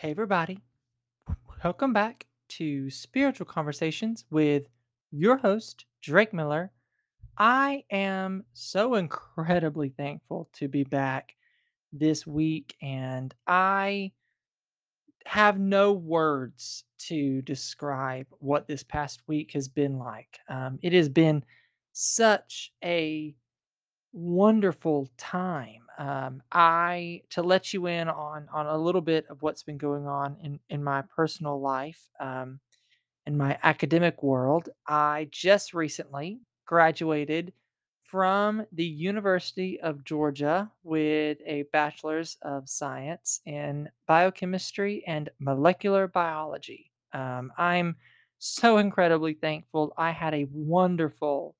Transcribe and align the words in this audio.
Hey, 0.00 0.12
everybody. 0.12 0.62
Welcome 1.62 1.92
back 1.92 2.24
to 2.56 2.88
Spiritual 2.88 3.44
Conversations 3.44 4.24
with 4.30 4.62
your 5.10 5.36
host, 5.36 5.84
Drake 6.00 6.32
Miller. 6.32 6.72
I 7.36 7.84
am 7.90 8.44
so 8.54 8.94
incredibly 8.94 9.90
thankful 9.90 10.48
to 10.54 10.68
be 10.68 10.84
back 10.84 11.34
this 11.92 12.26
week, 12.26 12.76
and 12.80 13.34
I 13.46 14.12
have 15.26 15.58
no 15.58 15.92
words 15.92 16.84
to 17.00 17.42
describe 17.42 18.26
what 18.38 18.66
this 18.66 18.82
past 18.82 19.20
week 19.26 19.52
has 19.52 19.68
been 19.68 19.98
like. 19.98 20.38
Um, 20.48 20.78
it 20.80 20.94
has 20.94 21.10
been 21.10 21.44
such 21.92 22.72
a 22.82 23.34
wonderful 24.14 25.10
time. 25.18 25.82
Um, 26.00 26.42
I 26.52 27.22
to 27.30 27.42
let 27.42 27.74
you 27.74 27.86
in 27.86 28.08
on 28.08 28.48
on 28.52 28.66
a 28.66 28.78
little 28.78 29.02
bit 29.02 29.26
of 29.30 29.42
what's 29.42 29.64
been 29.64 29.78
going 29.78 30.08
on 30.08 30.38
in 30.42 30.60
in 30.70 30.84
my 30.84 31.02
personal 31.02 31.60
life, 31.60 32.08
um, 32.20 32.60
in 33.26 33.36
my 33.36 33.58
academic 33.62 34.22
world. 34.22 34.68
I 34.86 35.28
just 35.30 35.74
recently 35.74 36.40
graduated 36.66 37.52
from 38.02 38.66
the 38.72 38.84
University 38.84 39.80
of 39.80 40.04
Georgia 40.04 40.70
with 40.82 41.38
a 41.46 41.62
bachelor's 41.72 42.36
of 42.42 42.68
science 42.68 43.40
in 43.46 43.88
biochemistry 44.06 45.04
and 45.06 45.30
molecular 45.38 46.08
biology. 46.08 46.90
Um, 47.12 47.52
I'm 47.56 47.96
so 48.38 48.78
incredibly 48.78 49.34
thankful. 49.34 49.92
I 49.96 50.10
had 50.10 50.34
a 50.34 50.48
wonderful 50.52 51.56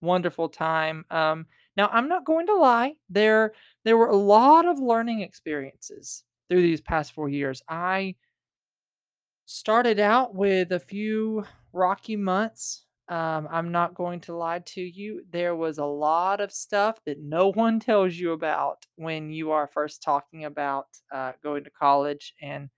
wonderful 0.00 0.48
time. 0.48 1.04
Um, 1.10 1.46
now 1.76 1.88
I'm 1.92 2.08
not 2.08 2.24
going 2.24 2.46
to 2.46 2.54
lie, 2.56 2.94
there 3.08 3.54
there 3.84 3.96
were 3.96 4.08
a 4.08 4.16
lot 4.16 4.66
of 4.66 4.78
learning 4.78 5.20
experiences 5.22 6.24
through 6.48 6.62
these 6.62 6.80
past 6.80 7.12
4 7.12 7.28
years. 7.28 7.62
I 7.68 8.16
started 9.46 9.98
out 9.98 10.34
with 10.34 10.72
a 10.72 10.80
few 10.80 11.44
rocky 11.72 12.16
months. 12.16 12.84
Um, 13.08 13.48
I'm 13.50 13.72
not 13.72 13.94
going 13.94 14.20
to 14.22 14.34
lie 14.36 14.60
to 14.60 14.80
you. 14.80 15.24
There 15.30 15.54
was 15.56 15.78
a 15.78 15.84
lot 15.84 16.40
of 16.40 16.52
stuff 16.52 16.98
that 17.04 17.20
no 17.20 17.50
one 17.52 17.80
tells 17.88 18.14
you 18.14 18.32
about 18.32 18.86
when 18.96 19.30
you 19.30 19.50
are 19.50 19.66
first 19.66 20.02
talking 20.02 20.44
about 20.44 20.86
uh, 21.12 21.32
going 21.42 21.64
to 21.64 21.70
college 21.70 22.34
and 22.40 22.70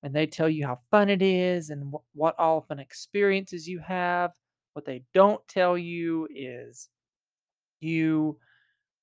when 0.00 0.12
they 0.12 0.26
tell 0.26 0.48
you 0.48 0.66
how 0.66 0.80
fun 0.90 1.10
it 1.10 1.22
is 1.22 1.70
and 1.70 1.92
wh- 1.92 2.16
what 2.16 2.38
all 2.38 2.62
fun 2.62 2.78
experiences 2.80 3.68
you 3.68 3.80
have. 3.80 4.32
What 4.74 4.86
they 4.86 5.04
don't 5.14 5.46
tell 5.48 5.78
you 5.78 6.28
is 6.34 6.88
you 7.82 8.38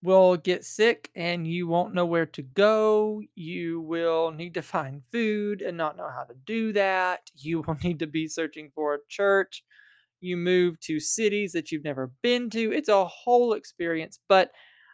will 0.01 0.37
get 0.37 0.63
sick 0.65 1.09
and 1.15 1.47
you 1.47 1.67
won't 1.67 1.93
know 1.93 2.05
where 2.05 2.25
to 2.25 2.41
go. 2.41 3.21
You 3.35 3.81
will 3.81 4.31
need 4.31 4.53
to 4.55 4.61
find 4.61 5.03
food 5.11 5.61
and 5.61 5.77
not 5.77 5.97
know 5.97 6.09
how 6.09 6.23
to 6.23 6.35
do 6.45 6.73
that. 6.73 7.29
You 7.41 7.61
will 7.61 7.77
need 7.83 7.99
to 7.99 8.07
be 8.07 8.27
searching 8.27 8.71
for 8.75 8.95
a 8.95 8.99
church. 9.09 9.63
You 10.21 10.37
move 10.37 10.79
to 10.81 10.99
cities 10.99 11.53
that 11.53 11.71
you've 11.71 11.83
never 11.83 12.11
been 12.21 12.49
to. 12.51 12.73
It's 12.73 12.89
a 12.89 13.05
whole 13.05 13.53
experience, 13.53 14.19
but 14.27 14.51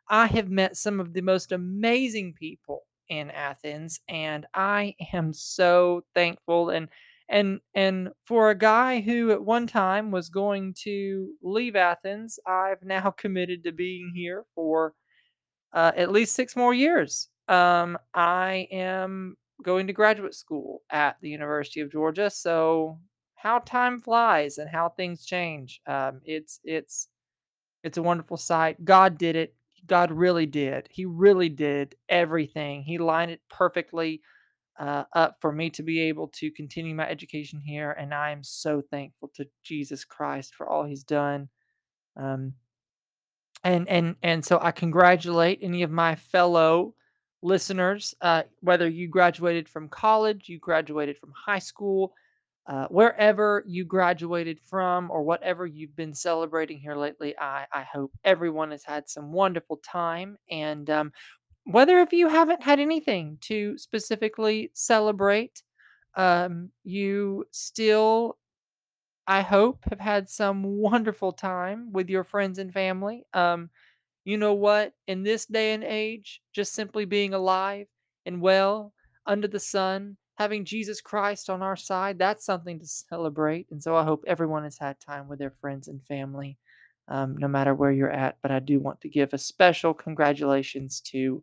I 0.10 0.28
have 0.28 0.50
met 0.50 0.78
some 0.78 1.00
of 1.00 1.14
the 1.14 1.22
most 1.22 1.52
amazing 1.52 2.34
people 2.36 2.84
in 3.10 3.32
Athens 3.32 4.00
and 4.08 4.46
I 4.54 4.96
am 5.14 5.34
so 5.34 6.06
thankful 6.14 6.70
and 6.70 6.90
and 7.30 7.60
and 7.74 8.10
for 8.26 8.50
a 8.50 8.58
guy 8.58 9.02
who 9.02 9.32
at 9.32 9.44
one 9.44 9.68
time 9.68 10.12
was 10.12 10.30
going 10.30 10.76
to 10.84 11.32
leave 11.42 11.76
Athens, 11.76 12.40
I've 12.46 12.84
now 12.84 13.12
committed 13.18 13.64
to 13.64 13.72
being 13.72 14.12
here 14.16 14.46
for 14.56 14.94
uh, 15.74 15.92
at 15.96 16.12
least 16.12 16.36
six 16.36 16.56
more 16.56 16.74
years. 16.74 17.30
Um, 17.48 17.98
I 18.14 18.68
am 18.72 19.36
going 19.64 19.88
to 19.88 19.94
graduate 19.94 20.34
school 20.34 20.82
at 20.92 21.18
the 21.22 21.30
University 21.30 21.82
of 21.82 21.92
Georgia. 21.92 22.30
So 22.30 23.00
how 23.36 23.60
time 23.60 24.00
flies 24.00 24.58
and 24.58 24.70
how 24.70 24.90
things 24.90 25.26
change. 25.26 25.82
Um, 25.88 26.22
it's 26.26 26.60
it's 26.64 27.10
it's 27.84 27.98
a 27.98 28.04
wonderful 28.04 28.38
sight. 28.38 28.84
God 28.84 29.18
did 29.18 29.36
it. 29.36 29.56
God 29.86 30.12
really 30.12 30.48
did. 30.48 30.88
He 30.90 31.06
really 31.06 31.50
did 31.50 31.96
everything. 32.10 32.84
He 32.84 32.98
lined 32.98 33.32
it 33.32 33.42
perfectly 33.50 34.22
uh, 34.80 35.04
up 35.14 35.38
for 35.40 35.52
me 35.52 35.70
to 35.72 35.84
be 35.84 36.00
able 36.02 36.28
to 36.30 36.52
continue 36.52 36.96
my 36.96 37.08
education 37.08 37.62
here, 37.64 37.92
and 37.92 38.14
I 38.14 38.32
am 38.32 38.44
so 38.44 38.82
thankful 38.92 39.32
to 39.36 39.46
Jesus 39.64 40.04
Christ 40.04 40.56
for 40.56 40.68
all 40.68 40.84
He's 40.84 41.04
done. 41.04 41.50
Um, 42.18 42.54
and 43.64 43.88
and 43.90 44.16
and 44.22 44.46
so 44.46 44.60
I 44.62 44.72
congratulate 44.72 45.60
any 45.62 45.84
of 45.84 45.92
my 45.92 46.16
fellow 46.16 46.94
listeners, 47.42 48.14
uh, 48.22 48.44
whether 48.62 48.88
you 48.88 49.08
graduated 49.08 49.68
from 49.68 49.90
college, 49.90 50.48
you 50.48 50.60
graduated 50.60 51.18
from 51.18 51.34
high 51.36 51.60
school, 51.60 52.14
uh, 52.68 52.88
wherever 52.88 53.64
you 53.66 53.86
graduated 53.86 54.60
from, 54.60 55.10
or 55.10 55.24
whatever 55.24 55.66
you've 55.66 55.96
been 55.96 56.14
celebrating 56.14 56.80
here 56.80 56.96
lately. 56.96 57.36
I 57.40 57.66
I 57.72 57.84
hope 57.84 58.12
everyone 58.24 58.72
has 58.72 58.84
had 58.84 59.10
some 59.10 59.32
wonderful 59.32 59.78
time, 59.78 60.38
and 60.50 60.90
um, 60.90 61.12
whether 61.66 62.00
if 62.00 62.14
you 62.14 62.30
haven't 62.30 62.64
had 62.64 62.80
anything 62.80 63.38
to 63.42 63.78
specifically 63.78 64.72
celebrate, 64.74 65.62
um, 66.16 66.70
you 66.84 67.46
still. 67.52 68.38
I 69.28 69.42
hope 69.42 69.84
have 69.90 70.00
had 70.00 70.30
some 70.30 70.64
wonderful 70.64 71.32
time 71.32 71.92
with 71.92 72.10
your 72.10 72.24
friends 72.24 72.60
and 72.60 72.72
family. 72.72 73.26
Um, 73.34 73.72
you 74.24 74.38
know 74.38 74.54
what? 74.54 74.94
In 75.08 75.24
this 75.24 75.46
day 75.46 75.74
and 75.74 75.84
age, 75.84 76.42
just 76.54 76.74
simply 76.74 77.06
being 77.06 77.34
alive 77.34 77.88
and 78.26 78.42
well 78.42 78.94
under 79.26 79.48
the 79.48 79.60
sun, 79.60 80.18
having 80.36 80.66
Jesus 80.66 81.02
Christ 81.02 81.50
on 81.50 81.62
our 81.62 81.76
side, 81.76 82.20
that's 82.20 82.46
something 82.46 82.80
to 82.80 82.86
celebrate. 82.86 83.68
And 83.72 83.82
so 83.82 83.96
I 83.96 84.04
hope 84.04 84.24
everyone 84.28 84.64
has 84.64 84.78
had 84.78 85.00
time 85.00 85.28
with 85.28 85.40
their 85.40 85.54
friends 85.62 85.88
and 85.88 86.04
family, 86.06 86.58
um, 87.08 87.38
no 87.38 87.48
matter 87.48 87.74
where 87.74 87.92
you're 87.92 88.12
at. 88.12 88.38
But 88.42 88.52
I 88.52 88.60
do 88.60 88.80
want 88.80 89.02
to 89.02 89.10
give 89.10 89.34
a 89.34 89.38
special 89.38 89.94
congratulations 89.94 91.02
to 91.12 91.42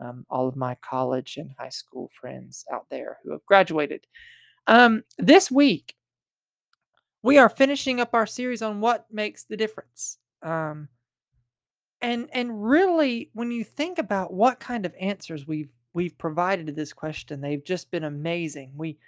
um, 0.00 0.24
all 0.30 0.48
of 0.48 0.56
my 0.56 0.76
college 0.76 1.36
and 1.36 1.50
high 1.58 1.68
school 1.68 2.10
friends 2.20 2.64
out 2.72 2.86
there 2.90 3.18
who 3.22 3.32
have 3.32 3.44
graduated. 3.46 4.06
Um, 4.66 5.02
this 5.18 5.50
week, 5.50 5.94
we 7.22 7.38
are 7.38 7.48
finishing 7.48 8.00
up 8.00 8.14
our 8.14 8.26
series 8.26 8.62
on 8.62 8.80
what 8.80 9.06
makes 9.10 9.44
the 9.44 9.56
difference. 9.56 10.18
Um, 10.42 10.88
and 12.00 12.28
and 12.32 12.64
really, 12.64 13.30
when 13.32 13.50
you 13.50 13.64
think 13.64 13.98
about 13.98 14.32
what 14.32 14.60
kind 14.60 14.86
of 14.86 14.94
answers 15.00 15.46
we've 15.46 15.72
we've 15.94 16.16
provided 16.16 16.66
to 16.66 16.72
this 16.72 16.92
question, 16.92 17.40
they've 17.40 17.64
just 17.64 17.90
been 17.90 18.04
amazing. 18.04 18.72
We 18.76 18.98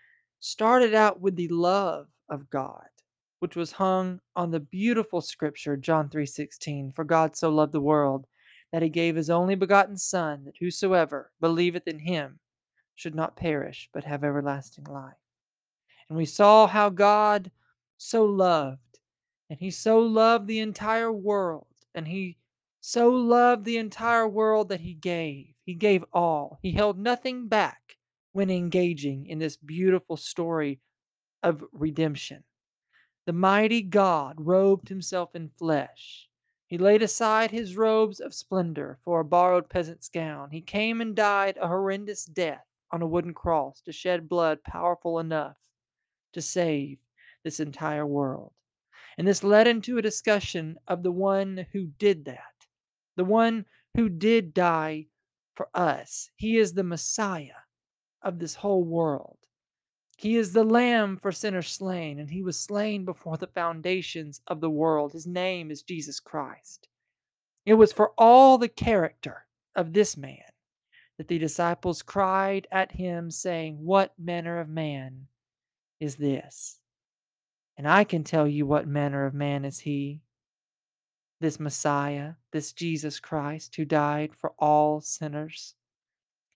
started 0.40 0.94
out 0.94 1.20
with 1.20 1.36
the 1.36 1.48
love 1.48 2.08
of 2.28 2.50
God, 2.50 2.88
which 3.38 3.54
was 3.54 3.70
hung 3.70 4.20
on 4.34 4.50
the 4.50 4.60
beautiful 4.60 5.20
scripture 5.20 5.76
John 5.76 6.08
3:16, 6.08 6.92
for 6.94 7.04
God 7.04 7.36
so 7.36 7.50
loved 7.50 7.72
the 7.72 7.80
world 7.80 8.26
that 8.72 8.82
he 8.82 8.88
gave 8.88 9.16
his 9.16 9.31
only 9.31 9.54
begotten 9.54 9.97
son 9.97 10.44
that 10.44 10.56
whosoever 10.60 11.32
believeth 11.41 11.86
in 11.86 11.98
him 11.98 12.38
should 12.94 13.14
not 13.14 13.36
perish 13.36 13.88
but 13.92 14.04
have 14.04 14.22
everlasting 14.25 14.84
life. 14.84 15.14
And 16.08 16.16
we 16.16 16.26
saw 16.26 16.66
how 16.66 16.91
God 16.91 17.50
so 17.97 18.25
loved, 18.25 18.98
and 19.48 19.58
He 19.60 19.70
so 19.70 19.98
loved 20.00 20.47
the 20.47 20.58
entire 20.58 21.12
world, 21.12 21.66
and 21.94 22.08
He 22.08 22.38
so 22.81 23.10
loved 23.10 23.64
the 23.64 23.76
entire 23.76 24.26
world 24.26 24.70
that 24.70 24.81
He 24.81 24.94
gave. 24.94 25.54
He 25.64 25.75
gave 25.75 26.04
all. 26.12 26.58
He 26.62 26.72
held 26.72 26.98
nothing 26.98 27.47
back 27.47 27.97
when 28.32 28.50
engaging 28.50 29.26
in 29.26 29.38
this 29.38 29.56
beautiful 29.56 30.16
story 30.16 30.81
of 31.42 31.64
redemption. 31.72 32.42
The 33.26 33.32
mighty 33.32 33.82
God 33.82 34.37
robed 34.38 34.88
Himself 34.88 35.34
in 35.34 35.50
flesh. 35.58 36.28
He 36.70 36.78
laid 36.78 37.03
aside 37.03 37.50
his 37.50 37.76
robes 37.76 38.20
of 38.20 38.32
splendor 38.32 39.00
for 39.04 39.19
a 39.19 39.25
borrowed 39.25 39.69
peasant's 39.69 40.08
gown. 40.08 40.50
He 40.50 40.61
came 40.61 41.00
and 41.00 41.17
died 41.17 41.56
a 41.61 41.67
horrendous 41.67 42.25
death 42.25 42.64
on 42.93 43.02
a 43.02 43.08
wooden 43.08 43.34
cross 43.34 43.81
to 43.81 43.93
shed 43.93 44.28
blood 44.28 44.62
powerful 44.62 45.19
enough 45.19 45.56
to 46.32 46.40
save 46.40 46.99
this 47.43 47.58
entire 47.58 48.06
world. 48.06 48.52
And 49.19 49.26
this 49.26 49.43
led 49.43 49.67
into 49.67 49.99
a 49.99 50.02
discussion 50.02 50.78
of 50.87 51.02
the 51.02 51.11
one 51.11 51.67
who 51.72 51.87
did 51.99 52.25
that, 52.26 52.69
the 53.17 53.25
one 53.25 53.67
who 53.96 54.08
did 54.08 54.55
die 54.55 55.08
for 55.56 55.69
us. 55.75 56.31
He 56.37 56.56
is 56.56 56.72
the 56.72 56.84
Messiah 56.84 57.64
of 58.22 58.38
this 58.38 58.55
whole 58.55 58.84
world. 58.84 59.39
He 60.20 60.37
is 60.37 60.52
the 60.52 60.64
Lamb 60.64 61.17
for 61.17 61.32
sinners 61.32 61.69
slain, 61.69 62.19
and 62.19 62.28
he 62.28 62.43
was 62.43 62.61
slain 62.61 63.06
before 63.06 63.38
the 63.38 63.46
foundations 63.46 64.43
of 64.46 64.61
the 64.61 64.69
world. 64.69 65.14
His 65.14 65.26
name 65.26 65.70
is 65.70 65.81
Jesus 65.81 66.20
Christ. 66.20 66.88
It 67.64 67.72
was 67.72 67.90
for 67.90 68.12
all 68.19 68.58
the 68.58 68.69
character 68.69 69.46
of 69.75 69.94
this 69.94 70.19
man 70.19 70.44
that 71.17 71.28
the 71.28 71.38
disciples 71.38 72.02
cried 72.02 72.69
at 72.70 72.93
him, 72.93 73.31
saying, 73.31 73.78
What 73.82 74.12
manner 74.19 74.61
of 74.61 74.69
man 74.69 75.28
is 76.00 76.17
this? 76.17 76.81
And 77.78 77.88
I 77.88 78.05
can 78.05 78.22
tell 78.22 78.46
you 78.46 78.67
what 78.67 78.87
manner 78.87 79.25
of 79.25 79.32
man 79.32 79.64
is 79.64 79.78
he, 79.78 80.20
this 81.40 81.58
Messiah, 81.58 82.34
this 82.52 82.75
Jesus 82.75 83.20
Christ, 83.20 83.75
who 83.76 83.87
died 83.87 84.34
for 84.34 84.52
all 84.58 85.00
sinners. 85.00 85.76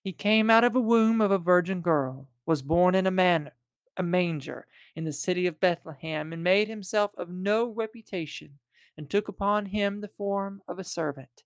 He 0.03 0.13
came 0.13 0.51
out 0.51 0.63
of 0.63 0.75
a 0.75 0.79
womb 0.79 1.19
of 1.19 1.31
a 1.31 1.39
virgin 1.39 1.81
girl, 1.81 2.29
was 2.45 2.61
born 2.61 2.93
in 2.93 3.07
a 3.07 3.11
man 3.11 3.49
a 3.97 4.03
manger 4.03 4.67
in 4.95 5.03
the 5.03 5.13
city 5.13 5.47
of 5.47 5.59
Bethlehem, 5.59 6.33
and 6.33 6.43
made 6.43 6.67
himself 6.67 7.11
of 7.17 7.29
no 7.29 7.67
reputation, 7.69 8.59
and 8.97 9.09
took 9.09 9.27
upon 9.27 9.65
him 9.65 10.01
the 10.01 10.07
form 10.07 10.61
of 10.67 10.79
a 10.79 10.83
servant, 10.83 11.43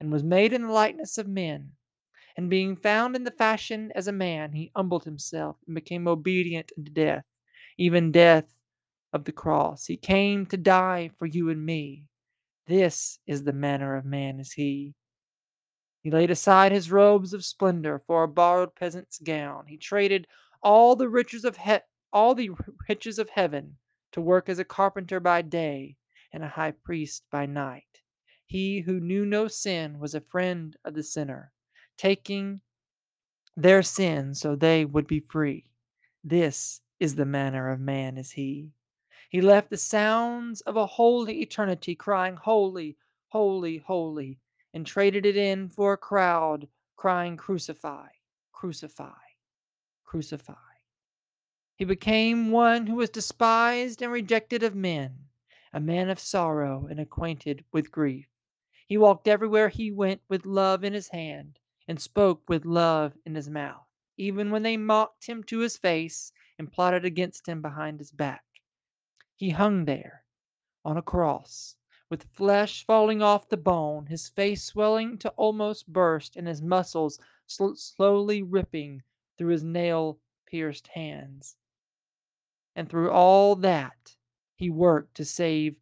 and 0.00 0.12
was 0.12 0.22
made 0.22 0.52
in 0.52 0.62
the 0.62 0.72
likeness 0.72 1.18
of 1.18 1.28
men. 1.28 1.72
And 2.36 2.48
being 2.48 2.76
found 2.76 3.16
in 3.16 3.24
the 3.24 3.30
fashion 3.30 3.92
as 3.94 4.06
a 4.06 4.12
man, 4.12 4.52
he 4.52 4.70
humbled 4.74 5.04
himself 5.04 5.56
and 5.66 5.74
became 5.74 6.08
obedient 6.08 6.72
unto 6.78 6.90
death, 6.90 7.24
even 7.76 8.12
death 8.12 8.54
of 9.12 9.24
the 9.24 9.32
cross. 9.32 9.86
He 9.86 9.96
came 9.96 10.46
to 10.46 10.56
die 10.56 11.10
for 11.18 11.26
you 11.26 11.50
and 11.50 11.64
me. 11.64 12.04
This 12.66 13.18
is 13.26 13.42
the 13.42 13.52
manner 13.52 13.96
of 13.96 14.04
man 14.04 14.38
is 14.38 14.52
he. 14.52 14.94
He 16.02 16.10
laid 16.10 16.30
aside 16.30 16.72
his 16.72 16.90
robes 16.90 17.34
of 17.34 17.44
splendor 17.44 18.02
for 18.06 18.22
a 18.22 18.28
borrowed 18.28 18.74
peasant's 18.74 19.18
gown. 19.18 19.66
He 19.66 19.76
traded 19.76 20.26
all 20.62 20.96
the 20.96 21.08
riches 21.08 21.44
of 21.44 21.56
he- 21.56 21.78
all 22.12 22.34
the 22.34 22.50
riches 22.88 23.18
of 23.18 23.30
heaven 23.30 23.76
to 24.12 24.20
work 24.20 24.48
as 24.48 24.58
a 24.58 24.64
carpenter 24.64 25.20
by 25.20 25.42
day 25.42 25.96
and 26.32 26.42
a 26.42 26.48
high 26.48 26.72
priest 26.72 27.24
by 27.30 27.46
night. 27.46 28.00
He 28.46 28.80
who 28.80 29.00
knew 29.00 29.24
no 29.24 29.48
sin 29.48 29.98
was 29.98 30.14
a 30.14 30.20
friend 30.20 30.76
of 30.84 30.94
the 30.94 31.02
sinner, 31.02 31.52
taking 31.96 32.60
their 33.56 33.82
sin 33.82 34.34
so 34.34 34.56
they 34.56 34.84
would 34.84 35.06
be 35.06 35.20
free. 35.20 35.70
This 36.24 36.80
is 36.98 37.14
the 37.14 37.24
manner 37.24 37.70
of 37.70 37.80
man 37.80 38.18
is 38.18 38.32
he. 38.32 38.72
He 39.28 39.40
left 39.40 39.70
the 39.70 39.76
sounds 39.76 40.60
of 40.62 40.76
a 40.76 40.86
holy 40.86 41.40
eternity 41.40 41.94
crying, 41.94 42.36
Holy, 42.36 42.96
holy, 43.28 43.78
holy, 43.78 44.38
and 44.74 44.84
traded 44.84 45.24
it 45.24 45.36
in 45.36 45.68
for 45.68 45.92
a 45.92 45.98
crowd 45.98 46.66
crying, 46.96 47.36
Crucify, 47.36 48.08
crucify, 48.52 49.14
crucify. 50.04 50.69
He 51.80 51.86
became 51.86 52.50
one 52.50 52.88
who 52.88 52.96
was 52.96 53.08
despised 53.08 54.02
and 54.02 54.12
rejected 54.12 54.62
of 54.62 54.74
men, 54.74 55.30
a 55.72 55.80
man 55.80 56.10
of 56.10 56.20
sorrow 56.20 56.86
and 56.86 57.00
acquainted 57.00 57.64
with 57.72 57.90
grief. 57.90 58.28
He 58.86 58.98
walked 58.98 59.26
everywhere 59.26 59.70
he 59.70 59.90
went 59.90 60.20
with 60.28 60.44
love 60.44 60.84
in 60.84 60.92
his 60.92 61.08
hand 61.08 61.58
and 61.88 61.98
spoke 61.98 62.46
with 62.50 62.66
love 62.66 63.16
in 63.24 63.34
his 63.34 63.48
mouth, 63.48 63.86
even 64.18 64.50
when 64.50 64.62
they 64.62 64.76
mocked 64.76 65.24
him 65.24 65.42
to 65.44 65.60
his 65.60 65.78
face 65.78 66.34
and 66.58 66.70
plotted 66.70 67.06
against 67.06 67.48
him 67.48 67.62
behind 67.62 67.98
his 67.98 68.12
back. 68.12 68.44
He 69.34 69.48
hung 69.48 69.86
there 69.86 70.24
on 70.84 70.98
a 70.98 71.02
cross, 71.02 71.76
with 72.10 72.24
flesh 72.24 72.84
falling 72.84 73.22
off 73.22 73.48
the 73.48 73.56
bone, 73.56 74.04
his 74.04 74.28
face 74.28 74.62
swelling 74.64 75.16
to 75.16 75.30
almost 75.30 75.90
burst, 75.90 76.36
and 76.36 76.46
his 76.46 76.60
muscles 76.60 77.18
sl- 77.46 77.72
slowly 77.72 78.42
ripping 78.42 79.02
through 79.38 79.52
his 79.52 79.64
nail 79.64 80.18
pierced 80.44 80.88
hands. 80.88 81.56
And 82.80 82.88
through 82.88 83.10
all 83.10 83.56
that, 83.56 84.16
he 84.56 84.70
worked 84.70 85.14
to 85.16 85.24
save 85.26 85.76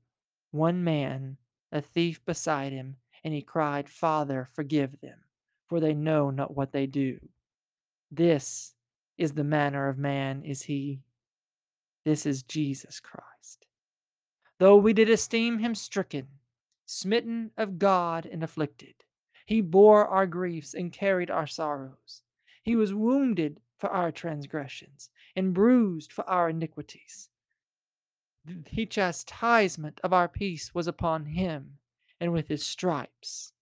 one 0.51 0.83
man, 0.83 1.37
a 1.71 1.81
thief 1.81 2.21
beside 2.25 2.73
him, 2.73 2.97
and 3.23 3.33
he 3.33 3.41
cried, 3.41 3.89
Father, 3.89 4.49
forgive 4.53 5.01
them, 5.01 5.21
for 5.69 5.79
they 5.79 5.95
know 5.95 6.31
not 6.31 6.57
what 6.57 6.73
they 6.73 6.89
do. 6.89 7.21
This 8.11 8.75
is 9.17 9.35
the 9.35 9.45
manner 9.45 9.89
of 9.89 9.97
man, 9.97 10.43
is 10.43 10.63
he. 10.63 10.99
This 12.05 12.27
is 12.27 12.43
Jesus 12.43 12.99
Christ. 12.99 13.69
Though 14.59 14.77
we 14.77 14.93
did 14.93 15.09
esteem 15.09 15.61
him 15.61 15.77
stricken, 15.77 16.27
smitten 16.85 17.53
of 17.57 17.79
God, 17.79 18.27
and 18.27 18.43
afflicted, 18.43 19.05
he 19.47 19.61
bore 19.61 20.05
our 20.09 20.27
griefs 20.27 20.75
and 20.75 20.93
carried 20.93 21.31
our 21.31 21.47
sorrows. 21.47 22.23
He 22.65 22.75
was 22.75 22.93
wounded 22.93 23.61
for 23.77 23.89
our 23.89 24.11
transgressions 24.11 25.11
and 25.39 25.55
bruised 25.55 26.13
for 26.13 26.29
our 26.29 26.51
iniquities. 26.51 27.29
The 28.45 28.87
chastisement 28.87 30.01
of 30.03 30.13
our 30.13 30.27
peace 30.27 30.75
was 30.75 30.89
upon 30.89 31.27
him, 31.27 31.79
and 32.19 32.33
with 32.33 32.49
his 32.49 32.67
stripes 32.67 33.53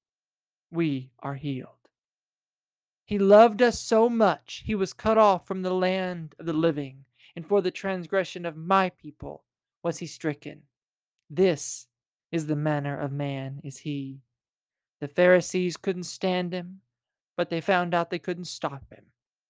we 0.71 1.11
are 1.19 1.35
healed. 1.35 1.91
He 3.05 3.19
loved 3.19 3.61
us 3.61 3.79
so 3.79 4.09
much, 4.09 4.63
he 4.65 4.75
was 4.75 4.95
cut 4.95 5.19
off 5.19 5.47
from 5.47 5.61
the 5.61 5.75
land 5.75 6.35
of 6.39 6.47
the 6.47 6.55
living, 6.55 7.05
and 7.37 7.47
for 7.47 7.61
the 7.61 7.71
transgression 7.71 8.47
of 8.47 8.57
my 8.57 8.89
people 8.89 9.45
was 9.83 9.99
he 9.99 10.07
stricken. 10.07 10.63
This 11.29 11.89
is 12.33 12.47
the 12.47 12.57
manner 12.57 12.99
of 12.99 13.13
man, 13.13 13.61
is 13.63 13.77
he. 13.77 14.23
The 15.01 15.09
Pharisees 15.09 15.77
couldn't 15.77 16.05
stand 16.05 16.55
him, 16.55 16.81
but 17.37 17.51
they 17.51 17.61
found 17.61 17.93
out 17.93 18.09
they 18.09 18.19
couldn't 18.19 18.47
stop 18.47 18.91
him. 18.91 19.05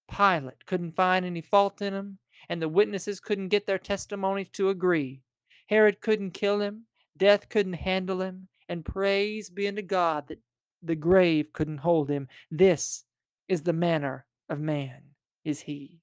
Pilate 0.09 0.65
couldn't 0.65 0.95
find 0.95 1.25
any 1.25 1.41
fault 1.41 1.81
in 1.81 1.93
him, 1.93 2.17
and 2.49 2.61
the 2.61 2.69
witnesses 2.69 3.19
couldn't 3.19 3.49
get 3.49 3.65
their 3.65 3.77
testimonies 3.77 4.49
to 4.49 4.69
agree. 4.69 5.21
Herod 5.67 6.01
couldn't 6.01 6.31
kill 6.31 6.61
him, 6.61 6.85
death 7.17 7.49
couldn't 7.49 7.73
handle 7.73 8.21
him, 8.21 8.47
and 8.69 8.85
praise 8.85 9.49
be 9.49 9.67
unto 9.67 9.81
God 9.81 10.27
that 10.27 10.39
the 10.81 10.95
grave 10.95 11.51
couldn't 11.53 11.79
hold 11.79 12.09
him. 12.09 12.27
This 12.49 13.03
is 13.47 13.63
the 13.63 13.73
manner 13.73 14.25
of 14.49 14.59
man, 14.59 15.01
is 15.43 15.61
he. 15.61 15.99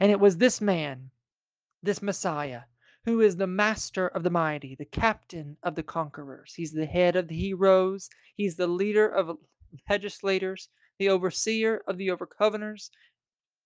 And 0.00 0.10
it 0.10 0.20
was 0.20 0.36
this 0.36 0.60
man, 0.60 1.10
this 1.82 2.02
Messiah, 2.02 2.62
who 3.04 3.20
is 3.20 3.36
the 3.36 3.46
master 3.46 4.08
of 4.08 4.22
the 4.22 4.30
mighty, 4.30 4.74
the 4.74 4.84
captain 4.84 5.56
of 5.62 5.74
the 5.74 5.82
conquerors. 5.82 6.54
He's 6.54 6.72
the 6.72 6.86
head 6.86 7.16
of 7.16 7.28
the 7.28 7.36
heroes, 7.36 8.08
he's 8.36 8.56
the 8.56 8.66
leader 8.66 9.08
of 9.08 9.36
legislators, 9.90 10.68
the 10.98 11.08
overseer 11.08 11.82
of 11.86 11.98
the 11.98 12.08
overcomers, 12.08 12.90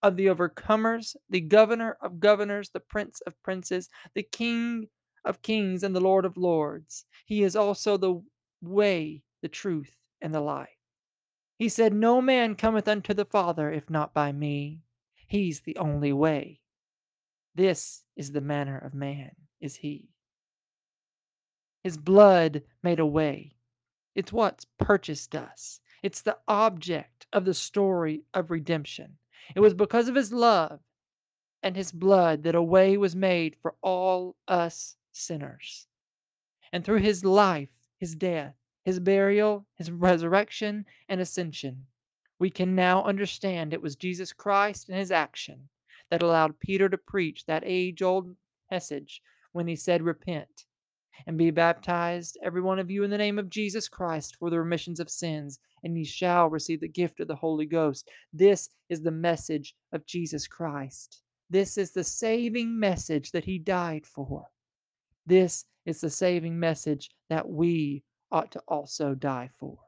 of 0.02 0.16
the 0.16 0.26
overcomers, 0.26 1.16
the 1.28 1.40
governor 1.40 1.96
of 2.00 2.20
governors, 2.20 2.70
the 2.70 2.80
prince 2.80 3.20
of 3.26 3.40
princes, 3.42 3.88
the 4.14 4.22
king 4.22 4.88
of 5.24 5.42
kings, 5.42 5.82
and 5.82 5.94
the 5.94 6.00
lord 6.00 6.24
of 6.24 6.36
lords. 6.36 7.04
He 7.26 7.42
is 7.42 7.56
also 7.56 7.96
the 7.96 8.22
way, 8.62 9.22
the 9.42 9.48
truth, 9.48 9.94
and 10.20 10.34
the 10.34 10.40
life. 10.40 10.68
He 11.58 11.68
said, 11.68 11.92
No 11.92 12.20
man 12.22 12.54
cometh 12.54 12.86
unto 12.86 13.12
the 13.12 13.24
Father 13.24 13.72
if 13.72 13.90
not 13.90 14.14
by 14.14 14.32
me. 14.32 14.80
He's 15.26 15.60
the 15.60 15.76
only 15.76 16.12
way. 16.12 16.60
This 17.54 18.04
is 18.16 18.32
the 18.32 18.40
manner 18.40 18.78
of 18.78 18.94
man, 18.94 19.32
is 19.60 19.76
he. 19.76 20.08
His 21.82 21.96
blood 21.96 22.62
made 22.82 23.00
a 23.00 23.06
way. 23.06 23.56
It's 24.14 24.32
what's 24.32 24.66
purchased 24.78 25.34
us. 25.34 25.80
It's 26.02 26.22
the 26.22 26.38
object 26.46 27.26
of 27.32 27.44
the 27.44 27.54
story 27.54 28.22
of 28.32 28.50
redemption. 28.50 29.18
It 29.54 29.60
was 29.60 29.74
because 29.74 30.08
of 30.08 30.14
his 30.14 30.32
love 30.32 30.80
and 31.62 31.74
his 31.74 31.92
blood 31.92 32.42
that 32.42 32.54
a 32.54 32.62
way 32.62 32.96
was 32.96 33.16
made 33.16 33.56
for 33.56 33.74
all 33.82 34.36
us 34.46 34.96
sinners. 35.12 35.86
And 36.72 36.84
through 36.84 36.98
his 36.98 37.24
life, 37.24 37.70
his 37.98 38.14
death, 38.14 38.54
his 38.84 39.00
burial, 39.00 39.66
his 39.74 39.90
resurrection, 39.90 40.86
and 41.08 41.20
ascension, 41.20 41.86
we 42.38 42.50
can 42.50 42.74
now 42.74 43.02
understand 43.04 43.72
it 43.72 43.82
was 43.82 43.96
Jesus 43.96 44.32
Christ 44.32 44.88
and 44.88 44.98
his 44.98 45.10
action 45.10 45.68
that 46.10 46.22
allowed 46.22 46.60
Peter 46.60 46.88
to 46.88 46.98
preach 46.98 47.44
that 47.46 47.62
age 47.66 48.02
old 48.02 48.34
message 48.70 49.22
when 49.52 49.66
he 49.66 49.76
said, 49.76 50.02
Repent 50.02 50.66
and 51.26 51.36
be 51.36 51.50
baptized, 51.50 52.38
every 52.42 52.60
one 52.60 52.78
of 52.78 52.90
you, 52.90 53.02
in 53.02 53.10
the 53.10 53.18
name 53.18 53.38
of 53.38 53.50
Jesus 53.50 53.88
Christ 53.88 54.36
for 54.36 54.50
the 54.50 54.58
remissions 54.58 55.00
of 55.00 55.10
sins, 55.10 55.58
and 55.82 55.96
ye 55.96 56.04
shall 56.04 56.48
receive 56.48 56.80
the 56.80 56.88
gift 56.88 57.20
of 57.20 57.28
the 57.28 57.36
Holy 57.36 57.66
Ghost. 57.66 58.08
This 58.32 58.68
is 58.88 59.02
the 59.02 59.10
message 59.10 59.74
of 59.92 60.06
Jesus 60.06 60.46
Christ. 60.46 61.22
This 61.50 61.78
is 61.78 61.92
the 61.92 62.04
saving 62.04 62.78
message 62.78 63.32
that 63.32 63.44
he 63.44 63.58
died 63.58 64.06
for. 64.06 64.46
This 65.26 65.64
is 65.86 66.00
the 66.00 66.10
saving 66.10 66.58
message 66.58 67.10
that 67.28 67.48
we 67.48 68.04
ought 68.30 68.52
to 68.52 68.62
also 68.68 69.14
die 69.14 69.50
for. 69.58 69.78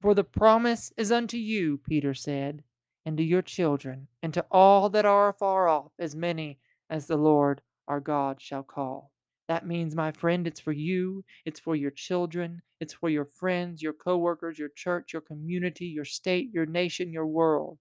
For 0.00 0.14
the 0.14 0.24
promise 0.24 0.92
is 0.96 1.12
unto 1.12 1.36
you, 1.36 1.78
Peter 1.78 2.14
said, 2.14 2.62
and 3.04 3.16
to 3.18 3.22
your 3.22 3.42
children, 3.42 4.08
and 4.22 4.32
to 4.34 4.44
all 4.50 4.88
that 4.90 5.04
are 5.04 5.28
afar 5.28 5.68
off, 5.68 5.92
as 5.98 6.14
many 6.14 6.58
as 6.88 7.06
the 7.06 7.16
Lord 7.16 7.60
our 7.86 8.00
God 8.00 8.40
shall 8.40 8.62
call. 8.62 9.10
That 9.50 9.66
means, 9.66 9.96
my 9.96 10.12
friend, 10.12 10.46
it's 10.46 10.60
for 10.60 10.70
you, 10.70 11.24
it's 11.44 11.58
for 11.58 11.74
your 11.74 11.90
children, 11.90 12.62
it's 12.78 12.94
for 12.94 13.10
your 13.10 13.24
friends, 13.24 13.82
your 13.82 13.92
coworkers, 13.92 14.60
your 14.60 14.68
church, 14.68 15.12
your 15.12 15.22
community, 15.22 15.86
your 15.86 16.04
state, 16.04 16.50
your 16.52 16.66
nation, 16.66 17.12
your 17.12 17.26
world. 17.26 17.76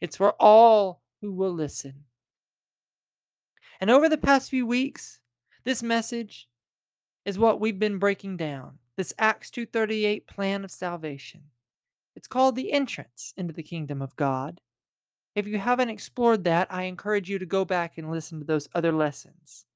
It's 0.00 0.16
for 0.16 0.32
all 0.40 1.02
who 1.20 1.34
will 1.34 1.52
listen. 1.52 2.06
And 3.78 3.90
over 3.90 4.08
the 4.08 4.16
past 4.16 4.48
few 4.48 4.66
weeks, 4.66 5.20
this 5.64 5.82
message 5.82 6.48
is 7.26 7.38
what 7.38 7.60
we've 7.60 7.78
been 7.78 7.98
breaking 7.98 8.38
down. 8.38 8.78
This 8.96 9.12
Acts 9.18 9.50
2:38 9.50 10.26
plan 10.26 10.64
of 10.64 10.70
salvation. 10.70 11.42
It's 12.14 12.26
called 12.26 12.56
the 12.56 12.72
entrance 12.72 13.34
into 13.36 13.52
the 13.52 13.62
kingdom 13.62 14.00
of 14.00 14.16
God. 14.16 14.62
If 15.34 15.46
you 15.46 15.58
haven't 15.58 15.90
explored 15.90 16.44
that, 16.44 16.72
I 16.72 16.84
encourage 16.84 17.28
you 17.28 17.38
to 17.38 17.44
go 17.44 17.66
back 17.66 17.98
and 17.98 18.10
listen 18.10 18.38
to 18.38 18.46
those 18.46 18.70
other 18.74 18.92
lessons. 18.92 19.66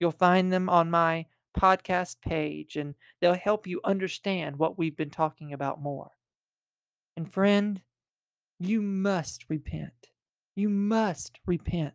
You'll 0.00 0.10
find 0.10 0.50
them 0.50 0.68
on 0.70 0.90
my 0.90 1.26
podcast 1.56 2.20
page, 2.22 2.76
and 2.76 2.94
they'll 3.20 3.34
help 3.34 3.66
you 3.66 3.80
understand 3.84 4.58
what 4.58 4.78
we've 4.78 4.96
been 4.96 5.10
talking 5.10 5.52
about 5.52 5.80
more. 5.80 6.10
And 7.16 7.30
friend, 7.30 7.80
you 8.58 8.80
must 8.80 9.44
repent. 9.48 10.10
You 10.56 10.68
must 10.68 11.38
repent. 11.46 11.94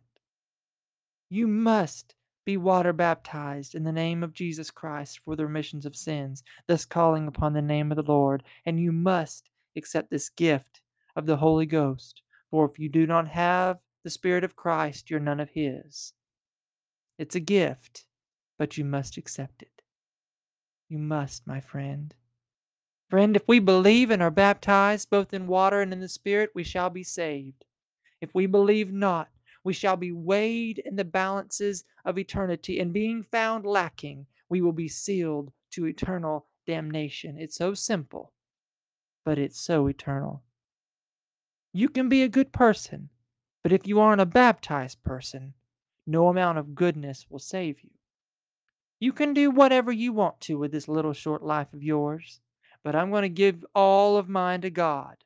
You 1.28 1.48
must 1.48 2.14
be 2.44 2.56
water 2.56 2.92
baptized 2.92 3.74
in 3.74 3.82
the 3.82 3.90
name 3.90 4.22
of 4.22 4.32
Jesus 4.32 4.70
Christ 4.70 5.20
for 5.24 5.34
the 5.34 5.44
remissions 5.44 5.84
of 5.84 5.96
sins, 5.96 6.44
thus 6.68 6.84
calling 6.84 7.26
upon 7.26 7.52
the 7.52 7.62
name 7.62 7.90
of 7.90 7.96
the 7.96 8.02
Lord. 8.04 8.44
And 8.64 8.78
you 8.78 8.92
must 8.92 9.50
accept 9.76 10.10
this 10.10 10.28
gift 10.28 10.80
of 11.16 11.26
the 11.26 11.36
Holy 11.36 11.66
Ghost. 11.66 12.22
For 12.50 12.70
if 12.70 12.78
you 12.78 12.88
do 12.88 13.06
not 13.06 13.26
have 13.26 13.78
the 14.04 14.10
Spirit 14.10 14.44
of 14.44 14.54
Christ, 14.54 15.10
you're 15.10 15.18
none 15.18 15.40
of 15.40 15.50
His. 15.50 16.12
It's 17.18 17.34
a 17.34 17.40
gift, 17.40 18.04
but 18.58 18.76
you 18.76 18.84
must 18.84 19.16
accept 19.16 19.62
it. 19.62 19.82
You 20.88 20.98
must, 20.98 21.46
my 21.46 21.60
friend. 21.60 22.14
Friend, 23.08 23.36
if 23.36 23.46
we 23.46 23.58
believe 23.58 24.10
and 24.10 24.20
are 24.22 24.30
baptized 24.30 25.10
both 25.10 25.32
in 25.32 25.46
water 25.46 25.80
and 25.80 25.92
in 25.92 26.00
the 26.00 26.08
Spirit, 26.08 26.50
we 26.54 26.64
shall 26.64 26.90
be 26.90 27.04
saved. 27.04 27.64
If 28.20 28.34
we 28.34 28.46
believe 28.46 28.92
not, 28.92 29.28
we 29.64 29.72
shall 29.72 29.96
be 29.96 30.12
weighed 30.12 30.78
in 30.78 30.96
the 30.96 31.04
balances 31.04 31.84
of 32.04 32.18
eternity, 32.18 32.80
and 32.80 32.92
being 32.92 33.22
found 33.22 33.64
lacking, 33.64 34.26
we 34.48 34.60
will 34.60 34.72
be 34.72 34.88
sealed 34.88 35.52
to 35.72 35.86
eternal 35.86 36.46
damnation. 36.66 37.36
It's 37.38 37.56
so 37.56 37.74
simple, 37.74 38.32
but 39.24 39.38
it's 39.38 39.60
so 39.60 39.86
eternal. 39.86 40.42
You 41.72 41.88
can 41.88 42.08
be 42.08 42.22
a 42.22 42.28
good 42.28 42.52
person, 42.52 43.08
but 43.62 43.72
if 43.72 43.86
you 43.86 44.00
aren't 44.00 44.20
a 44.20 44.26
baptized 44.26 45.02
person, 45.02 45.54
no 46.06 46.28
amount 46.28 46.58
of 46.58 46.74
goodness 46.74 47.26
will 47.28 47.38
save 47.38 47.82
you. 47.82 47.90
You 48.98 49.12
can 49.12 49.34
do 49.34 49.50
whatever 49.50 49.92
you 49.92 50.12
want 50.12 50.40
to 50.42 50.58
with 50.58 50.72
this 50.72 50.88
little 50.88 51.12
short 51.12 51.42
life 51.42 51.72
of 51.72 51.82
yours, 51.82 52.40
but 52.82 52.96
I'm 52.96 53.10
going 53.10 53.22
to 53.22 53.28
give 53.28 53.64
all 53.74 54.16
of 54.16 54.28
mine 54.28 54.62
to 54.62 54.70
God. 54.70 55.16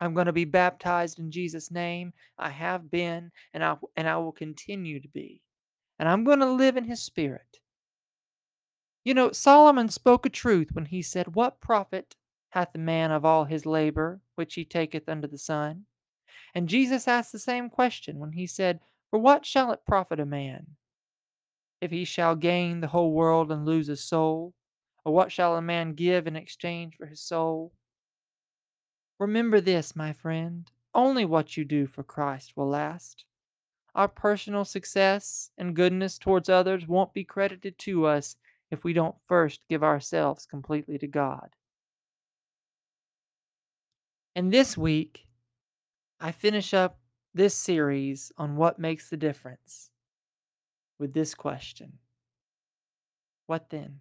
I'm 0.00 0.14
going 0.14 0.26
to 0.26 0.32
be 0.32 0.44
baptized 0.44 1.18
in 1.18 1.30
Jesus' 1.30 1.70
name. 1.70 2.12
I 2.38 2.50
have 2.50 2.90
been, 2.90 3.32
and 3.54 3.64
I, 3.64 3.76
and 3.96 4.08
I 4.08 4.16
will 4.18 4.32
continue 4.32 5.00
to 5.00 5.08
be. 5.08 5.42
And 5.98 6.08
I'm 6.08 6.24
going 6.24 6.40
to 6.40 6.50
live 6.50 6.76
in 6.76 6.84
His 6.84 7.00
Spirit. 7.00 7.60
You 9.04 9.14
know, 9.14 9.32
Solomon 9.32 9.88
spoke 9.88 10.26
a 10.26 10.30
truth 10.30 10.68
when 10.72 10.86
he 10.86 11.02
said, 11.02 11.34
What 11.34 11.60
profit 11.60 12.14
hath 12.50 12.74
a 12.74 12.78
man 12.78 13.10
of 13.10 13.24
all 13.24 13.44
his 13.44 13.66
labor 13.66 14.20
which 14.36 14.54
he 14.54 14.64
taketh 14.64 15.08
under 15.08 15.26
the 15.26 15.38
sun? 15.38 15.86
And 16.54 16.68
Jesus 16.68 17.08
asked 17.08 17.32
the 17.32 17.38
same 17.38 17.68
question 17.68 18.18
when 18.18 18.32
he 18.32 18.46
said, 18.46 18.80
For 19.12 19.18
what 19.18 19.44
shall 19.44 19.72
it 19.72 19.84
profit 19.86 20.18
a 20.18 20.26
man 20.26 20.78
if 21.82 21.90
he 21.90 22.06
shall 22.06 22.34
gain 22.34 22.80
the 22.80 22.88
whole 22.88 23.12
world 23.12 23.52
and 23.52 23.66
lose 23.66 23.88
his 23.88 24.02
soul? 24.02 24.54
Or 25.04 25.12
what 25.12 25.30
shall 25.30 25.54
a 25.54 25.60
man 25.60 25.92
give 25.92 26.26
in 26.26 26.34
exchange 26.34 26.96
for 26.96 27.04
his 27.04 27.20
soul? 27.20 27.74
Remember 29.18 29.60
this, 29.60 29.94
my 29.94 30.14
friend 30.14 30.70
only 30.94 31.26
what 31.26 31.58
you 31.58 31.64
do 31.66 31.86
for 31.86 32.02
Christ 32.02 32.56
will 32.56 32.68
last. 32.68 33.26
Our 33.94 34.08
personal 34.08 34.64
success 34.64 35.50
and 35.58 35.76
goodness 35.76 36.16
towards 36.16 36.48
others 36.48 36.88
won't 36.88 37.12
be 37.12 37.24
credited 37.24 37.78
to 37.80 38.06
us 38.06 38.36
if 38.70 38.82
we 38.82 38.94
don't 38.94 39.16
first 39.26 39.60
give 39.68 39.84
ourselves 39.84 40.46
completely 40.46 40.96
to 40.96 41.06
God. 41.06 41.50
And 44.34 44.50
this 44.50 44.78
week, 44.78 45.26
I 46.18 46.32
finish 46.32 46.72
up 46.72 46.98
this 47.34 47.54
series 47.54 48.32
on 48.36 48.56
what 48.56 48.78
makes 48.78 49.08
the 49.08 49.16
difference 49.16 49.90
with 50.98 51.12
this 51.14 51.34
question 51.34 51.98
What 53.46 53.70
then? 53.70 54.00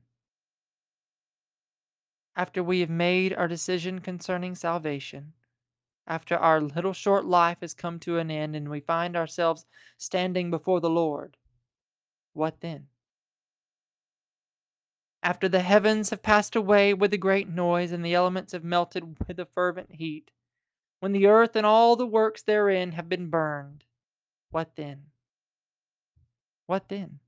After 2.35 2.63
we 2.63 2.79
have 2.79 2.89
made 2.89 3.33
our 3.33 3.47
decision 3.47 3.99
concerning 3.99 4.55
salvation, 4.55 5.33
after 6.07 6.35
our 6.35 6.61
little 6.61 6.93
short 6.93 7.25
life 7.25 7.57
has 7.61 7.73
come 7.73 7.99
to 7.99 8.17
an 8.17 8.31
end 8.31 8.55
and 8.55 8.69
we 8.69 8.79
find 8.79 9.15
ourselves 9.15 9.65
standing 9.97 10.49
before 10.49 10.79
the 10.79 10.89
Lord, 10.89 11.37
what 12.33 12.61
then? 12.61 12.87
After 15.23 15.47
the 15.47 15.59
heavens 15.61 16.09
have 16.09 16.23
passed 16.23 16.55
away 16.55 16.93
with 16.93 17.13
a 17.13 17.17
great 17.17 17.47
noise 17.47 17.91
and 17.91 18.03
the 18.03 18.15
elements 18.15 18.53
have 18.53 18.63
melted 18.63 19.17
with 19.27 19.39
a 19.39 19.45
fervent 19.45 19.91
heat, 19.91 20.31
when 21.01 21.13
the 21.13 21.25
earth 21.25 21.55
and 21.55 21.65
all 21.65 21.95
the 21.95 22.05
works 22.05 22.43
therein 22.43 22.91
have 22.91 23.09
been 23.09 23.27
burned, 23.27 23.83
what 24.51 24.75
then? 24.75 25.07
What 26.67 26.89
then? 26.89 27.19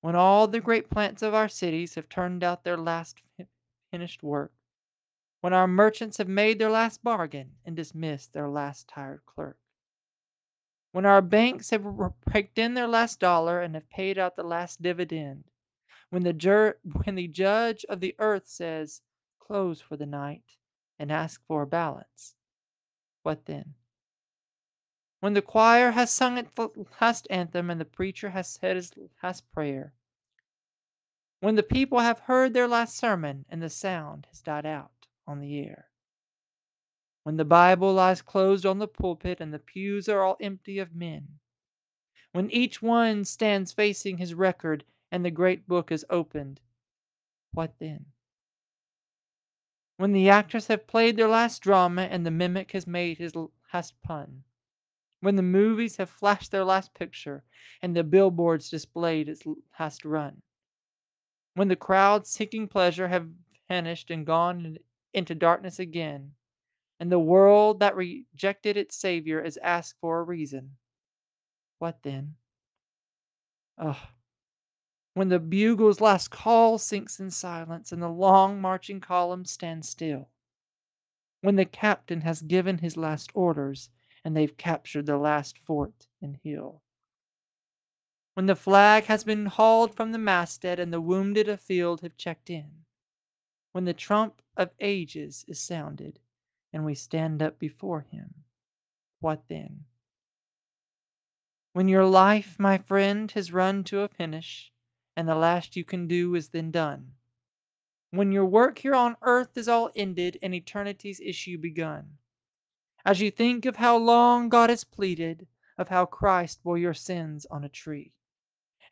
When 0.00 0.16
all 0.16 0.48
the 0.48 0.60
great 0.60 0.90
plants 0.90 1.22
of 1.22 1.34
our 1.34 1.48
cities 1.48 1.94
have 1.94 2.08
turned 2.08 2.42
out 2.42 2.64
their 2.64 2.76
last 2.76 3.22
finished 3.92 4.24
work, 4.24 4.52
when 5.40 5.52
our 5.52 5.68
merchants 5.68 6.18
have 6.18 6.26
made 6.26 6.58
their 6.58 6.68
last 6.68 7.04
bargain 7.04 7.52
and 7.64 7.76
dismissed 7.76 8.32
their 8.32 8.48
last 8.48 8.88
tired 8.88 9.20
clerk, 9.24 9.58
when 10.90 11.06
our 11.06 11.22
banks 11.22 11.70
have 11.70 11.84
raked 12.34 12.58
in 12.58 12.74
their 12.74 12.88
last 12.88 13.20
dollar 13.20 13.60
and 13.60 13.76
have 13.76 13.88
paid 13.88 14.18
out 14.18 14.34
the 14.34 14.42
last 14.42 14.82
dividend, 14.82 15.44
when 16.08 16.24
the, 16.24 16.32
jur- 16.32 16.76
when 17.04 17.14
the 17.14 17.28
judge 17.28 17.84
of 17.88 18.00
the 18.00 18.16
earth 18.18 18.48
says, 18.48 19.00
Close 19.38 19.80
for 19.80 19.96
the 19.96 20.06
night, 20.06 20.56
and 21.00 21.10
ask 21.10 21.40
for 21.46 21.62
a 21.62 21.66
balance, 21.66 22.34
what 23.22 23.46
then? 23.46 23.74
When 25.20 25.32
the 25.32 25.42
choir 25.42 25.92
has 25.92 26.10
sung 26.10 26.36
its 26.36 26.52
last 27.00 27.26
anthem 27.30 27.70
and 27.70 27.80
the 27.80 27.86
preacher 27.86 28.30
has 28.30 28.48
said 28.48 28.76
his 28.76 28.92
last 29.22 29.50
prayer, 29.50 29.94
when 31.40 31.54
the 31.56 31.62
people 31.62 32.00
have 32.00 32.20
heard 32.20 32.52
their 32.52 32.68
last 32.68 32.98
sermon 32.98 33.46
and 33.48 33.62
the 33.62 33.70
sound 33.70 34.26
has 34.28 34.42
died 34.42 34.66
out 34.66 35.06
on 35.26 35.40
the 35.40 35.58
air, 35.58 35.86
when 37.22 37.38
the 37.38 37.46
Bible 37.46 37.94
lies 37.94 38.20
closed 38.20 38.66
on 38.66 38.78
the 38.78 38.88
pulpit 38.88 39.40
and 39.40 39.54
the 39.54 39.58
pews 39.58 40.06
are 40.06 40.22
all 40.22 40.36
empty 40.38 40.78
of 40.78 40.94
men, 40.94 41.38
when 42.32 42.50
each 42.50 42.82
one 42.82 43.24
stands 43.24 43.72
facing 43.72 44.18
his 44.18 44.34
record 44.34 44.84
and 45.10 45.24
the 45.24 45.30
great 45.30 45.66
book 45.66 45.90
is 45.90 46.04
opened, 46.10 46.60
what 47.52 47.72
then? 47.78 48.06
When 50.00 50.12
the 50.12 50.30
actors 50.30 50.68
have 50.68 50.86
played 50.86 51.18
their 51.18 51.28
last 51.28 51.60
drama 51.60 52.04
and 52.04 52.24
the 52.24 52.30
mimic 52.30 52.72
has 52.72 52.86
made 52.86 53.18
his 53.18 53.34
last 53.70 54.00
pun, 54.00 54.44
when 55.20 55.36
the 55.36 55.42
movies 55.42 55.98
have 55.98 56.08
flashed 56.08 56.50
their 56.50 56.64
last 56.64 56.94
picture 56.94 57.44
and 57.82 57.94
the 57.94 58.02
billboards 58.02 58.70
displayed 58.70 59.28
its 59.28 59.42
last 59.78 60.06
run, 60.06 60.40
when 61.52 61.68
the 61.68 61.76
crowds 61.76 62.30
seeking 62.30 62.66
pleasure 62.66 63.08
have 63.08 63.28
vanished 63.68 64.10
and 64.10 64.24
gone 64.24 64.78
into 65.12 65.34
darkness 65.34 65.78
again, 65.78 66.32
and 66.98 67.12
the 67.12 67.18
world 67.18 67.80
that 67.80 67.94
rejected 67.94 68.78
its 68.78 68.96
Savior 68.96 69.42
is 69.42 69.58
asked 69.62 69.96
for 70.00 70.20
a 70.20 70.24
reason, 70.24 70.78
what 71.78 72.02
then? 72.02 72.36
Oh, 73.76 74.02
when 75.20 75.28
the 75.28 75.38
bugle's 75.38 76.00
last 76.00 76.30
call 76.30 76.78
sinks 76.78 77.20
in 77.20 77.30
silence 77.30 77.92
and 77.92 78.02
the 78.02 78.08
long 78.08 78.58
marching 78.58 79.00
column 79.00 79.44
stands 79.44 79.86
still, 79.86 80.30
when 81.42 81.56
the 81.56 81.64
captain 81.66 82.22
has 82.22 82.40
given 82.40 82.78
his 82.78 82.96
last 82.96 83.30
orders 83.34 83.90
and 84.24 84.34
they've 84.34 84.56
captured 84.56 85.04
the 85.04 85.18
last 85.18 85.58
fort 85.58 86.06
and 86.22 86.38
hill, 86.42 86.80
when 88.32 88.46
the 88.46 88.56
flag 88.56 89.04
has 89.04 89.22
been 89.22 89.44
hauled 89.44 89.94
from 89.94 90.12
the 90.12 90.16
masthead 90.16 90.80
and 90.80 90.90
the 90.90 91.02
wounded 91.02 91.50
afield 91.50 92.00
have 92.00 92.16
checked 92.16 92.48
in, 92.48 92.70
when 93.72 93.84
the 93.84 93.92
trump 93.92 94.40
of 94.56 94.70
ages 94.80 95.44
is 95.46 95.60
sounded 95.60 96.18
and 96.72 96.82
we 96.82 96.94
stand 96.94 97.42
up 97.42 97.58
before 97.58 98.06
him, 98.10 98.32
what 99.18 99.42
then? 99.48 99.84
When 101.74 101.88
your 101.88 102.06
life, 102.06 102.56
my 102.58 102.78
friend, 102.78 103.30
has 103.32 103.52
run 103.52 103.84
to 103.84 104.00
a 104.00 104.08
finish, 104.08 104.72
and 105.16 105.28
the 105.28 105.34
last 105.34 105.76
you 105.76 105.84
can 105.84 106.06
do 106.06 106.34
is 106.34 106.48
then 106.48 106.70
done. 106.70 107.12
When 108.10 108.32
your 108.32 108.44
work 108.44 108.78
here 108.78 108.94
on 108.94 109.16
earth 109.22 109.56
is 109.56 109.68
all 109.68 109.90
ended 109.94 110.38
and 110.42 110.54
eternity's 110.54 111.20
issue 111.20 111.58
begun. 111.58 112.18
As 113.04 113.20
you 113.20 113.30
think 113.30 113.64
of 113.64 113.76
how 113.76 113.96
long 113.96 114.48
God 114.48 114.68
has 114.70 114.84
pleaded, 114.84 115.46
of 115.78 115.88
how 115.88 116.06
Christ 116.06 116.62
bore 116.62 116.76
your 116.76 116.94
sins 116.94 117.46
on 117.50 117.64
a 117.64 117.68
tree, 117.68 118.12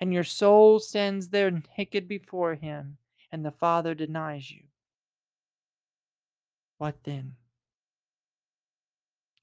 and 0.01 0.13
your 0.13 0.25
soul 0.25 0.79
stands 0.79 1.29
there 1.29 1.51
naked 1.79 2.09
before 2.09 2.55
Him, 2.55 2.99
and 3.31 3.45
the 3.45 3.51
Father 3.51 3.95
denies 3.95 4.51
you. 4.51 4.65
What 6.79 7.03
then? 7.05 7.35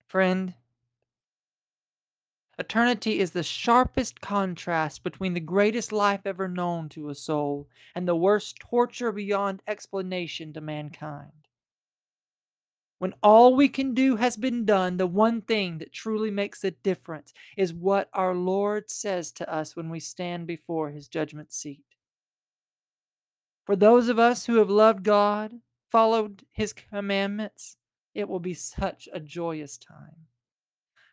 Friend, 0.07 0.53
Eternity 2.57 3.19
is 3.19 3.31
the 3.31 3.43
sharpest 3.43 4.21
contrast 4.21 5.03
between 5.03 5.33
the 5.33 5.41
greatest 5.41 5.91
life 5.91 6.21
ever 6.25 6.47
known 6.47 6.87
to 6.89 7.09
a 7.09 7.15
soul 7.15 7.67
and 7.93 8.07
the 8.07 8.15
worst 8.15 8.57
torture 8.59 9.11
beyond 9.11 9.61
explanation 9.67 10.53
to 10.53 10.61
mankind. 10.61 11.31
When 12.97 13.13
all 13.21 13.55
we 13.55 13.67
can 13.67 13.93
do 13.93 14.15
has 14.15 14.37
been 14.37 14.63
done, 14.63 14.95
the 14.95 15.05
one 15.05 15.41
thing 15.41 15.79
that 15.79 15.91
truly 15.91 16.31
makes 16.31 16.63
a 16.63 16.71
difference 16.71 17.33
is 17.57 17.73
what 17.73 18.09
our 18.13 18.33
Lord 18.33 18.89
says 18.89 19.33
to 19.33 19.53
us 19.53 19.75
when 19.75 19.89
we 19.89 19.99
stand 19.99 20.47
before 20.47 20.91
his 20.91 21.09
judgment 21.09 21.51
seat. 21.51 21.83
For 23.65 23.75
those 23.75 24.07
of 24.07 24.17
us 24.17 24.45
who 24.45 24.55
have 24.57 24.69
loved 24.69 25.03
God, 25.03 25.59
followed 25.91 26.45
his 26.51 26.71
commandments, 26.71 27.75
it 28.13 28.29
will 28.29 28.39
be 28.39 28.53
such 28.53 29.09
a 29.11 29.19
joyous 29.19 29.77
time. 29.77 30.27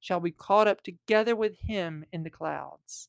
shall 0.00 0.20
be 0.20 0.30
caught 0.30 0.66
up 0.66 0.82
together 0.82 1.36
with 1.36 1.56
him 1.58 2.04
in 2.12 2.22
the 2.22 2.30
clouds 2.30 3.08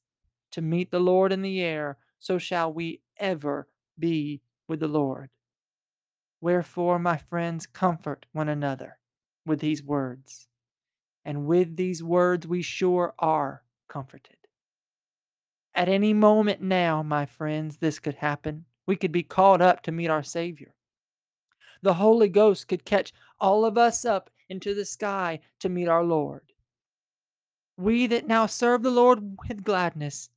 to 0.51 0.61
meet 0.61 0.91
the 0.91 0.99
Lord 0.99 1.31
in 1.31 1.41
the 1.41 1.61
air, 1.61 1.97
so 2.19 2.37
shall 2.37 2.71
we 2.71 3.01
ever 3.17 3.67
be 3.97 4.41
with 4.67 4.79
the 4.79 4.87
Lord. 4.87 5.29
Wherefore, 6.41 6.99
my 6.99 7.17
friends, 7.17 7.65
comfort 7.65 8.25
one 8.31 8.49
another 8.49 8.97
with 9.45 9.59
these 9.59 9.83
words. 9.83 10.47
And 11.23 11.45
with 11.45 11.75
these 11.75 12.03
words 12.03 12.47
we 12.47 12.61
sure 12.61 13.13
are 13.19 13.63
comforted. 13.87 14.37
At 15.73 15.87
any 15.87 16.13
moment 16.13 16.61
now, 16.61 17.03
my 17.03 17.25
friends, 17.25 17.77
this 17.77 17.99
could 17.99 18.15
happen. 18.15 18.65
We 18.87 18.95
could 18.95 19.11
be 19.11 19.23
called 19.23 19.61
up 19.61 19.83
to 19.83 19.91
meet 19.91 20.09
our 20.09 20.23
Savior. 20.23 20.73
The 21.81 21.93
Holy 21.93 22.27
Ghost 22.27 22.67
could 22.67 22.85
catch 22.85 23.13
all 23.39 23.63
of 23.63 23.77
us 23.77 24.03
up 24.03 24.29
into 24.49 24.73
the 24.73 24.85
sky 24.85 25.39
to 25.59 25.69
meet 25.69 25.87
our 25.87 26.03
Lord. 26.03 26.50
We 27.81 28.05
that 28.05 28.27
now 28.27 28.45
serve 28.45 28.83
the 28.83 28.91
Lord 28.91 29.39
with 29.49 29.63
gladness 29.63 30.29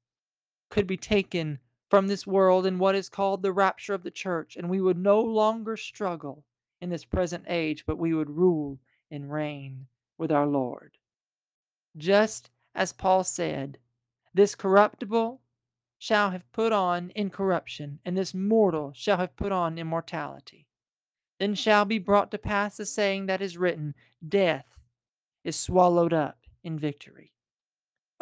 could 0.71 0.87
be 0.87 0.97
taken 0.97 1.59
from 1.91 2.07
this 2.07 2.27
world 2.27 2.65
in 2.65 2.79
what 2.79 2.95
is 2.95 3.11
called 3.11 3.43
the 3.43 3.53
rapture 3.53 3.93
of 3.93 4.03
the 4.03 4.11
church, 4.11 4.57
and 4.57 4.71
we 4.71 4.81
would 4.81 4.97
no 4.97 5.21
longer 5.21 5.77
struggle 5.77 6.47
in 6.81 6.89
this 6.89 7.05
present 7.05 7.45
age, 7.47 7.85
but 7.87 7.99
we 7.99 8.15
would 8.15 8.31
rule 8.31 8.81
and 9.11 9.31
reign 9.31 9.89
with 10.17 10.33
our 10.33 10.47
Lord. 10.47 10.97
Just 11.99 12.49
as 12.75 12.95
Paul 12.95 13.25
said, 13.25 13.77
this 14.33 14.55
corruptible 14.55 15.43
shall 15.99 16.31
have 16.31 16.51
put 16.51 16.73
on 16.73 17.13
incorruption, 17.15 18.01
and 18.07 18.17
this 18.17 18.33
mortal 18.33 18.95
shall 18.97 19.19
have 19.19 19.37
put 19.37 19.53
on 19.53 19.77
immortality. 19.77 20.67
Then 21.39 21.55
shall 21.55 21.85
be 21.85 21.99
brought 21.99 22.31
to 22.31 22.39
pass 22.39 22.79
the 22.79 22.87
saying 22.87 23.27
that 23.27 23.43
is 23.43 23.59
written 23.59 23.95
Death 24.27 24.83
is 25.45 25.57
swallowed 25.61 26.15
up 26.15 26.39
in 26.63 26.79
victory. 26.79 27.34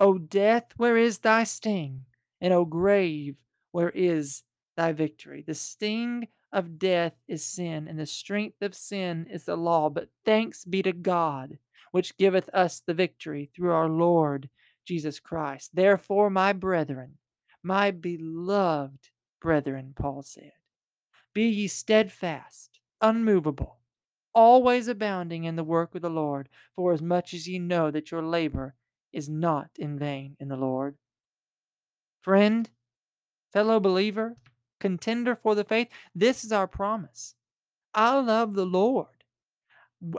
O 0.02 0.18
death, 0.18 0.66
where 0.78 0.96
is 0.96 1.20
thy 1.20 1.44
sting? 1.44 2.04
And 2.40 2.52
O 2.52 2.64
grave, 2.64 3.36
where 3.70 3.90
is 3.90 4.42
thy 4.76 4.90
victory? 4.90 5.44
The 5.46 5.54
sting 5.54 6.26
of 6.52 6.76
death 6.76 7.12
is 7.28 7.46
sin, 7.46 7.86
and 7.86 7.96
the 7.96 8.06
strength 8.06 8.60
of 8.62 8.74
sin 8.74 9.28
is 9.30 9.44
the 9.44 9.54
law. 9.54 9.90
But 9.90 10.08
thanks 10.24 10.64
be 10.64 10.82
to 10.82 10.92
God, 10.92 11.56
which 11.92 12.16
giveth 12.16 12.48
us 12.52 12.82
the 12.84 12.94
victory 12.94 13.48
through 13.54 13.70
our 13.70 13.88
Lord 13.88 14.48
Jesus 14.84 15.20
Christ. 15.20 15.70
Therefore, 15.72 16.30
my 16.30 16.52
brethren, 16.52 17.18
my 17.62 17.92
beloved 17.92 19.08
brethren, 19.40 19.94
Paul 19.96 20.24
said, 20.24 20.50
be 21.32 21.44
ye 21.44 21.68
steadfast, 21.68 22.80
unmovable, 23.00 23.78
always 24.34 24.88
abounding 24.88 25.44
in 25.44 25.54
the 25.54 25.62
work 25.62 25.94
of 25.94 26.02
the 26.02 26.10
Lord, 26.10 26.48
for 26.74 26.92
as 26.92 27.00
much 27.00 27.32
as 27.34 27.46
ye 27.46 27.60
know 27.60 27.92
that 27.92 28.10
your 28.10 28.22
labor 28.22 28.74
is 29.12 29.28
not 29.28 29.70
in 29.76 29.98
vain 29.98 30.36
in 30.40 30.48
the 30.48 30.56
Lord. 30.56 30.96
Friend, 32.22 32.68
fellow 33.52 33.80
believer, 33.80 34.36
contender 34.80 35.36
for 35.36 35.54
the 35.54 35.64
faith, 35.64 35.88
this 36.14 36.44
is 36.44 36.52
our 36.52 36.66
promise. 36.66 37.34
I 37.94 38.18
love 38.18 38.54
the 38.54 38.66
Lord. 38.66 39.08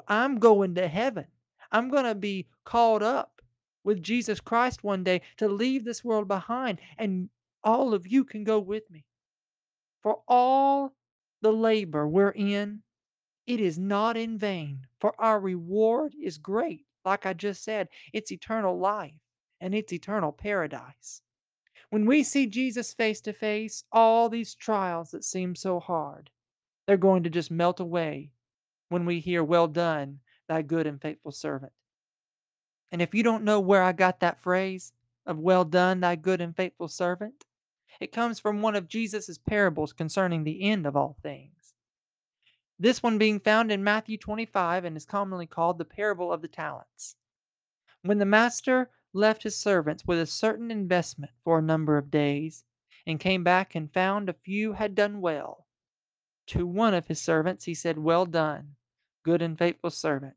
I'm 0.08 0.40
going 0.40 0.76
to 0.76 0.88
heaven. 0.88 1.26
I'm 1.72 1.90
going 1.90 2.06
to 2.06 2.16
be 2.16 2.48
called 2.66 3.04
up 3.04 3.42
with 3.84 4.04
Jesus 4.04 4.40
Christ 4.40 4.84
one 4.84 5.04
day 5.04 5.22
to 5.38 5.48
leave 5.48 5.84
this 5.84 6.04
world 6.04 6.28
behind, 6.28 6.80
and 6.98 7.30
all 7.64 7.94
of 7.94 8.08
you 8.08 8.24
can 8.24 8.44
go 8.44 8.60
with 8.60 8.90
me. 8.90 9.06
For 10.02 10.20
all 10.28 10.94
the 11.42 11.52
labor 11.52 12.08
we're 12.08 12.30
in, 12.30 12.84
it 13.46 13.60
is 13.60 13.78
not 13.78 14.16
in 14.16 14.38
vain, 14.38 14.88
for 15.00 15.14
our 15.20 15.40
reward 15.40 16.14
is 16.22 16.38
great. 16.38 16.86
Like 17.06 17.26
I 17.26 17.34
just 17.34 17.64
said, 17.64 17.90
it's 18.14 18.32
eternal 18.32 18.78
life 18.78 19.14
and 19.60 19.74
it's 19.76 19.94
eternal 19.94 20.32
paradise. 20.32 21.22
When 21.90 22.06
we 22.06 22.24
see 22.24 22.48
Jesus 22.48 22.94
face 22.94 23.22
to 23.22 23.34
face, 23.34 23.84
all 23.92 24.30
these 24.30 24.56
trials 24.56 25.12
that 25.12 25.24
seem 25.24 25.56
so 25.56 25.80
hard, 25.80 26.30
they're 26.88 26.98
going 26.98 27.24
to 27.24 27.30
just 27.30 27.52
melt 27.52 27.80
away 27.80 28.32
when 28.90 29.06
we 29.06 29.20
hear, 29.20 29.44
Well 29.44 29.68
done, 29.68 30.20
thy 30.48 30.62
good 30.62 30.88
and 30.88 31.02
faithful 31.02 31.32
servant. 31.32 31.72
And 32.92 33.02
if 33.02 33.14
you 33.14 33.24
don't 33.24 33.44
know 33.44 33.60
where 33.60 33.82
I 33.82 33.92
got 33.92 34.20
that 34.20 34.42
phrase 34.42 34.94
of 35.26 35.40
well 35.40 35.66
done, 35.66 36.00
thy 36.00 36.16
good 36.16 36.42
and 36.42 36.56
faithful 36.56 36.88
servant, 36.88 37.46
it 38.00 38.12
comes 38.12 38.40
from 38.40 38.62
one 38.62 38.76
of 38.76 38.88
Jesus' 38.88 39.38
parables 39.38 39.94
concerning 39.94 40.44
the 40.44 40.62
end 40.64 40.86
of 40.86 40.96
all 40.96 41.16
things. 41.24 41.63
This 42.84 43.02
one 43.02 43.18
being 43.18 43.40
found 43.40 43.72
in 43.72 43.82
Matthew 43.82 44.18
25 44.18 44.84
and 44.84 44.98
is 44.98 45.06
commonly 45.06 45.48
called 45.48 45.78
the 45.78 45.86
parable 45.86 46.34
of 46.34 46.42
the 46.42 46.50
talents. 46.50 47.16
When 48.02 48.18
the 48.18 48.26
master 48.26 48.92
left 49.14 49.44
his 49.44 49.58
servants 49.58 50.04
with 50.06 50.20
a 50.20 50.26
certain 50.26 50.70
investment 50.70 51.32
for 51.46 51.60
a 51.60 51.62
number 51.62 51.98
of 51.98 52.12
days, 52.12 52.66
and 53.08 53.22
came 53.22 53.42
back 53.42 53.74
and 53.74 53.94
found 53.94 54.28
a 54.28 54.34
few 54.34 54.74
had 54.74 54.96
done 54.96 55.22
well, 55.22 55.66
to 56.48 56.68
one 56.68 56.94
of 56.94 57.08
his 57.08 57.22
servants 57.22 57.64
he 57.64 57.74
said, 57.74 58.00
Well 58.00 58.26
done, 58.26 58.76
good 59.24 59.42
and 59.42 59.58
faithful 59.58 59.90
servant. 59.90 60.36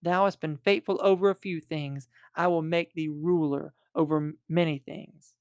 Thou 0.00 0.26
hast 0.26 0.40
been 0.40 0.56
faithful 0.56 1.00
over 1.02 1.30
a 1.30 1.34
few 1.34 1.60
things. 1.60 2.06
I 2.32 2.46
will 2.46 2.62
make 2.62 2.94
thee 2.94 3.08
ruler 3.08 3.74
over 3.96 4.34
many 4.48 4.78
things. 4.78 5.34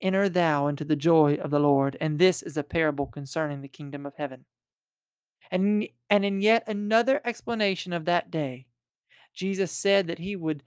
Enter 0.00 0.28
thou 0.28 0.68
into 0.68 0.84
the 0.84 0.94
joy 0.94 1.34
of 1.34 1.50
the 1.50 1.58
Lord. 1.58 1.96
And 2.00 2.16
this 2.16 2.44
is 2.44 2.56
a 2.56 2.62
parable 2.62 3.06
concerning 3.06 3.60
the 3.60 3.66
kingdom 3.66 4.06
of 4.06 4.14
heaven. 4.14 4.44
And, 5.50 5.88
and 6.10 6.24
in 6.24 6.40
yet 6.40 6.64
another 6.66 7.20
explanation 7.24 7.92
of 7.92 8.04
that 8.04 8.30
day, 8.30 8.66
Jesus 9.34 9.72
said 9.72 10.06
that 10.06 10.18
he 10.18 10.36
would 10.36 10.62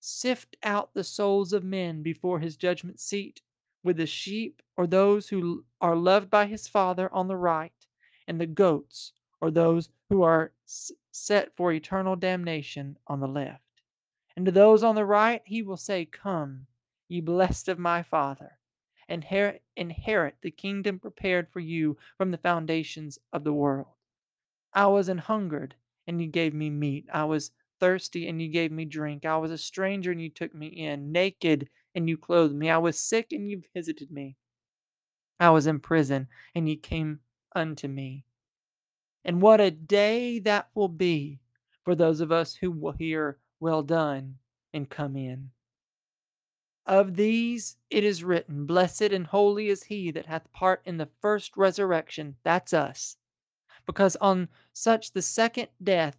sift 0.00 0.56
out 0.62 0.94
the 0.94 1.04
souls 1.04 1.52
of 1.52 1.64
men 1.64 2.02
before 2.02 2.40
his 2.40 2.56
judgment 2.56 3.00
seat, 3.00 3.40
with 3.82 3.96
the 3.96 4.06
sheep 4.06 4.62
or 4.76 4.86
those 4.86 5.28
who 5.28 5.64
are 5.80 5.96
loved 5.96 6.28
by 6.28 6.46
his 6.46 6.68
Father 6.68 7.12
on 7.12 7.28
the 7.28 7.36
right, 7.36 7.86
and 8.26 8.40
the 8.40 8.46
goats 8.46 9.12
or 9.40 9.50
those 9.50 9.88
who 10.08 10.22
are 10.22 10.52
set 11.12 11.56
for 11.56 11.72
eternal 11.72 12.16
damnation 12.16 12.98
on 13.06 13.20
the 13.20 13.28
left. 13.28 13.62
And 14.36 14.44
to 14.46 14.52
those 14.52 14.82
on 14.82 14.94
the 14.94 15.04
right, 15.04 15.42
he 15.44 15.62
will 15.62 15.76
say, 15.76 16.04
Come, 16.04 16.66
ye 17.08 17.20
blessed 17.20 17.68
of 17.68 17.78
my 17.78 18.02
Father, 18.02 18.58
inherit, 19.08 19.62
inherit 19.76 20.36
the 20.42 20.50
kingdom 20.50 20.98
prepared 20.98 21.48
for 21.50 21.60
you 21.60 21.96
from 22.18 22.30
the 22.30 22.38
foundations 22.38 23.18
of 23.32 23.44
the 23.44 23.52
world. 23.52 23.95
I 24.76 24.88
was 24.88 25.08
an 25.08 25.16
hungered, 25.16 25.74
and 26.06 26.20
you 26.20 26.28
gave 26.28 26.52
me 26.52 26.68
meat. 26.68 27.06
I 27.10 27.24
was 27.24 27.50
thirsty, 27.80 28.28
and 28.28 28.42
you 28.42 28.48
gave 28.48 28.70
me 28.70 28.84
drink. 28.84 29.24
I 29.24 29.38
was 29.38 29.50
a 29.50 29.56
stranger, 29.56 30.12
and 30.12 30.20
you 30.20 30.28
took 30.28 30.54
me 30.54 30.66
in. 30.66 31.10
Naked, 31.12 31.70
and 31.94 32.10
you 32.10 32.18
clothed 32.18 32.54
me. 32.54 32.68
I 32.68 32.76
was 32.76 32.98
sick, 32.98 33.32
and 33.32 33.48
you 33.50 33.62
visited 33.72 34.10
me. 34.10 34.36
I 35.40 35.48
was 35.48 35.66
in 35.66 35.80
prison, 35.80 36.28
and 36.54 36.68
you 36.68 36.76
came 36.76 37.20
unto 37.54 37.88
me. 37.88 38.26
And 39.24 39.40
what 39.40 39.62
a 39.62 39.70
day 39.70 40.40
that 40.40 40.68
will 40.74 40.88
be 40.88 41.40
for 41.82 41.94
those 41.94 42.20
of 42.20 42.30
us 42.30 42.54
who 42.54 42.70
will 42.70 42.92
hear, 42.92 43.38
Well 43.58 43.82
done, 43.82 44.36
and 44.74 44.90
come 44.90 45.16
in. 45.16 45.52
Of 46.84 47.16
these 47.16 47.78
it 47.88 48.04
is 48.04 48.22
written, 48.22 48.66
Blessed 48.66 49.10
and 49.10 49.26
holy 49.26 49.68
is 49.68 49.84
he 49.84 50.10
that 50.10 50.26
hath 50.26 50.52
part 50.52 50.82
in 50.84 50.98
the 50.98 51.08
first 51.22 51.56
resurrection. 51.56 52.36
That's 52.44 52.74
us. 52.74 53.16
Because 53.86 54.16
on 54.16 54.48
such 54.72 55.12
the 55.12 55.22
second 55.22 55.68
death 55.82 56.16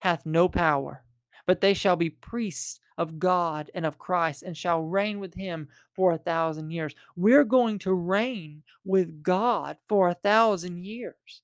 hath 0.00 0.24
no 0.24 0.48
power, 0.48 1.04
but 1.46 1.60
they 1.60 1.74
shall 1.74 1.96
be 1.96 2.10
priests 2.10 2.80
of 2.98 3.18
God 3.18 3.70
and 3.74 3.84
of 3.86 3.98
Christ 3.98 4.42
and 4.42 4.56
shall 4.56 4.82
reign 4.82 5.18
with 5.18 5.34
him 5.34 5.68
for 5.94 6.12
a 6.12 6.18
thousand 6.18 6.70
years. 6.70 6.94
We're 7.16 7.44
going 7.44 7.78
to 7.80 7.92
reign 7.92 8.62
with 8.84 9.22
God 9.22 9.76
for 9.88 10.08
a 10.08 10.14
thousand 10.14 10.84
years. 10.84 11.42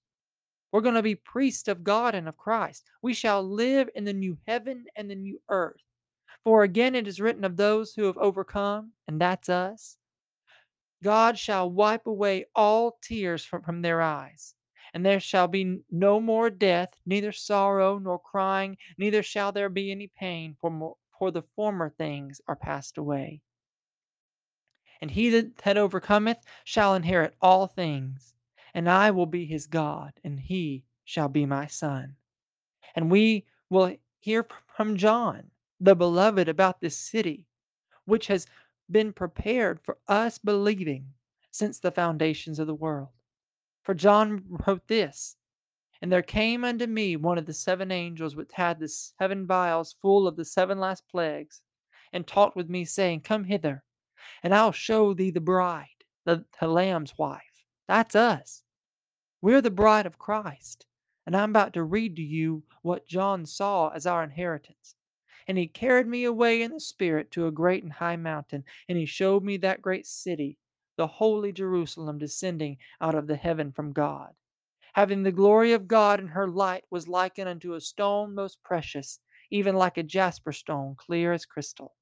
We're 0.71 0.83
going 0.83 0.95
to 0.95 1.03
be 1.03 1.15
priests 1.15 1.69
of 1.69 1.83
God 1.83 2.15
and 2.15 2.29
of 2.29 2.37
Christ. 2.37 2.85
We 3.03 3.15
shall 3.15 3.43
live 3.43 3.89
in 3.95 4.05
the 4.05 4.13
new 4.13 4.37
heaven 4.47 4.85
and 4.97 5.11
the 5.11 5.15
new 5.15 5.41
earth. 5.49 5.83
For 6.45 6.63
again 6.63 6.95
it 6.95 7.09
is 7.09 7.21
written 7.21 7.45
of 7.45 7.57
those 7.57 7.95
who 7.95 8.05
have 8.05 8.19
overcome, 8.19 8.93
and 9.07 9.21
that's 9.21 9.49
us 9.49 9.97
God 11.03 11.39
shall 11.39 11.71
wipe 11.71 12.07
away 12.07 12.47
all 12.55 12.99
tears 13.03 13.45
from, 13.45 13.63
from 13.63 13.83
their 13.83 14.03
eyes. 14.03 14.55
And 14.95 15.05
there 15.05 15.21
shall 15.21 15.49
be 15.49 15.81
no 15.91 16.21
more 16.21 16.51
death, 16.51 16.91
neither 17.05 17.33
sorrow 17.33 17.99
nor 17.99 18.19
crying, 18.19 18.77
neither 18.97 19.23
shall 19.23 19.53
there 19.53 19.69
be 19.69 19.91
any 19.91 20.07
pain, 20.07 20.57
for, 20.61 20.71
more, 20.71 20.97
for 21.19 21.31
the 21.31 21.43
former 21.55 21.91
things 21.91 22.41
are 22.49 22.57
passed 22.57 22.99
away. 22.99 23.43
And 25.01 25.11
he 25.11 25.31
that, 25.31 25.59
that 25.59 25.77
overcometh 25.77 26.39
shall 26.65 26.95
inherit 26.95 27.35
all 27.41 27.67
things, 27.67 28.35
and 28.75 28.89
I 28.89 29.11
will 29.11 29.27
be 29.27 29.45
his 29.45 29.67
God, 29.67 30.13
and 30.25 30.41
he 30.41 30.85
shall 31.05 31.29
be 31.29 31.47
my 31.47 31.67
son. 31.67 32.17
And 32.95 33.11
we 33.11 33.47
will 33.71 33.97
hear 34.19 34.47
from 34.75 34.97
John, 34.97 35.51
the 35.81 35.95
beloved, 35.95 36.49
about 36.49 36.81
this 36.81 36.97
city, 36.97 37.47
which 38.05 38.27
has 38.27 38.47
been 38.91 39.13
prepared 39.13 39.81
for 39.81 39.99
us 40.09 40.39
believing 40.39 41.13
since 41.51 41.79
the 41.79 41.91
foundations 41.91 42.59
of 42.59 42.67
the 42.67 42.75
world. 42.75 43.09
For 43.89 43.95
John 43.95 44.45
wrote 44.67 44.87
this 44.87 45.39
And 46.03 46.13
there 46.13 46.21
came 46.21 46.63
unto 46.63 46.87
me 46.87 47.17
one 47.17 47.39
of 47.39 47.47
the 47.47 47.55
seven 47.55 47.91
angels 47.91 48.37
which 48.37 48.51
had 48.53 48.79
the 48.79 48.87
seven 48.87 49.47
vials 49.47 49.95
full 50.03 50.29
of 50.29 50.37
the 50.37 50.45
seven 50.45 50.79
last 50.79 51.09
plagues, 51.09 51.63
and 52.13 52.27
talked 52.27 52.55
with 52.55 52.69
me, 52.69 52.85
saying, 52.85 53.23
Come 53.23 53.45
hither, 53.45 53.83
and 54.43 54.55
I'll 54.55 54.73
show 54.73 55.15
thee 55.15 55.31
the 55.31 55.41
bride, 55.41 56.05
the, 56.27 56.45
the 56.61 56.69
Lamb's 56.69 57.17
wife. 57.17 57.65
That's 57.87 58.15
us. 58.15 58.63
We're 59.41 59.63
the 59.63 59.71
bride 59.71 60.05
of 60.05 60.19
Christ. 60.19 60.85
And 61.25 61.35
I'm 61.35 61.49
about 61.49 61.73
to 61.73 61.83
read 61.83 62.15
to 62.17 62.23
you 62.23 62.65
what 62.83 63.07
John 63.07 63.47
saw 63.47 63.89
as 63.89 64.07
our 64.07 64.23
inheritance. 64.23 64.97
And 65.47 65.57
he 65.57 65.67
carried 65.67 66.07
me 66.07 66.25
away 66.25 66.61
in 66.61 66.73
the 66.73 66.81
Spirit 66.81 67.31
to 67.31 67.47
a 67.47 67.51
great 67.51 67.85
and 67.85 67.93
high 67.95 68.17
mountain, 68.17 68.65
and 68.87 68.99
he 68.99 69.07
showed 69.07 69.43
me 69.43 69.57
that 69.57 69.81
great 69.81 70.07
city, 70.07 70.59
the 70.99 71.07
holy 71.07 71.51
Jerusalem, 71.53 72.19
descending 72.19 72.77
out 73.01 73.15
of 73.15 73.27
the 73.27 73.37
heaven 73.37 73.73
from 73.73 73.95
God, 73.95 74.35
having 74.93 75.23
the 75.23 75.33
glory 75.33 75.73
of 75.73 75.89
God, 75.89 76.21
in 76.21 76.29
her 76.29 76.47
light 76.47 76.85
was 76.91 77.09
likened 77.09 77.49
unto 77.49 77.73
a 77.73 77.81
stone 77.81 78.35
most 78.35 78.63
precious, 78.63 79.21
even 79.51 79.75
like 79.75 79.97
a 79.97 80.03
jasper 80.03 80.53
stone, 80.53 80.95
clear 80.99 81.33
as 81.33 81.47
crystal 81.47 81.95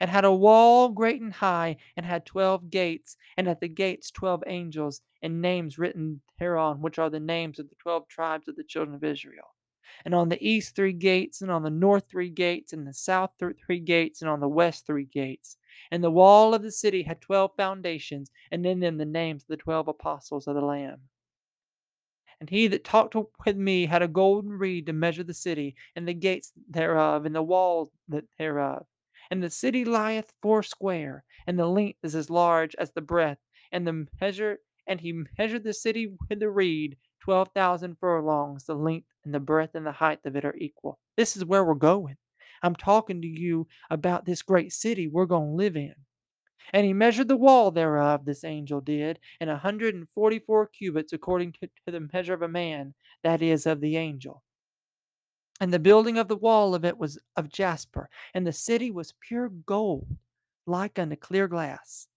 and 0.00 0.10
had 0.10 0.24
a 0.24 0.32
wall 0.32 0.88
great 0.88 1.20
and 1.20 1.32
high, 1.32 1.76
and 1.96 2.04
had 2.06 2.26
twelve 2.26 2.70
gates, 2.70 3.16
and 3.36 3.48
at 3.48 3.60
the 3.60 3.68
gates 3.68 4.10
twelve 4.10 4.42
angels, 4.46 5.00
and 5.22 5.40
names 5.40 5.78
written 5.78 6.20
thereon, 6.38 6.80
which 6.80 6.98
are 6.98 7.10
the 7.10 7.20
names 7.20 7.58
of 7.58 7.68
the 7.68 7.76
twelve 7.76 8.08
tribes 8.08 8.48
of 8.48 8.56
the 8.56 8.64
children 8.64 8.94
of 8.94 9.04
Israel. 9.04 9.54
And 10.04 10.14
on 10.14 10.28
the 10.28 10.46
east 10.46 10.74
three 10.74 10.92
gates, 10.92 11.42
and 11.42 11.50
on 11.50 11.62
the 11.62 11.70
north 11.70 12.04
three 12.10 12.30
gates, 12.30 12.72
and 12.72 12.86
the 12.86 12.92
south 12.92 13.30
three 13.38 13.80
gates, 13.80 14.20
and 14.22 14.30
on 14.30 14.40
the 14.40 14.48
west 14.48 14.86
three 14.86 15.04
gates. 15.04 15.56
And 15.90 16.02
the 16.02 16.10
wall 16.10 16.54
of 16.54 16.62
the 16.62 16.72
city 16.72 17.02
had 17.02 17.20
twelve 17.20 17.52
foundations, 17.56 18.30
and 18.50 18.64
in 18.64 18.80
them 18.80 18.98
the 18.98 19.04
names 19.04 19.42
of 19.42 19.48
the 19.48 19.56
twelve 19.56 19.88
apostles 19.88 20.46
of 20.46 20.54
the 20.54 20.60
Lamb. 20.60 21.00
And 22.40 22.50
he 22.50 22.66
that 22.68 22.84
talked 22.84 23.14
with 23.44 23.56
me 23.56 23.86
had 23.86 24.02
a 24.02 24.08
golden 24.08 24.50
reed 24.50 24.86
to 24.86 24.92
measure 24.92 25.24
the 25.24 25.34
city, 25.34 25.76
and 25.94 26.06
the 26.06 26.14
gates 26.14 26.52
thereof, 26.68 27.24
and 27.24 27.34
the 27.34 27.42
walls 27.42 27.90
thereof. 28.38 28.86
And 29.30 29.42
the 29.42 29.50
city 29.50 29.84
lieth 29.84 30.32
foursquare, 30.42 31.24
and 31.46 31.58
the 31.58 31.66
length 31.66 32.00
is 32.02 32.14
as 32.14 32.28
large 32.30 32.74
as 32.76 32.92
the 32.92 33.00
breadth, 33.00 33.40
and 33.72 33.86
the 33.86 34.06
measure 34.20 34.58
and 34.86 35.00
he 35.00 35.24
measured 35.38 35.64
the 35.64 35.72
city 35.72 36.08
with 36.28 36.40
the 36.40 36.50
reed, 36.50 36.96
twelve 37.20 37.48
thousand 37.54 37.96
furlongs, 37.98 38.64
the 38.64 38.74
length 38.74 39.08
and 39.24 39.32
the 39.32 39.40
breadth 39.40 39.74
and 39.74 39.86
the 39.86 39.92
height 39.92 40.18
of 40.26 40.36
it 40.36 40.44
are 40.44 40.56
equal. 40.56 40.98
This 41.16 41.36
is 41.36 41.44
where 41.44 41.64
we're 41.64 41.74
going. 41.74 42.16
I'm 42.64 42.74
talking 42.74 43.20
to 43.20 43.28
you 43.28 43.68
about 43.90 44.24
this 44.24 44.42
great 44.42 44.72
city 44.72 45.06
we're 45.06 45.26
going 45.26 45.50
to 45.50 45.56
live 45.56 45.76
in. 45.76 45.94
And 46.72 46.86
he 46.86 46.94
measured 46.94 47.28
the 47.28 47.36
wall 47.36 47.70
thereof, 47.70 48.24
this 48.24 48.42
angel 48.42 48.80
did, 48.80 49.18
in 49.38 49.50
a 49.50 49.58
hundred 49.58 49.94
and 49.94 50.08
forty 50.08 50.38
four 50.38 50.66
cubits, 50.66 51.12
according 51.12 51.52
to, 51.52 51.68
to 51.86 51.92
the 51.92 52.08
measure 52.12 52.32
of 52.32 52.40
a 52.40 52.48
man, 52.48 52.94
that 53.22 53.42
is, 53.42 53.66
of 53.66 53.82
the 53.82 53.98
angel. 53.98 54.42
And 55.60 55.72
the 55.72 55.78
building 55.78 56.16
of 56.16 56.26
the 56.26 56.36
wall 56.36 56.74
of 56.74 56.84
it 56.84 56.96
was 56.96 57.18
of 57.36 57.50
jasper, 57.50 58.08
and 58.32 58.46
the 58.46 58.52
city 58.52 58.90
was 58.90 59.14
pure 59.20 59.50
gold, 59.50 60.08
like 60.66 60.98
unto 60.98 61.16
clear 61.16 61.46
glass. 61.48 62.08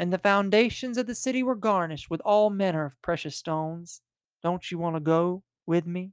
And 0.00 0.12
the 0.12 0.18
foundations 0.18 0.98
of 0.98 1.06
the 1.06 1.14
city 1.14 1.44
were 1.44 1.54
garnished 1.54 2.10
with 2.10 2.20
all 2.24 2.50
manner 2.50 2.84
of 2.84 3.00
precious 3.02 3.36
stones. 3.36 4.02
Don't 4.42 4.68
you 4.68 4.78
want 4.78 4.96
to 4.96 5.00
go 5.00 5.44
with 5.64 5.86
me? 5.86 6.10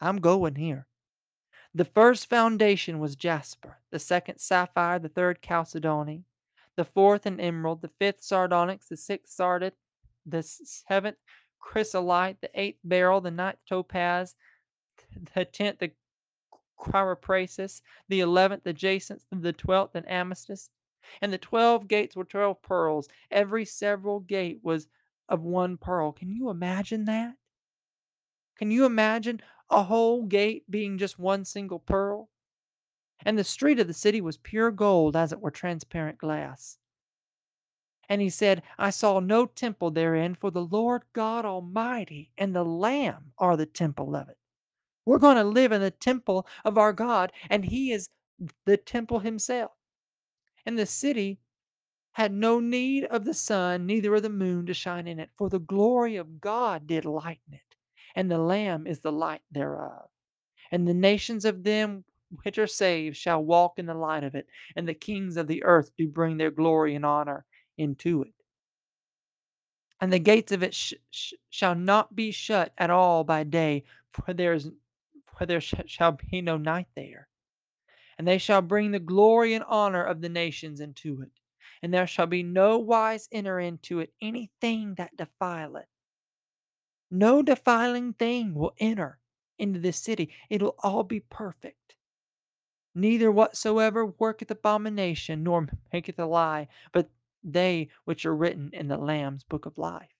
I'm 0.00 0.16
going 0.16 0.54
here. 0.54 0.86
The 1.74 1.84
first 1.86 2.28
foundation 2.28 2.98
was 2.98 3.16
jasper, 3.16 3.78
the 3.90 3.98
second 3.98 4.38
sapphire, 4.38 4.98
the 4.98 5.08
third 5.08 5.40
chalcedony, 5.40 6.24
the 6.76 6.84
fourth 6.84 7.24
an 7.24 7.40
emerald, 7.40 7.80
the 7.80 7.90
fifth 7.98 8.22
sardonyx, 8.22 8.88
the 8.88 8.96
sixth 8.96 9.32
sardonyx, 9.32 9.76
the 10.26 10.42
seventh 10.42 11.16
chrysolite, 11.58 12.40
the 12.42 12.50
eighth 12.54 12.80
beryl, 12.84 13.20
the 13.20 13.30
ninth 13.30 13.58
topaz, 13.66 14.34
the 15.34 15.46
tenth 15.46 15.78
the 15.78 15.92
chrysoprasus, 16.78 17.80
the 18.08 18.20
eleventh 18.20 18.64
the 18.64 18.72
jacinth, 18.72 19.24
the 19.30 19.52
twelfth 19.52 19.94
an 19.94 20.04
amethyst. 20.04 20.70
And 21.20 21.32
the 21.32 21.38
twelve 21.38 21.88
gates 21.88 22.14
were 22.14 22.24
twelve 22.24 22.60
pearls. 22.62 23.08
Every 23.30 23.64
several 23.64 24.20
gate 24.20 24.60
was 24.62 24.88
of 25.28 25.42
one 25.42 25.78
pearl. 25.78 26.12
Can 26.12 26.30
you 26.30 26.50
imagine 26.50 27.06
that? 27.06 27.34
Can 28.62 28.70
you 28.70 28.84
imagine 28.84 29.40
a 29.70 29.82
whole 29.82 30.22
gate 30.22 30.70
being 30.70 30.96
just 30.96 31.18
one 31.18 31.44
single 31.44 31.80
pearl? 31.80 32.28
And 33.26 33.36
the 33.36 33.42
street 33.42 33.80
of 33.80 33.88
the 33.88 33.92
city 33.92 34.20
was 34.20 34.36
pure 34.36 34.70
gold, 34.70 35.16
as 35.16 35.32
it 35.32 35.40
were 35.40 35.50
transparent 35.50 36.18
glass. 36.18 36.78
And 38.08 38.22
he 38.22 38.30
said, 38.30 38.62
I 38.78 38.90
saw 38.90 39.18
no 39.18 39.46
temple 39.46 39.90
therein, 39.90 40.36
for 40.36 40.52
the 40.52 40.64
Lord 40.64 41.02
God 41.12 41.44
Almighty 41.44 42.30
and 42.38 42.54
the 42.54 42.62
Lamb 42.62 43.32
are 43.36 43.56
the 43.56 43.66
temple 43.66 44.14
of 44.14 44.28
it. 44.28 44.38
We're 45.04 45.18
going 45.18 45.38
to 45.38 45.42
live 45.42 45.72
in 45.72 45.80
the 45.80 45.90
temple 45.90 46.46
of 46.64 46.78
our 46.78 46.92
God, 46.92 47.32
and 47.50 47.64
He 47.64 47.90
is 47.90 48.10
the 48.64 48.76
temple 48.76 49.18
Himself. 49.18 49.72
And 50.64 50.78
the 50.78 50.86
city 50.86 51.40
had 52.12 52.32
no 52.32 52.60
need 52.60 53.06
of 53.06 53.24
the 53.24 53.34
sun, 53.34 53.86
neither 53.86 54.14
of 54.14 54.22
the 54.22 54.30
moon 54.30 54.66
to 54.66 54.72
shine 54.72 55.08
in 55.08 55.18
it, 55.18 55.30
for 55.34 55.48
the 55.50 55.58
glory 55.58 56.14
of 56.14 56.40
God 56.40 56.86
did 56.86 57.04
lighten 57.04 57.54
it, 57.54 57.71
and 58.14 58.30
the 58.30 58.38
Lamb 58.38 58.86
is 58.86 59.00
the 59.00 59.12
light 59.12 59.42
thereof. 59.50 60.08
And 60.70 60.86
the 60.88 60.94
nations 60.94 61.44
of 61.44 61.64
them 61.64 62.04
which 62.44 62.58
are 62.58 62.66
saved 62.66 63.16
shall 63.16 63.44
walk 63.44 63.78
in 63.78 63.86
the 63.86 63.94
light 63.94 64.24
of 64.24 64.34
it, 64.34 64.46
and 64.74 64.88
the 64.88 64.94
kings 64.94 65.36
of 65.36 65.46
the 65.46 65.62
earth 65.64 65.90
do 65.98 66.08
bring 66.08 66.38
their 66.38 66.50
glory 66.50 66.94
and 66.94 67.04
honor 67.04 67.44
into 67.76 68.22
it. 68.22 68.34
And 70.00 70.12
the 70.12 70.18
gates 70.18 70.52
of 70.52 70.62
it 70.62 70.74
sh- 70.74 70.94
sh- 71.10 71.34
shall 71.50 71.74
not 71.74 72.16
be 72.16 72.30
shut 72.32 72.72
at 72.78 72.90
all 72.90 73.22
by 73.24 73.44
day, 73.44 73.84
for 74.12 74.34
there 74.34 74.54
is 74.54 74.70
for 75.36 75.46
there 75.46 75.60
sh- 75.60 75.74
shall 75.86 76.12
be 76.12 76.40
no 76.42 76.56
night 76.56 76.88
there. 76.96 77.28
And 78.18 78.26
they 78.26 78.38
shall 78.38 78.62
bring 78.62 78.90
the 78.90 78.98
glory 79.00 79.54
and 79.54 79.64
honor 79.64 80.04
of 80.04 80.20
the 80.20 80.28
nations 80.28 80.80
into 80.80 81.22
it. 81.22 81.30
And 81.82 81.92
there 81.92 82.06
shall 82.06 82.26
be 82.26 82.42
no 82.42 82.78
wise 82.78 83.28
enter 83.32 83.60
into 83.60 84.00
it 84.00 84.12
anything 84.20 84.94
that 84.96 85.16
defileth. 85.16 85.86
No 87.14 87.42
defiling 87.42 88.14
thing 88.14 88.54
will 88.54 88.72
enter 88.78 89.18
into 89.58 89.78
this 89.78 89.98
city. 89.98 90.32
It'll 90.48 90.76
all 90.82 91.02
be 91.02 91.20
perfect. 91.20 91.94
Neither 92.94 93.30
whatsoever 93.30 94.06
worketh 94.06 94.50
abomination, 94.50 95.42
nor 95.42 95.68
maketh 95.92 96.18
a 96.18 96.24
lie, 96.24 96.68
but 96.90 97.10
they 97.44 97.90
which 98.06 98.24
are 98.24 98.34
written 98.34 98.70
in 98.72 98.88
the 98.88 98.96
Lamb's 98.96 99.44
book 99.44 99.66
of 99.66 99.76
life. 99.76 100.14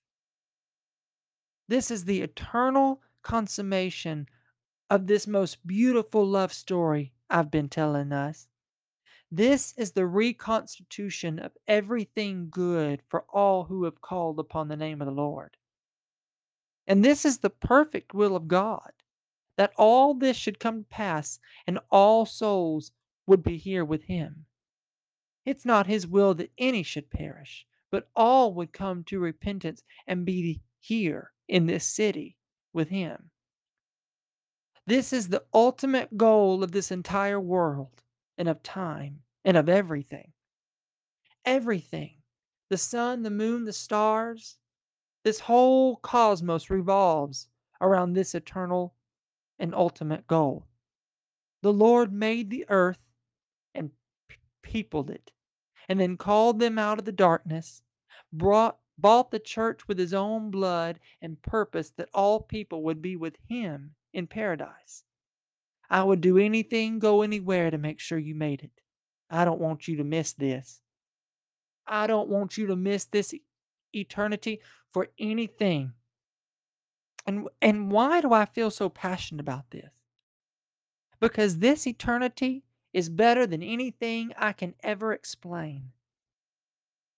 This 1.67 1.91
is 1.91 2.05
the 2.05 2.21
eternal 2.21 3.01
consummation 3.23 4.27
of 4.91 5.07
this 5.07 5.27
most 5.27 5.67
beautiful 5.67 6.27
love 6.27 6.53
story 6.53 7.15
I've 7.31 7.51
been 7.51 7.71
telling 7.71 8.13
us. 8.13 8.49
This 9.31 9.73
is 9.79 9.93
the 9.93 10.07
reconstitution 10.07 11.39
of 11.39 11.53
everything 11.67 12.49
good 12.51 13.01
for 13.09 13.25
all 13.33 13.65
who 13.65 13.85
have 13.85 14.03
called 14.03 14.39
upon 14.39 14.69
the 14.69 14.77
name 14.77 15.01
of 15.01 15.07
the 15.07 15.13
Lord. 15.13 15.57
And 16.87 17.05
this 17.05 17.25
is 17.25 17.39
the 17.39 17.51
perfect 17.51 18.13
will 18.15 18.35
of 18.35 18.49
God 18.49 18.93
that 19.57 19.73
all 19.77 20.15
this 20.15 20.37
should 20.37 20.59
come 20.59 20.83
to 20.83 20.89
pass 20.89 21.39
and 21.67 21.79
all 21.91 22.27
souls 22.27 22.91
would 23.27 23.43
be 23.43 23.57
here 23.59 23.85
with 23.85 24.05
Him. 24.05 24.47
It's 25.45 25.65
not 25.65 25.87
His 25.87 26.07
will 26.07 26.35
that 26.35 26.51
any 26.59 26.83
should 26.83 27.11
perish, 27.11 27.67
but 27.91 28.09
all 28.17 28.55
would 28.55 28.73
come 28.73 29.05
to 29.05 29.21
repentance 29.21 29.83
and 30.07 30.25
be 30.25 30.63
here 30.81 31.33
in 31.49 31.67
this 31.67 31.87
city 31.87 32.37
with 32.73 32.89
Him. 32.89 33.31
This 34.87 35.13
is 35.13 35.29
the 35.29 35.45
ultimate 35.55 36.17
goal 36.17 36.65
of 36.65 36.73
this 36.73 36.91
entire 36.91 37.41
world 37.41 38.03
and 38.37 38.49
of 38.49 38.63
time 38.63 39.21
and 39.45 39.57
of 39.57 39.69
everything. 39.69 40.33
Everything 41.45 42.17
the 42.69 42.79
sun, 42.79 43.23
the 43.23 43.31
moon, 43.31 43.65
the 43.65 43.73
stars 43.73 44.57
this 45.25 45.41
whole 45.41 45.97
cosmos 45.97 46.71
revolves 46.71 47.49
around 47.81 48.13
this 48.13 48.35
eternal 48.35 48.95
and 49.59 49.75
ultimate 49.75 50.27
goal. 50.27 50.67
The 51.63 51.73
Lord 51.73 52.13
made 52.13 52.51
the 52.51 52.65
earth 52.69 52.99
and 53.75 53.91
peopled 54.63 55.11
it, 55.11 55.31
and 55.89 56.01
then 56.01 56.17
called 56.17 56.59
them 56.59 56.79
out 56.79 56.99
of 56.99 57.05
the 57.05 57.13
darkness, 57.13 57.83
brought 58.33 58.79
bought 58.99 59.31
the 59.31 59.39
church 59.39 59.89
with 59.89 59.99
his 59.99 60.15
own 60.15 60.51
blood, 60.51 61.01
and 61.21 61.41
purposed 61.43 61.97
that 61.97 62.09
all 62.15 62.41
people 62.41 62.83
would 62.85 63.03
be 63.03 63.17
with 63.17 63.37
him 63.49 63.95
in 64.13 64.27
paradise. 64.27 65.03
I 65.91 66.03
would 66.05 66.21
do 66.21 66.39
anything, 66.39 66.99
go 66.99 67.23
anywhere 67.23 67.71
to 67.71 67.79
make 67.79 68.01
sure 68.01 68.19
you 68.19 68.35
made 68.35 68.63
it. 68.63 68.71
I 69.31 69.45
don't 69.45 69.61
want 69.61 69.89
you 69.89 69.97
to 69.97 70.05
miss 70.05 70.35
this. 70.35 70.81
I 71.87 72.07
don't 72.07 72.29
want 72.29 72.57
you 72.57 72.67
to 72.69 72.77
miss 72.77 73.07
this 73.07 73.35
eternity 73.93 74.61
for 74.93 75.09
anything. 75.19 75.93
And 77.27 77.49
and 77.61 77.91
why 77.91 78.21
do 78.21 78.33
I 78.33 78.45
feel 78.45 78.71
so 78.71 78.89
passionate 78.89 79.41
about 79.41 79.71
this? 79.71 79.91
Because 81.21 81.59
this 81.59 81.87
eternity 81.87 82.65
is 82.93 83.09
better 83.09 83.47
than 83.47 83.63
anything 83.63 84.33
I 84.37 84.53
can 84.53 84.75
ever 84.83 85.13
explain. 85.13 85.93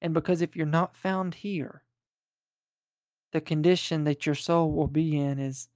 And 0.01 0.13
because 0.13 0.43
if 0.43 0.55
you're 0.55 0.67
not 0.67 0.97
found 0.97 1.35
here, 1.37 1.83
the 3.33 3.41
condition 3.41 4.05
that 4.05 4.27
your 4.27 4.35
soul 4.35 4.71
will 4.71 4.87
be 4.87 5.19
in 5.19 5.39
is 5.39 5.69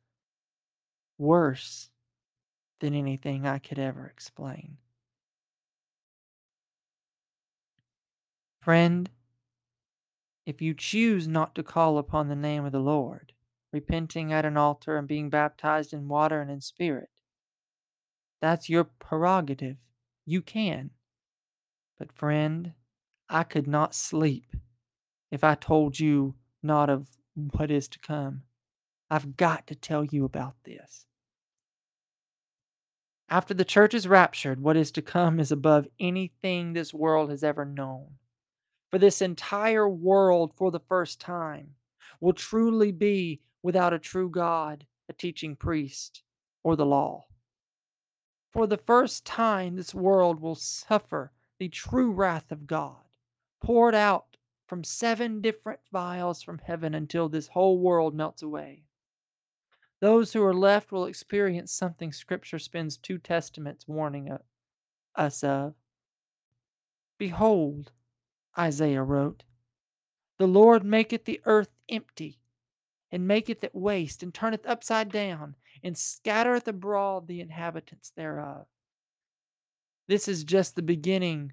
worse 1.17 1.91
than 2.81 2.95
anything 2.95 3.47
I 3.47 3.59
could 3.59 3.79
ever 3.79 4.07
explain. 4.07 4.77
Friend, 8.61 9.09
if 10.49 10.63
you 10.63 10.73
choose 10.73 11.29
not 11.29 11.55
to 11.55 11.63
call 11.63 11.99
upon 11.99 12.29
the 12.29 12.35
name 12.35 12.65
of 12.65 12.73
the 12.73 12.81
Lord, 12.81 13.35
repenting 13.71 14.33
at 14.33 14.47
an 14.47 14.57
altar 14.57 14.97
and 14.97 15.07
being 15.07 15.29
baptized 15.29 15.93
in 15.93 16.09
water 16.09 16.41
and 16.41 16.51
in 16.51 16.63
spirit, 16.63 17.11
that's 18.41 18.71
your 18.71 18.85
prerogative. 18.85 19.77
You 20.25 20.41
can. 20.41 20.93
But, 21.99 22.17
friend, 22.17 22.73
I 23.29 23.43
could 23.43 23.67
not 23.67 23.95
sleep 23.95 24.57
if 25.31 25.45
I 25.45 25.55
told 25.55 26.01
you 26.01 26.35
not 26.63 26.89
of 26.89 27.09
what 27.53 27.71
is 27.71 27.87
to 27.89 27.99
come. 27.99 28.45
I've 29.11 29.37
got 29.37 29.67
to 29.67 29.75
tell 29.75 30.03
you 30.03 30.25
about 30.25 30.55
this. 30.65 31.05
After 33.29 33.53
the 33.53 33.67
church 33.67 33.93
is 33.93 34.09
raptured, 34.09 34.63
what 34.63 34.79
is 34.79 34.91
to 34.93 35.03
come 35.03 35.41
is 35.41 35.53
above 35.53 35.89
anything 36.01 36.73
this 36.73 36.95
world 36.95 37.29
has 37.29 37.45
ever 37.45 37.67
known. 37.67 38.13
For 38.91 38.99
this 38.99 39.21
entire 39.21 39.89
world, 39.89 40.53
for 40.57 40.71
the 40.71 40.81
first 40.81 41.21
time, 41.21 41.75
will 42.21 42.33
truly 42.33 42.91
be 42.93 43.41
without 43.63 43.93
a 43.93 43.99
true 43.99 44.31
God, 44.31 44.87
a 45.09 45.13
teaching 45.13 45.57
priest, 45.57 46.23
or 46.63 46.75
the 46.75 46.87
law. 46.87 47.27
For 48.53 48.67
the 48.67 48.79
first 48.79 49.25
time, 49.27 49.77
this 49.77 49.95
world 49.95 50.41
will 50.41 50.55
suffer 50.55 51.33
the 51.59 51.69
true 51.69 52.13
wrath 52.13 52.51
of 52.51 52.67
God, 52.67 52.97
poured 53.63 53.95
out 53.95 54.37
from 54.67 54.85
seven 54.85 55.41
different 55.41 55.81
vials 55.93 56.43
from 56.43 56.59
heaven 56.59 56.95
until 56.95 57.29
this 57.29 57.49
whole 57.49 57.79
world 57.79 58.15
melts 58.15 58.43
away. 58.43 58.85
Those 60.01 60.33
who 60.33 60.43
are 60.45 60.55
left 60.55 60.93
will 60.93 61.07
experience 61.07 61.73
something 61.73 62.13
Scripture 62.13 62.59
spends 62.59 62.97
two 62.97 63.19
testaments 63.19 63.89
warning 63.89 64.31
us 65.15 65.43
of. 65.43 65.75
Behold, 67.19 67.91
Isaiah 68.57 69.03
wrote, 69.03 69.43
the 70.39 70.47
Lord 70.47 70.85
maketh 70.85 71.25
the 71.25 71.41
earth 71.45 71.75
empty, 71.89 72.39
and 73.11 73.27
maketh 73.27 73.65
it 73.65 73.75
waste, 73.75 74.23
and 74.23 74.33
turneth 74.33 74.67
upside 74.67 75.11
down, 75.11 75.57
and 75.83 75.99
scattereth 75.99 76.69
abroad 76.69 77.27
the 77.27 77.41
inhabitants 77.41 78.11
thereof. 78.11 78.67
This 80.07 80.29
is 80.29 80.45
just 80.45 80.77
the 80.77 80.83
beginning 80.83 81.53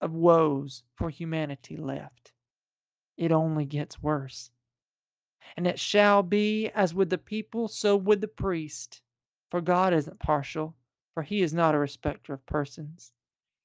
of 0.00 0.12
woes 0.12 0.82
for 0.94 1.08
humanity 1.08 1.76
left. 1.76 2.32
It 3.16 3.32
only 3.32 3.64
gets 3.64 4.02
worse. 4.02 4.50
And 5.56 5.66
it 5.66 5.78
shall 5.78 6.22
be 6.22 6.68
as 6.70 6.94
with 6.94 7.10
the 7.10 7.18
people, 7.18 7.68
so 7.68 7.96
with 7.96 8.20
the 8.20 8.28
priest. 8.28 9.00
For 9.50 9.60
God 9.60 9.94
isn't 9.94 10.18
partial, 10.18 10.74
for 11.14 11.22
he 11.22 11.42
is 11.42 11.54
not 11.54 11.74
a 11.74 11.78
respecter 11.78 12.34
of 12.34 12.44
persons. 12.44 13.12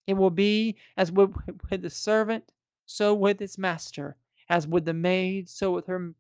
It 0.10 0.18
will 0.18 0.32
be 0.32 0.76
as 0.98 1.12
with, 1.12 1.36
the 1.70 1.90
servant, 1.92 2.52
so 2.88 3.14
with 3.14 3.40
his 3.40 3.60
master, 3.60 4.18
as 4.50 4.68
with 4.68 4.86
the 4.86 4.94
maid, 4.96 5.48
so 5.48 5.72
with 5.72 5.86
her 5.86 6.16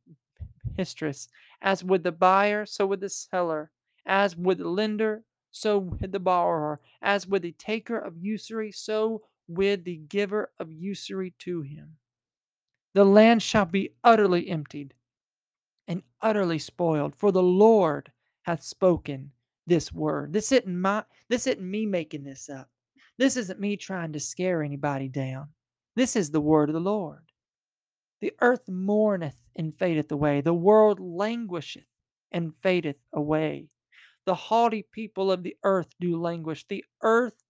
mistress, 0.77 1.27
as 1.63 1.83
with 1.83 2.03
the 2.03 2.11
buyer, 2.11 2.67
so 2.67 2.85
with 2.85 2.99
the 2.99 3.09
seller, 3.09 3.71
as 4.05 4.37
with 4.37 4.59
the 4.59 4.69
lender, 4.69 5.23
so 5.49 5.79
with 5.79 6.11
the 6.11 6.19
borrower, 6.19 6.79
as 7.01 7.25
with 7.25 7.41
the 7.41 7.53
taker 7.53 7.97
of 7.97 8.15
usury, 8.15 8.71
so 8.71 9.23
with 9.47 9.85
the 9.85 9.97
giver 9.97 10.51
of 10.59 10.71
usury 10.71 11.33
to 11.39 11.63
him. 11.63 11.97
The 12.93 13.05
land 13.05 13.41
shall 13.41 13.65
be 13.65 13.95
utterly 14.03 14.49
emptied 14.49 14.93
and 15.87 16.03
utterly 16.21 16.59
spoiled, 16.59 17.15
for 17.15 17.31
the 17.31 17.41
Lord 17.41 18.11
hath 18.43 18.63
spoken 18.63 19.31
this 19.65 19.91
word. 19.91 20.31
This 20.31 20.51
isn't 20.51 20.67
my 20.67 21.05
this 21.27 21.47
isn't 21.47 21.67
me 21.67 21.87
making 21.87 22.23
this 22.23 22.49
up. 22.49 22.69
This 23.19 23.35
isn't 23.35 23.59
me 23.59 23.75
trying 23.75 24.13
to 24.13 24.19
scare 24.19 24.63
anybody 24.63 25.09
down. 25.09 25.49
This 25.97 26.15
is 26.15 26.31
the 26.31 26.39
word 26.39 26.69
of 26.69 26.73
the 26.73 26.79
Lord. 26.79 27.23
The 28.21 28.31
earth 28.39 28.67
mourneth 28.69 29.35
and 29.57 29.77
fadeth 29.77 30.09
away. 30.13 30.39
The 30.39 30.53
world 30.53 31.01
languisheth 31.01 31.83
and 32.31 32.53
fadeth 32.63 32.95
away. 33.11 33.67
The 34.25 34.35
haughty 34.35 34.87
people 34.93 35.33
of 35.33 35.43
the 35.43 35.57
earth 35.65 35.89
do 35.99 36.17
languish. 36.17 36.65
The 36.69 36.85
earth 37.01 37.43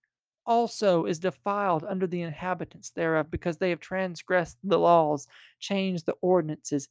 also 0.44 1.06
is 1.06 1.20
defiled 1.20 1.84
under 1.88 2.08
the 2.08 2.24
inhabitants 2.24 2.90
thereof, 2.90 3.30
because 3.30 3.58
they 3.58 3.70
have 3.70 3.80
transgressed 3.80 4.58
the 4.64 4.80
laws, 4.80 5.28
changed 5.60 6.08
the 6.08 6.16
ordinances, 6.22 6.90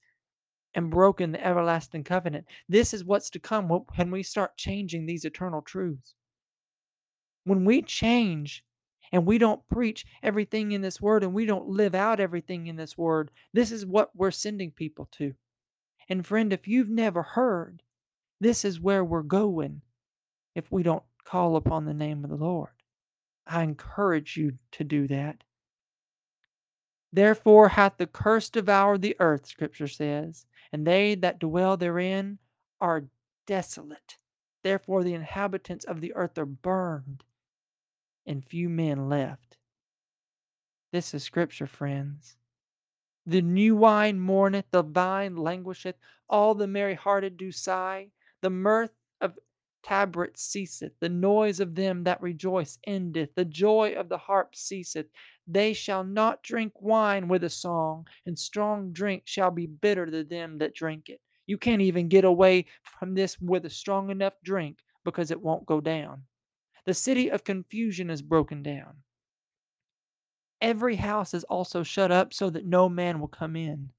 and 0.75 0.89
broken 0.89 1.33
the 1.33 1.45
everlasting 1.45 2.05
covenant. 2.05 2.47
This 2.69 2.95
is 2.95 3.05
what's 3.05 3.31
to 3.31 3.41
come 3.41 3.69
when 3.69 4.13
we 4.13 4.23
start 4.23 4.57
changing 4.57 5.07
these 5.07 5.25
eternal 5.25 5.63
truths. 5.63 6.15
When 7.43 7.65
we 7.65 7.83
change 7.83 8.63
and 9.13 9.27
we 9.27 9.39
don't 9.39 9.67
preach 9.69 10.07
everything 10.23 10.73
in 10.73 10.83
this 10.83 11.01
word 11.01 11.23
and 11.23 11.33
we 11.33 11.47
don't 11.47 11.69
live 11.69 11.95
out 11.95 12.21
everything 12.21 12.67
in 12.67 12.77
this 12.77 12.97
word, 12.97 13.31
this 13.53 13.73
is 13.73 13.87
what 13.87 14.15
we're 14.15 14.31
sending 14.31 14.71
people 14.71 15.09
to. 15.13 15.35
And 16.09 16.27
friend, 16.27 16.53
if 16.53 16.67
you've 16.67 16.89
never 16.89 17.23
heard, 17.23 17.83
this 18.41 18.65
is 18.65 18.81
where 18.81 19.05
we're 19.05 19.23
going 19.23 19.83
if 20.55 20.71
we 20.71 20.83
don't 20.83 21.03
call 21.25 21.57
upon 21.57 21.85
the 21.85 21.95
name 21.95 22.25
of 22.25 22.31
the 22.31 22.37
Lord. 22.37 22.71
I 23.47 23.63
encourage 23.63 24.37
you 24.37 24.59
to 24.73 24.85
do 24.85 25.07
that. 25.09 25.43
Therefore 27.13 27.71
hath 27.71 27.97
the 27.97 28.07
curse 28.07 28.51
devoured 28.51 29.01
the 29.01 29.17
earth, 29.19 29.47
Scripture 29.47 29.89
says, 29.89 30.47
and 30.73 30.87
they 30.87 31.15
that 31.17 31.39
dwell 31.39 31.77
therein 31.77 32.39
are 32.81 33.05
desolate. 33.47 34.19
Therefore 34.63 35.03
the 35.03 35.15
inhabitants 35.15 35.85
of 35.87 36.01
the 36.01 36.15
earth 36.15 36.37
are 36.37 36.47
burned, 36.47 37.25
and 38.29 38.45
few 38.45 38.69
men 38.69 39.09
left. 39.09 39.57
This 40.93 41.15
is 41.15 41.25
Scripture, 41.25 41.67
friends. 41.67 42.37
The 43.27 43.43
new 43.43 43.77
wine 43.77 44.21
mourneth, 44.21 44.67
the 44.71 44.83
vine 44.83 45.37
languisheth, 45.37 45.97
all 46.31 46.55
the 46.55 46.67
merry 46.67 46.95
hearted 46.95 47.37
do 47.37 47.51
sigh. 47.53 48.11
The 48.41 48.51
mirth 48.51 48.93
of 49.21 49.39
tabret 49.83 50.39
ceaseth, 50.39 50.93
the 51.01 51.09
noise 51.09 51.61
of 51.61 51.75
them 51.75 52.05
that 52.05 52.23
rejoice 52.23 52.79
endeth, 52.87 53.35
the 53.35 53.45
joy 53.45 53.95
of 53.95 54.09
the 54.09 54.19
harp 54.19 54.55
ceaseth. 54.55 55.07
They 55.47 55.73
shall 55.73 56.05
not 56.05 56.43
drink 56.43 56.73
wine 56.81 57.29
with 57.29 57.45
a 57.45 57.51
song, 57.51 58.07
and 58.27 58.39
strong 58.39 58.93
drink 58.93 59.23
shall 59.25 59.51
be 59.51 59.67
bitter 59.67 60.07
to 60.07 60.25
them 60.25 60.59
that 60.59 60.75
drink 60.75 61.09
it. 61.09 61.21
You 61.47 61.59
can't 61.59 61.83
even 61.83 62.09
get 62.09 62.25
away 62.25 62.67
from 62.83 63.15
this 63.15 63.39
with 63.41 63.65
a 63.65 63.71
strong 63.71 64.11
enough 64.11 64.35
drink 64.43 64.79
because 65.05 65.31
it 65.31 65.41
won't 65.41 65.67
go 65.67 65.81
down. 65.81 66.23
The 66.89 66.95
city 66.95 67.31
of 67.31 67.45
confusion 67.45 68.09
is 68.09 68.23
broken 68.23 68.63
down. 68.63 69.03
Every 70.63 70.97
house 70.97 71.35
is 71.35 71.45
also 71.45 71.83
shut 71.83 72.11
up 72.11 72.33
so 72.33 72.49
that 72.49 72.65
no 72.65 72.89
man 72.89 73.21
will 73.21 73.29
come 73.29 73.57
in. 73.57 73.91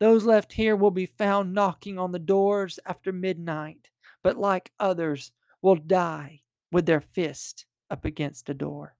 Those 0.00 0.24
left 0.24 0.54
here 0.54 0.74
will 0.74 0.90
be 0.90 1.04
found 1.04 1.52
knocking 1.52 1.98
on 1.98 2.10
the 2.10 2.18
doors 2.18 2.78
after 2.86 3.12
midnight, 3.12 3.90
but 4.22 4.38
like 4.38 4.72
others, 4.80 5.32
will 5.60 5.76
die 5.76 6.40
with 6.70 6.86
their 6.86 7.02
fist 7.02 7.66
up 7.90 8.06
against 8.06 8.48
a 8.48 8.54
door. 8.54 8.96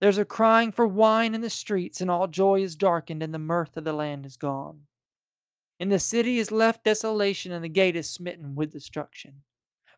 There's 0.00 0.18
a 0.18 0.24
crying 0.24 0.70
for 0.70 0.86
wine 0.86 1.34
in 1.34 1.40
the 1.40 1.50
streets, 1.50 2.00
and 2.00 2.08
all 2.08 2.28
joy 2.28 2.62
is 2.62 2.76
darkened, 2.76 3.20
and 3.20 3.34
the 3.34 3.40
mirth 3.40 3.76
of 3.76 3.82
the 3.82 3.92
land 3.92 4.26
is 4.26 4.36
gone. 4.36 4.82
In 5.80 5.88
the 5.88 5.98
city 5.98 6.38
is 6.38 6.52
left 6.52 6.84
desolation, 6.84 7.50
and 7.50 7.64
the 7.64 7.68
gate 7.68 7.96
is 7.96 8.08
smitten 8.08 8.54
with 8.54 8.70
destruction. 8.70 9.42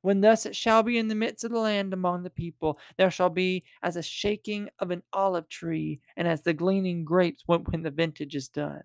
When 0.02 0.22
thus 0.22 0.46
it 0.46 0.56
shall 0.56 0.82
be 0.82 0.96
in 0.96 1.08
the 1.08 1.14
midst 1.14 1.44
of 1.44 1.50
the 1.50 1.58
land 1.58 1.92
among 1.92 2.22
the 2.22 2.30
people, 2.30 2.78
there 2.96 3.10
shall 3.10 3.28
be 3.28 3.64
as 3.82 3.96
a 3.96 4.02
shaking 4.02 4.70
of 4.78 4.90
an 4.90 5.02
olive 5.12 5.48
tree, 5.48 6.00
and 6.16 6.26
as 6.26 6.42
the 6.42 6.54
gleaning 6.54 7.04
grapes 7.04 7.42
when 7.46 7.82
the 7.82 7.90
vintage 7.90 8.34
is 8.34 8.48
done. 8.48 8.82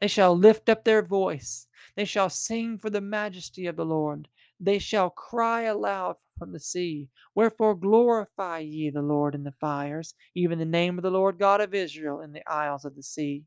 They 0.00 0.06
shall 0.08 0.36
lift 0.36 0.68
up 0.68 0.84
their 0.84 1.02
voice, 1.02 1.66
they 1.96 2.04
shall 2.04 2.30
sing 2.30 2.78
for 2.78 2.88
the 2.88 3.00
majesty 3.00 3.66
of 3.66 3.76
the 3.76 3.84
Lord, 3.84 4.28
they 4.60 4.78
shall 4.78 5.10
cry 5.10 5.62
aloud 5.62 6.16
from 6.38 6.52
the 6.52 6.60
sea. 6.60 7.08
Wherefore 7.34 7.74
glorify 7.74 8.60
ye 8.60 8.90
the 8.90 9.02
Lord 9.02 9.34
in 9.34 9.42
the 9.42 9.52
fires, 9.52 10.14
even 10.34 10.58
the 10.58 10.64
name 10.64 10.98
of 10.98 11.02
the 11.02 11.10
Lord 11.10 11.38
God 11.38 11.60
of 11.60 11.74
Israel 11.74 12.20
in 12.20 12.32
the 12.32 12.48
isles 12.50 12.84
of 12.84 12.94
the 12.94 13.02
sea. 13.02 13.44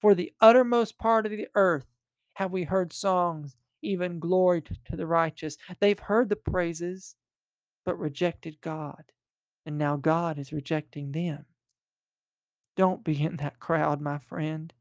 For 0.00 0.14
the 0.14 0.32
uttermost 0.40 0.98
part 0.98 1.26
of 1.26 1.32
the 1.32 1.48
earth 1.54 1.86
have 2.34 2.50
we 2.50 2.64
heard 2.64 2.92
songs 2.92 3.56
even 3.82 4.18
glory 4.18 4.62
to, 4.62 4.74
to 4.86 4.96
the 4.96 5.06
righteous. 5.06 5.56
They've 5.80 5.98
heard 5.98 6.28
the 6.28 6.36
praises, 6.36 7.16
but 7.84 7.98
rejected 7.98 8.60
God. 8.60 9.02
And 9.66 9.78
now 9.78 9.96
God 9.96 10.38
is 10.38 10.52
rejecting 10.52 11.12
them. 11.12 11.44
Don't 12.76 13.04
be 13.04 13.22
in 13.22 13.36
that 13.36 13.60
crowd, 13.60 14.00
my 14.00 14.18
friend. 14.18 14.72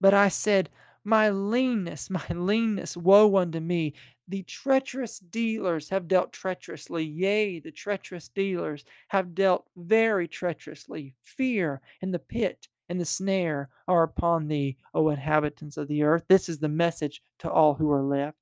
But 0.00 0.14
I 0.14 0.28
said, 0.28 0.70
My 1.04 1.30
leanness, 1.30 2.10
my 2.10 2.26
leanness, 2.28 2.96
woe 2.96 3.36
unto 3.36 3.60
me! 3.60 3.94
The 4.28 4.42
treacherous 4.42 5.18
dealers 5.18 5.88
have 5.88 6.08
dealt 6.08 6.32
treacherously. 6.32 7.04
Yea, 7.04 7.60
the 7.60 7.70
treacherous 7.70 8.28
dealers 8.28 8.84
have 9.08 9.34
dealt 9.34 9.68
very 9.76 10.28
treacherously. 10.28 11.14
Fear 11.22 11.80
in 12.02 12.10
the 12.10 12.18
pit 12.18 12.68
and 12.88 13.00
the 13.00 13.04
snare 13.04 13.68
are 13.88 14.02
upon 14.02 14.48
thee, 14.48 14.76
O 14.94 15.08
inhabitants 15.08 15.76
of 15.76 15.88
the 15.88 16.02
earth. 16.02 16.24
This 16.28 16.48
is 16.48 16.58
the 16.58 16.68
message 16.68 17.22
to 17.40 17.50
all 17.50 17.74
who 17.74 17.90
are 17.90 18.02
left. 18.02 18.38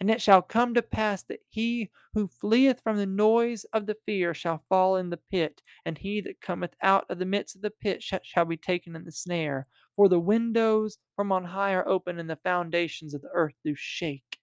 And 0.00 0.10
it 0.10 0.20
shall 0.20 0.42
come 0.42 0.74
to 0.74 0.82
pass 0.82 1.22
that 1.24 1.40
he 1.48 1.90
who 2.14 2.26
fleeth 2.26 2.80
from 2.82 2.96
the 2.96 3.06
noise 3.06 3.64
of 3.72 3.86
the 3.86 3.96
fear 4.06 4.34
shall 4.34 4.64
fall 4.68 4.96
in 4.96 5.10
the 5.10 5.20
pit, 5.30 5.62
and 5.84 5.96
he 5.96 6.20
that 6.22 6.40
cometh 6.40 6.74
out 6.82 7.06
of 7.08 7.18
the 7.18 7.24
midst 7.24 7.54
of 7.56 7.62
the 7.62 7.70
pit 7.70 8.02
sh- 8.02 8.14
shall 8.22 8.44
be 8.44 8.56
taken 8.56 8.96
in 8.96 9.04
the 9.04 9.12
snare. 9.12 9.66
For 9.96 10.08
the 10.08 10.18
windows 10.18 10.98
from 11.14 11.30
on 11.30 11.44
high 11.44 11.74
are 11.74 11.86
open, 11.86 12.18
and 12.18 12.28
the 12.28 12.36
foundations 12.36 13.14
of 13.14 13.22
the 13.22 13.30
earth 13.32 13.54
do 13.64 13.74
shake. 13.76 14.38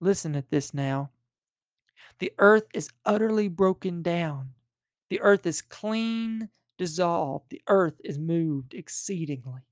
Listen 0.00 0.34
at 0.34 0.50
this 0.50 0.74
now. 0.74 1.10
The 2.18 2.32
earth 2.38 2.66
is 2.74 2.90
utterly 3.04 3.48
broken 3.48 4.02
down. 4.02 4.50
The 5.10 5.20
earth 5.20 5.46
is 5.46 5.62
clean 5.62 6.48
dissolved. 6.78 7.46
The 7.50 7.62
earth 7.68 8.00
is 8.04 8.18
moved 8.18 8.74
exceedingly. 8.74 9.62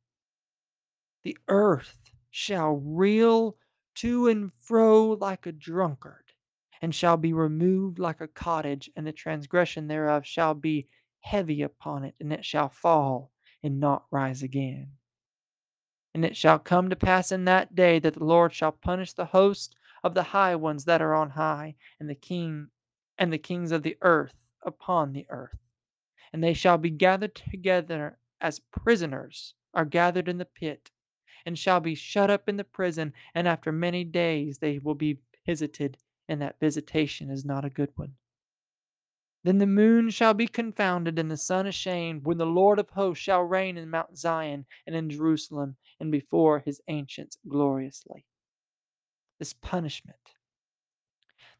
The 1.24 1.36
earth 1.48 1.98
shall 2.30 2.76
reel 2.76 3.56
to 3.96 4.28
and 4.28 4.52
fro 4.52 5.10
like 5.12 5.46
a 5.46 5.52
drunkard, 5.52 6.32
and 6.80 6.94
shall 6.94 7.16
be 7.16 7.32
removed 7.32 7.98
like 7.98 8.20
a 8.20 8.28
cottage, 8.28 8.90
and 8.96 9.06
the 9.06 9.12
transgression 9.12 9.86
thereof 9.86 10.26
shall 10.26 10.54
be 10.54 10.88
heavy 11.20 11.62
upon 11.62 12.04
it, 12.04 12.14
and 12.20 12.32
it 12.32 12.44
shall 12.44 12.68
fall 12.68 13.30
and 13.62 13.78
not 13.78 14.06
rise 14.10 14.42
again. 14.42 14.88
And 16.14 16.24
it 16.24 16.36
shall 16.36 16.58
come 16.58 16.90
to 16.90 16.96
pass 16.96 17.32
in 17.32 17.44
that 17.44 17.74
day 17.74 17.98
that 17.98 18.14
the 18.14 18.24
Lord 18.24 18.52
shall 18.52 18.72
punish 18.72 19.12
the 19.12 19.24
host 19.24 19.76
of 20.04 20.14
the 20.14 20.22
high 20.22 20.56
ones 20.56 20.84
that 20.84 21.00
are 21.00 21.14
on 21.14 21.30
high, 21.30 21.74
and 22.00 22.08
the 22.08 22.14
king 22.14 22.68
and 23.18 23.32
the 23.32 23.38
kings 23.38 23.72
of 23.72 23.82
the 23.82 23.96
earth 24.02 24.34
upon 24.62 25.12
the 25.12 25.26
earth. 25.28 25.56
And 26.32 26.42
they 26.42 26.54
shall 26.54 26.78
be 26.78 26.90
gathered 26.90 27.34
together 27.34 28.18
as 28.40 28.60
prisoners 28.60 29.54
are 29.74 29.84
gathered 29.84 30.28
in 30.28 30.38
the 30.38 30.44
pit, 30.44 30.90
and 31.44 31.58
shall 31.58 31.80
be 31.80 31.94
shut 31.94 32.30
up 32.30 32.48
in 32.48 32.56
the 32.56 32.64
prison, 32.64 33.12
and 33.34 33.46
after 33.46 33.72
many 33.72 34.04
days 34.04 34.58
they 34.58 34.78
will 34.78 34.94
be 34.94 35.18
visited, 35.46 35.98
and 36.28 36.40
that 36.40 36.60
visitation 36.60 37.30
is 37.30 37.44
not 37.44 37.64
a 37.64 37.70
good 37.70 37.90
one. 37.96 38.14
Then 39.44 39.58
the 39.58 39.66
moon 39.66 40.10
shall 40.10 40.34
be 40.34 40.46
confounded, 40.46 41.18
and 41.18 41.30
the 41.30 41.36
sun 41.36 41.66
ashamed, 41.66 42.24
when 42.24 42.38
the 42.38 42.46
Lord 42.46 42.78
of 42.78 42.90
hosts 42.90 43.24
shall 43.24 43.42
reign 43.42 43.76
in 43.76 43.90
Mount 43.90 44.16
Zion 44.16 44.66
and 44.86 44.94
in 44.94 45.10
Jerusalem, 45.10 45.76
and 45.98 46.12
before 46.12 46.60
his 46.60 46.80
ancients 46.88 47.36
gloriously. 47.48 48.24
This 49.38 49.52
punishment, 49.52 50.16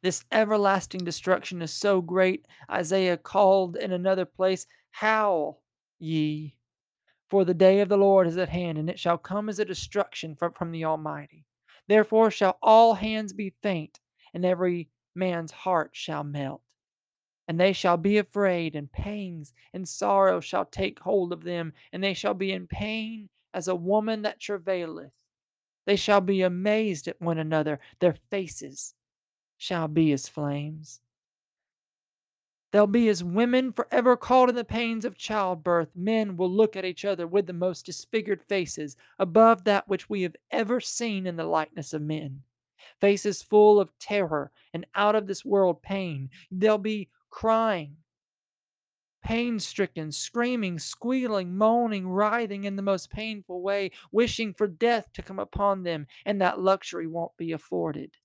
this 0.03 0.25
everlasting 0.33 1.05
destruction 1.05 1.63
is 1.63 1.73
so 1.73 2.01
great, 2.01 2.47
Isaiah 2.71 3.17
called 3.17 3.77
in 3.77 3.93
another 3.93 4.25
place, 4.25 4.67
Howl 4.91 5.63
ye 5.99 6.57
for 7.33 7.47
the 7.47 7.55
day 7.55 7.81
of 7.81 7.89
the 7.89 7.97
Lord 7.97 8.27
is 8.27 8.37
at 8.37 8.51
hand, 8.51 8.77
and 8.77 8.91
it 8.91 8.99
shall 8.99 9.17
come 9.17 9.49
as 9.49 9.59
a 9.59 9.65
destruction 9.65 10.35
from, 10.37 10.53
from 10.53 10.71
the 10.71 10.85
Almighty. 10.85 11.47
Therefore 11.89 12.31
shall 12.31 12.59
all 12.61 12.93
hands 12.93 13.33
be 13.33 13.55
faint, 13.63 14.01
and 14.35 14.45
every 14.45 14.91
man's 15.15 15.51
heart 15.51 15.93
shall 15.95 16.25
melt. 16.25 16.61
And 17.49 17.59
they 17.59 17.73
shall 17.73 17.97
be 17.97 18.19
afraid, 18.19 18.77
and 18.77 18.93
pangs 18.93 19.55
and 19.73 19.89
sorrow 19.89 20.41
shall 20.41 20.67
take 20.67 20.99
hold 20.99 21.33
of 21.33 21.43
them, 21.43 21.73
and 21.91 22.05
they 22.05 22.13
shall 22.13 22.35
be 22.35 22.53
in 22.53 22.67
pain 22.67 23.31
as 23.55 23.67
a 23.67 23.75
woman 23.75 24.21
that 24.23 24.39
travaileth. 24.39 25.13
They 25.87 25.97
shall 25.97 26.21
be 26.21 26.43
amazed 26.43 27.09
at 27.09 27.19
one 27.19 27.39
another, 27.39 27.81
their 27.99 28.17
faces 28.31 28.95
shall 29.63 29.87
be 29.87 30.11
as 30.11 30.27
flames. 30.27 31.01
They'll 32.73 32.89
be 32.89 33.09
as 33.09 33.23
women 33.23 33.73
forever 33.73 34.17
caught 34.17 34.49
in 34.49 34.57
the 34.57 34.65
pains 34.65 35.05
of 35.05 35.17
childbirth. 35.17 35.95
Men 35.95 36.37
will 36.37 36.51
look 36.51 36.75
at 36.75 36.85
each 36.85 37.05
other 37.05 37.29
with 37.29 37.47
the 37.47 37.53
most 37.53 37.87
disfigured 37.87 38.43
faces, 38.43 38.97
above 39.21 39.63
that 39.63 39.87
which 39.87 40.11
we 40.11 40.23
have 40.23 40.35
ever 40.51 40.81
seen 40.81 41.29
in 41.29 41.37
the 41.37 41.45
likeness 41.45 41.93
of 41.93 42.03
men. 42.03 42.43
Faces 43.01 43.41
full 43.41 43.79
of 43.79 43.97
terror 44.01 44.51
and 44.75 44.85
out 44.97 45.15
of 45.15 45.29
this 45.29 45.45
world 45.45 45.81
pain. 45.81 46.29
They'll 46.51 46.77
be 46.77 47.09
crying, 47.31 47.99
pain 49.23 49.61
stricken, 49.61 50.11
screaming, 50.11 50.81
squealing, 50.81 51.57
moaning, 51.57 52.09
writhing 52.09 52.65
in 52.65 52.75
the 52.75 52.83
most 52.83 53.11
painful 53.11 53.63
way, 53.63 53.93
wishing 54.11 54.55
for 54.55 54.67
death 54.67 55.13
to 55.13 55.23
come 55.23 55.39
upon 55.39 55.85
them, 55.85 56.09
and 56.25 56.41
that 56.41 56.59
luxury 56.59 57.07
won't 57.07 57.37
be 57.37 57.53
afforded. 57.53 58.17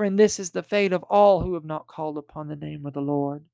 Friend, 0.00 0.18
this 0.18 0.40
is 0.40 0.52
the 0.52 0.62
fate 0.62 0.94
of 0.94 1.02
all 1.10 1.42
who 1.42 1.52
have 1.52 1.66
not 1.66 1.86
called 1.86 2.16
upon 2.16 2.48
the 2.48 2.56
name 2.56 2.86
of 2.86 2.94
the 2.94 3.02
Lord. 3.02 3.44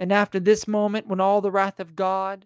And 0.00 0.12
after 0.12 0.40
this 0.40 0.66
moment, 0.66 1.06
when 1.06 1.20
all 1.20 1.40
the 1.40 1.52
wrath 1.52 1.78
of 1.78 1.94
God 1.94 2.44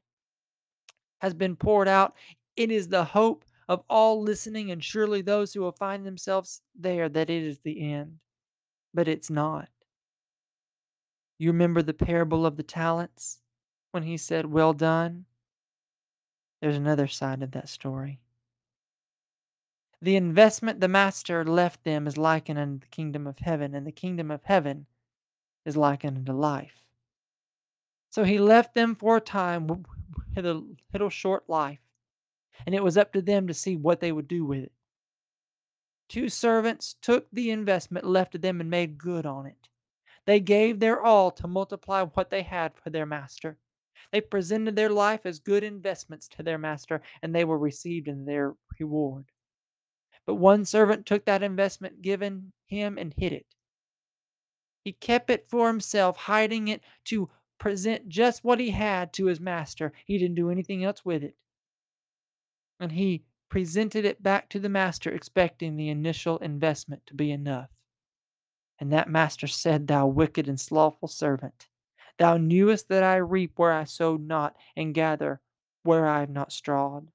has 1.23 1.33
been 1.33 1.57
poured 1.57 1.89
out, 1.89 2.15
it 2.55 2.71
is 2.71 2.89
the 2.89 3.03
hope 3.03 3.47
of 3.67 3.83
all 3.89 4.21
listening 4.21 4.73
and 4.73 4.85
surely 4.85 5.23
those 5.23 5.55
who 5.55 5.63
will 5.63 5.73
find 5.73 6.05
themselves 6.05 6.61
there 6.79 7.09
that 7.09 7.31
it 7.31 7.45
is 7.45 7.61
the 7.61 7.81
end. 7.81 8.19
But 8.93 9.09
it's 9.09 9.31
not. 9.31 9.71
You 11.39 11.53
remember 11.53 11.81
the 11.81 11.95
parable 11.95 12.45
of 12.45 12.59
the 12.59 12.63
talents 12.63 13.39
when 13.93 14.03
he 14.03 14.19
said, 14.19 14.45
Well 14.45 14.75
done? 14.75 15.25
There's 16.61 16.77
another 16.77 17.07
side 17.07 17.43
of 17.43 17.53
that 17.53 17.71
story. 17.71 18.21
The 20.03 20.17
investment 20.17 20.81
the 20.81 20.89
master 20.89 21.45
left 21.45 21.85
them 21.85 22.07
is 22.07 22.19
likened 22.19 22.59
unto 22.59 22.81
the 22.81 22.91
kingdom 22.91 23.27
of 23.27 23.39
heaven, 23.39 23.75
and 23.75 23.87
the 23.87 23.93
kingdom 23.93 24.31
of 24.31 24.45
heaven 24.45 24.87
is 25.65 25.77
likened 25.77 26.19
unto 26.19 26.33
life. 26.33 26.85
So 28.11 28.25
he 28.25 28.39
left 28.39 28.75
them 28.75 28.95
for 28.95 29.17
a 29.17 29.21
time 29.21 29.67
with 29.67 30.47
a 30.47 30.63
little 30.93 31.11
short 31.11 31.49
life, 31.49 31.81
and 32.65 32.75
it 32.75 32.83
was 32.83 32.97
up 32.97 33.13
to 33.15 33.23
them 33.23 33.47
to 33.47 33.55
see 33.55 33.77
what 33.77 34.01
they 34.01 34.13
would 34.13 34.29
do 34.29 34.45
with 34.45 34.65
it. 34.65 34.73
Two 36.09 36.29
servants 36.29 36.95
took 37.01 37.27
the 37.31 37.51
investment 37.51 38.07
left 38.07 38.33
to 38.33 38.39
them 38.39 38.61
and 38.61 38.71
made 38.71 38.99
good 38.99 39.27
on 39.27 39.47
it. 39.47 39.69
They 40.25 40.41
gave 40.41 40.79
their 40.79 41.03
all 41.03 41.31
to 41.33 41.49
multiply 41.49 42.03
what 42.03 42.31
they 42.31 42.43
had 42.43 42.77
for 42.77 42.91
their 42.91 43.07
master. 43.07 43.59
They 44.13 44.21
presented 44.21 44.77
their 44.77 44.91
life 44.91 45.25
as 45.25 45.39
good 45.39 45.65
investments 45.65 46.29
to 46.29 46.43
their 46.43 46.59
master, 46.59 47.03
and 47.23 47.35
they 47.35 47.45
were 47.45 47.59
received 47.59 48.09
in 48.09 48.25
their 48.25 48.55
reward. 48.79 49.27
But 50.27 50.35
one 50.35 50.65
servant 50.65 51.07
took 51.07 51.25
that 51.25 51.43
investment 51.43 52.03
given 52.03 52.53
him 52.67 52.99
and 52.99 53.15
hid 53.17 53.33
it. 53.33 53.47
He 54.83 54.93
kept 54.93 55.31
it 55.31 55.49
for 55.49 55.69
himself, 55.69 56.17
hiding 56.17 56.69
it 56.69 56.83
to 57.07 57.31
present 57.59 58.09
just 58.09 58.45
what 58.45 58.61
he 58.61 58.71
had 58.71 59.13
to 59.15 59.27
his 59.27 59.41
master. 59.41 59.93
He 60.05 60.19
didn't 60.19 60.37
do 60.37 60.51
anything 60.51 60.85
else 60.85 61.05
with 61.05 61.23
it. 61.23 61.37
And 62.79 62.93
he 62.93 63.25
presented 63.49 64.05
it 64.05 64.23
back 64.23 64.49
to 64.51 64.59
the 64.59 64.69
master, 64.69 65.11
expecting 65.11 65.77
the 65.77 65.89
initial 65.89 66.39
investment 66.39 67.03
to 67.07 67.15
be 67.15 67.31
enough. 67.31 67.71
And 68.79 68.93
that 68.93 69.09
master 69.09 69.47
said, 69.47 69.87
Thou 69.87 70.07
wicked 70.07 70.49
and 70.49 70.61
slothful 70.61 71.09
servant, 71.09 71.69
thou 72.19 72.37
knewest 72.37 72.89
that 72.89 73.03
I 73.03 73.17
reap 73.17 73.53
where 73.57 73.73
I 73.73 73.85
sowed 73.85 74.21
not, 74.21 74.57
and 74.77 74.95
gather 74.95 75.41
where 75.83 76.07
I 76.07 76.21
have 76.21 76.31
not 76.31 76.53
strawed. 76.53 77.09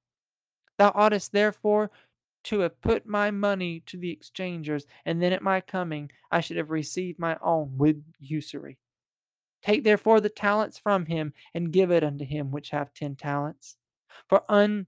Thou 0.78 0.90
oughtest 0.94 1.32
therefore 1.32 1.90
to 2.44 2.60
have 2.60 2.80
put 2.80 3.06
my 3.06 3.30
money 3.30 3.80
to 3.86 3.96
the 3.96 4.10
exchangers, 4.10 4.86
and 5.04 5.22
then 5.22 5.32
at 5.32 5.42
my 5.42 5.60
coming 5.60 6.10
I 6.30 6.40
should 6.40 6.56
have 6.56 6.70
received 6.70 7.18
my 7.18 7.36
own 7.42 7.78
with 7.78 8.02
usury. 8.18 8.78
Take 9.62 9.84
therefore 9.84 10.20
the 10.20 10.28
talents 10.28 10.78
from 10.78 11.06
him, 11.06 11.32
and 11.54 11.72
give 11.72 11.90
it 11.90 12.02
unto 12.02 12.24
him 12.24 12.50
which 12.50 12.70
hath 12.70 12.94
ten 12.94 13.14
talents. 13.14 13.76
For 14.28 14.42
unto 14.50 14.86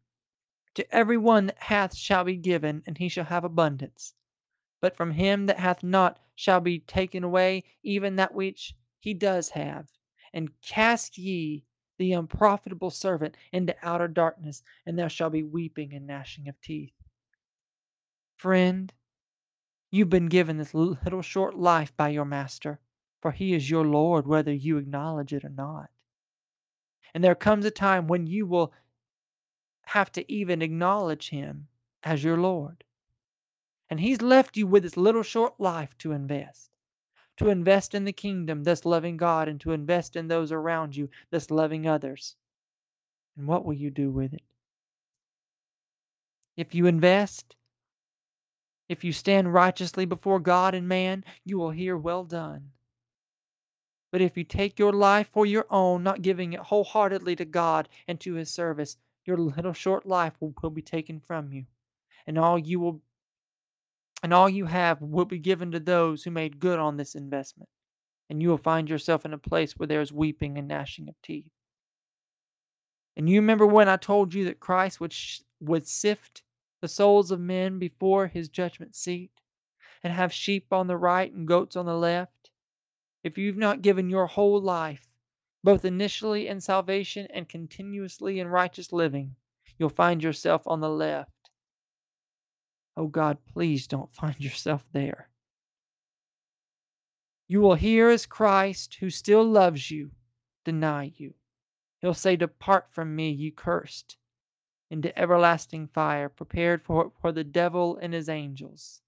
every 0.90 1.16
one 1.16 1.46
that 1.46 1.58
hath 1.58 1.94
shall 1.94 2.24
be 2.24 2.36
given, 2.36 2.82
and 2.86 2.98
he 2.98 3.08
shall 3.08 3.24
have 3.24 3.44
abundance. 3.44 4.14
But 4.80 4.96
from 4.96 5.12
him 5.12 5.46
that 5.46 5.60
hath 5.60 5.82
not 5.82 6.18
shall 6.34 6.60
be 6.60 6.80
taken 6.80 7.22
away 7.22 7.62
even 7.82 8.16
that 8.16 8.34
which 8.34 8.74
he 8.98 9.14
does 9.14 9.50
have. 9.50 9.88
And 10.32 10.60
cast 10.60 11.16
ye 11.16 11.64
the 11.96 12.12
unprofitable 12.12 12.90
servant 12.90 13.36
into 13.52 13.76
outer 13.82 14.08
darkness, 14.08 14.64
and 14.84 14.98
there 14.98 15.08
shall 15.08 15.30
be 15.30 15.44
weeping 15.44 15.94
and 15.94 16.08
gnashing 16.08 16.48
of 16.48 16.60
teeth. 16.60 16.92
Friend, 18.44 18.92
you've 19.90 20.10
been 20.10 20.26
given 20.26 20.58
this 20.58 20.74
little 20.74 21.22
short 21.22 21.56
life 21.56 21.96
by 21.96 22.10
your 22.10 22.26
master 22.26 22.78
for 23.24 23.32
he 23.32 23.54
is 23.54 23.70
your 23.70 23.86
Lord, 23.86 24.26
whether 24.26 24.52
you 24.52 24.76
acknowledge 24.76 25.32
it 25.32 25.46
or 25.46 25.48
not. 25.48 25.88
And 27.14 27.24
there 27.24 27.34
comes 27.34 27.64
a 27.64 27.70
time 27.70 28.06
when 28.06 28.26
you 28.26 28.44
will 28.46 28.70
have 29.86 30.12
to 30.12 30.30
even 30.30 30.60
acknowledge 30.60 31.30
him 31.30 31.68
as 32.02 32.22
your 32.22 32.36
Lord. 32.36 32.84
And 33.88 33.98
He's 33.98 34.20
left 34.20 34.58
you 34.58 34.66
with 34.66 34.82
this 34.82 34.98
little 34.98 35.22
short 35.22 35.58
life 35.58 35.96
to 36.00 36.12
invest. 36.12 36.68
To 37.38 37.48
invest 37.48 37.94
in 37.94 38.04
the 38.04 38.12
kingdom, 38.12 38.64
thus 38.64 38.84
loving 38.84 39.16
God, 39.16 39.48
and 39.48 39.58
to 39.62 39.72
invest 39.72 40.16
in 40.16 40.28
those 40.28 40.52
around 40.52 40.94
you, 40.94 41.08
thus 41.30 41.50
loving 41.50 41.86
others. 41.86 42.36
And 43.38 43.46
what 43.46 43.64
will 43.64 43.72
you 43.72 43.90
do 43.90 44.10
with 44.10 44.34
it? 44.34 44.42
If 46.58 46.74
you 46.74 46.84
invest, 46.84 47.56
if 48.88 49.04
you 49.04 49.12
stand 49.12 49.52
righteously 49.52 50.04
before 50.04 50.40
God 50.40 50.74
and 50.74 50.88
man, 50.88 51.24
you 51.44 51.58
will 51.58 51.70
hear, 51.70 51.96
Well 51.96 52.24
done. 52.24 52.70
But 54.12 54.20
if 54.20 54.36
you 54.36 54.44
take 54.44 54.78
your 54.78 54.92
life 54.92 55.28
for 55.32 55.44
your 55.44 55.66
own, 55.70 56.04
not 56.04 56.22
giving 56.22 56.52
it 56.52 56.60
wholeheartedly 56.60 57.34
to 57.36 57.44
God 57.44 57.88
and 58.06 58.20
to 58.20 58.34
His 58.34 58.48
service, 58.48 58.96
your 59.24 59.36
little 59.36 59.72
short 59.72 60.06
life 60.06 60.34
will, 60.38 60.54
will 60.62 60.70
be 60.70 60.82
taken 60.82 61.18
from 61.18 61.50
you, 61.50 61.64
and 62.26 62.38
all 62.38 62.56
you 62.56 62.78
will 62.78 63.00
and 64.22 64.32
all 64.32 64.48
you 64.48 64.66
have 64.66 65.02
will 65.02 65.24
be 65.24 65.38
given 65.38 65.72
to 65.72 65.80
those 65.80 66.22
who 66.22 66.30
made 66.30 66.60
good 66.60 66.78
on 66.78 66.96
this 66.96 67.16
investment, 67.16 67.68
and 68.30 68.40
you 68.40 68.48
will 68.48 68.56
find 68.56 68.88
yourself 68.88 69.24
in 69.24 69.32
a 69.32 69.38
place 69.38 69.72
where 69.72 69.88
there 69.88 70.00
is 70.00 70.12
weeping 70.12 70.56
and 70.58 70.68
gnashing 70.68 71.08
of 71.08 71.14
teeth. 71.20 71.50
And 73.16 73.28
you 73.28 73.40
remember 73.40 73.66
when 73.66 73.88
I 73.88 73.96
told 73.96 74.32
you 74.32 74.44
that 74.44 74.60
Christ 74.60 75.00
would 75.00 75.12
sh- 75.12 75.40
would 75.60 75.88
sift 75.88 76.43
the 76.84 76.88
souls 76.88 77.30
of 77.30 77.40
men 77.40 77.78
before 77.78 78.26
his 78.26 78.50
judgment 78.50 78.94
seat 78.94 79.30
and 80.02 80.12
have 80.12 80.32
sheep 80.32 80.70
on 80.70 80.86
the 80.86 80.96
right 80.98 81.32
and 81.32 81.48
goats 81.48 81.76
on 81.76 81.86
the 81.86 81.96
left? 81.96 82.34
if 83.24 83.38
you've 83.38 83.56
not 83.56 83.82
given 83.82 84.10
your 84.10 84.26
whole 84.26 84.60
life, 84.60 85.08
both 85.64 85.84
initially 85.84 86.46
in 86.46 86.60
salvation 86.60 87.26
and 87.32 87.48
continuously 87.48 88.38
in 88.38 88.46
righteous 88.46 88.92
living, 88.92 89.34
you'll 89.78 89.88
find 89.88 90.22
yourself 90.22 90.62
on 90.66 90.80
the 90.80 90.90
left. 90.90 91.30
Oh 92.96 93.08
God, 93.08 93.38
please 93.50 93.86
don't 93.86 94.14
find 94.14 94.38
yourself 94.38 94.84
there. 94.92 95.30
You 97.48 97.60
will 97.60 97.74
hear 97.74 98.10
as 98.10 98.26
Christ, 98.26 98.98
who 99.00 99.10
still 99.10 99.44
loves 99.44 99.90
you, 99.90 100.10
deny 100.64 101.12
you. 101.16 101.34
He'll 102.00 102.14
say, 102.14 102.36
Depart 102.36 102.88
from 102.90 103.16
me, 103.16 103.30
you 103.30 103.52
cursed, 103.52 104.18
into 104.94 105.18
everlasting 105.18 105.88
fire, 105.88 106.28
prepared 106.28 106.80
for, 106.80 107.10
for 107.20 107.32
the 107.32 107.42
devil 107.42 107.98
and 108.00 108.14
his 108.14 108.28
angels. 108.28 109.02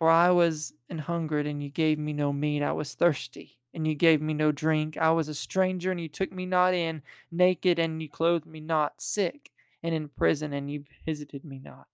For 0.00 0.10
I 0.10 0.32
was 0.32 0.72
an 0.90 0.98
hungered, 0.98 1.46
and 1.46 1.62
you 1.62 1.70
gave 1.70 1.96
me 1.96 2.12
no 2.12 2.32
meat. 2.32 2.64
I 2.64 2.72
was 2.72 2.94
thirsty, 2.94 3.60
and 3.72 3.86
you 3.86 3.94
gave 3.94 4.20
me 4.20 4.34
no 4.34 4.50
drink. 4.50 4.96
I 4.96 5.12
was 5.12 5.28
a 5.28 5.34
stranger, 5.34 5.92
and 5.92 6.00
you 6.00 6.08
took 6.08 6.32
me 6.32 6.46
not 6.46 6.74
in. 6.74 7.02
Naked, 7.30 7.78
and 7.78 8.02
you 8.02 8.08
clothed 8.08 8.44
me 8.44 8.58
not. 8.58 9.00
Sick, 9.00 9.52
and 9.84 9.94
in 9.94 10.08
prison, 10.08 10.52
and 10.52 10.68
you 10.68 10.82
visited 11.06 11.44
me 11.44 11.60
not. 11.60 11.86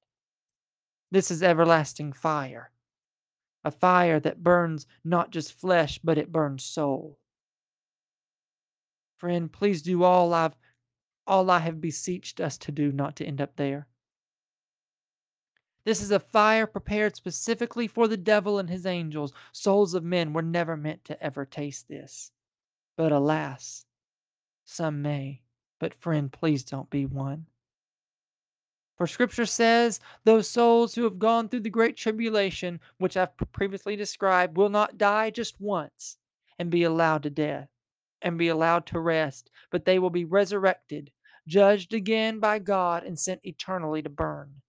This 1.11 1.31
is 1.31 1.43
everlasting 1.43 2.15
fire, 2.15 2.71
a 3.67 3.71
fire 3.71 4.19
that 4.21 4.43
burns 4.43 4.87
not 5.05 5.31
just 5.31 5.53
flesh, 5.53 6.01
but 6.03 6.17
it 6.17 6.33
burns 6.33 6.65
soul. 6.65 7.19
Friend, 9.19 9.53
please 9.53 9.83
do 9.83 10.03
all 10.05 10.33
I've 10.33 10.57
all 11.31 11.49
I 11.49 11.61
have 11.61 11.81
beseeched 11.81 12.41
us 12.41 12.59
to 12.59 12.73
do, 12.73 12.91
not 12.91 13.15
to 13.17 13.25
end 13.25 13.41
up 13.41 13.55
there. 13.55 13.87
This 15.85 16.03
is 16.03 16.11
a 16.11 16.19
fire 16.19 16.67
prepared 16.67 17.15
specifically 17.15 17.87
for 17.87 18.09
the 18.09 18.17
devil 18.17 18.59
and 18.59 18.69
his 18.69 18.85
angels. 18.85 19.33
Souls 19.53 19.95
of 19.95 20.03
men 20.03 20.33
were 20.33 20.43
never 20.43 20.77
meant 20.77 21.05
to 21.05 21.23
ever 21.23 21.47
taste 21.47 21.87
this. 21.87 22.33
But 22.97 23.13
alas, 23.13 23.87
some 24.65 25.03
may. 25.03 25.43
But 25.79 25.95
friend, 25.95 26.33
please 26.33 26.65
don't 26.65 26.91
be 26.91 27.07
one. 27.07 27.47
For 28.97 29.07
Scripture 29.07 29.47
says, 29.47 30.01
those 30.25 30.51
souls 30.51 30.97
who 30.97 31.05
have 31.05 31.21
gone 31.21 31.49
through 31.49 31.61
the 31.61 31.71
great 31.71 31.97
tribulation, 31.97 32.81
which 32.99 33.17
I've 33.17 33.37
previously 33.53 33.95
described, 33.95 34.57
will 34.57 34.69
not 34.69 34.99
die 34.99 35.31
just 35.31 35.61
once 35.61 36.19
and 36.59 36.71
be 36.71 36.83
allowed 36.83 37.23
to 37.23 37.31
death 37.31 37.69
and 38.21 38.37
be 38.37 38.49
allowed 38.49 38.85
to 38.87 38.99
rest, 38.99 39.49
but 39.71 39.85
they 39.85 39.99
will 39.99 40.11
be 40.11 40.25
resurrected, 40.25 41.11
judged 41.51 41.93
again 41.93 42.39
by 42.39 42.61
God, 42.61 43.03
and 43.03 43.19
sent 43.19 43.41
eternally 43.43 44.01
to 44.03 44.09
burn. 44.09 44.63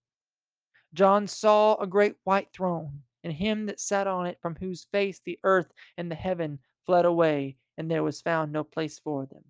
John 0.95 1.27
saw 1.27 1.75
a 1.75 1.85
great 1.85 2.15
white 2.23 2.51
throne, 2.51 3.03
and 3.23 3.31
him 3.31 3.67
that 3.67 3.79
sat 3.79 4.07
on 4.07 4.25
it, 4.25 4.39
from 4.41 4.55
whose 4.55 4.87
face 4.91 5.21
the 5.23 5.37
earth 5.43 5.71
and 5.95 6.09
the 6.09 6.15
heaven 6.15 6.57
fled 6.87 7.05
away, 7.05 7.55
and 7.77 7.89
there 7.89 8.01
was 8.01 8.19
found 8.19 8.51
no 8.51 8.63
place 8.63 8.97
for 8.97 9.27
them. 9.27 9.43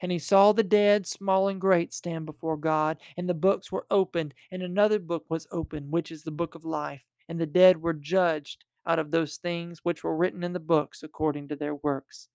And 0.00 0.10
he 0.10 0.18
saw 0.18 0.52
the 0.52 0.62
dead, 0.62 1.06
small 1.06 1.48
and 1.48 1.60
great, 1.60 1.92
stand 1.92 2.24
before 2.24 2.56
God, 2.56 2.96
and 3.18 3.28
the 3.28 3.34
books 3.34 3.70
were 3.70 3.86
opened, 3.90 4.32
and 4.50 4.62
another 4.62 4.98
book 4.98 5.26
was 5.28 5.46
opened, 5.52 5.92
which 5.92 6.10
is 6.10 6.24
the 6.24 6.30
book 6.30 6.54
of 6.54 6.64
life. 6.64 7.02
And 7.28 7.38
the 7.38 7.44
dead 7.44 7.82
were 7.82 7.92
judged 7.92 8.64
out 8.86 8.98
of 8.98 9.10
those 9.10 9.36
things 9.36 9.80
which 9.82 10.02
were 10.02 10.16
written 10.16 10.42
in 10.42 10.54
the 10.54 10.58
books 10.58 11.02
according 11.02 11.48
to 11.48 11.56
their 11.56 11.74
works. 11.74 12.28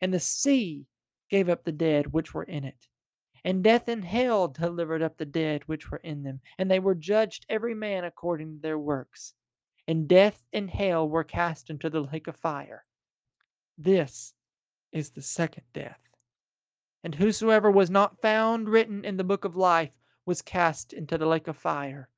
And 0.00 0.14
the 0.14 0.20
sea 0.20 0.86
gave 1.28 1.48
up 1.48 1.64
the 1.64 1.72
dead 1.72 2.12
which 2.12 2.32
were 2.32 2.44
in 2.44 2.64
it 2.64 2.86
and 3.44 3.64
death 3.64 3.88
and 3.88 4.04
hell 4.04 4.48
delivered 4.48 5.02
up 5.02 5.16
the 5.16 5.24
dead 5.24 5.62
which 5.66 5.90
were 5.90 5.98
in 5.98 6.22
them, 6.22 6.40
and 6.58 6.70
they 6.70 6.78
were 6.78 6.94
judged 6.94 7.46
every 7.48 7.74
man 7.74 8.04
according 8.04 8.56
to 8.56 8.60
their 8.60 8.78
works. 8.78 9.34
And 9.88 10.06
death 10.06 10.42
and 10.52 10.70
hell 10.70 11.08
were 11.08 11.24
cast 11.24 11.70
into 11.70 11.90
the 11.90 12.02
lake 12.02 12.26
of 12.26 12.36
fire. 12.36 12.84
This 13.78 14.34
is 14.92 15.10
the 15.10 15.22
second 15.22 15.64
death. 15.72 16.00
And 17.02 17.14
whosoever 17.14 17.70
was 17.70 17.90
not 17.90 18.20
found 18.20 18.68
written 18.68 19.04
in 19.04 19.16
the 19.16 19.24
book 19.24 19.44
of 19.44 19.56
life 19.56 19.92
was 20.26 20.42
cast 20.42 20.92
into 20.92 21.16
the 21.16 21.26
lake 21.26 21.48
of 21.48 21.56
fire 21.56 22.08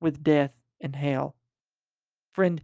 with 0.00 0.22
death 0.22 0.62
and 0.80 0.94
hell. 0.94 1.36
Friend, 2.32 2.62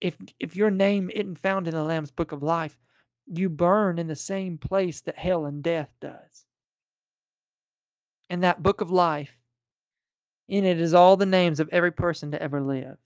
if 0.00 0.16
if 0.38 0.54
your 0.54 0.70
name 0.70 1.10
isn't 1.10 1.40
found 1.40 1.66
in 1.66 1.74
the 1.74 1.82
Lamb's 1.82 2.12
book 2.12 2.30
of 2.30 2.42
life, 2.42 2.78
you 3.26 3.48
burn 3.48 3.98
in 3.98 4.06
the 4.06 4.16
same 4.16 4.56
place 4.56 5.00
that 5.00 5.18
hell 5.18 5.44
and 5.44 5.62
death 5.62 5.90
does 6.00 6.46
in 8.30 8.40
that 8.40 8.62
book 8.62 8.80
of 8.80 8.90
life, 8.90 9.36
in 10.48 10.64
it 10.64 10.80
is 10.80 10.94
all 10.94 11.16
the 11.16 11.26
names 11.26 11.60
of 11.60 11.68
every 11.70 11.92
person 11.92 12.30
to 12.30 12.42
ever 12.42 12.60
live. 12.60 12.96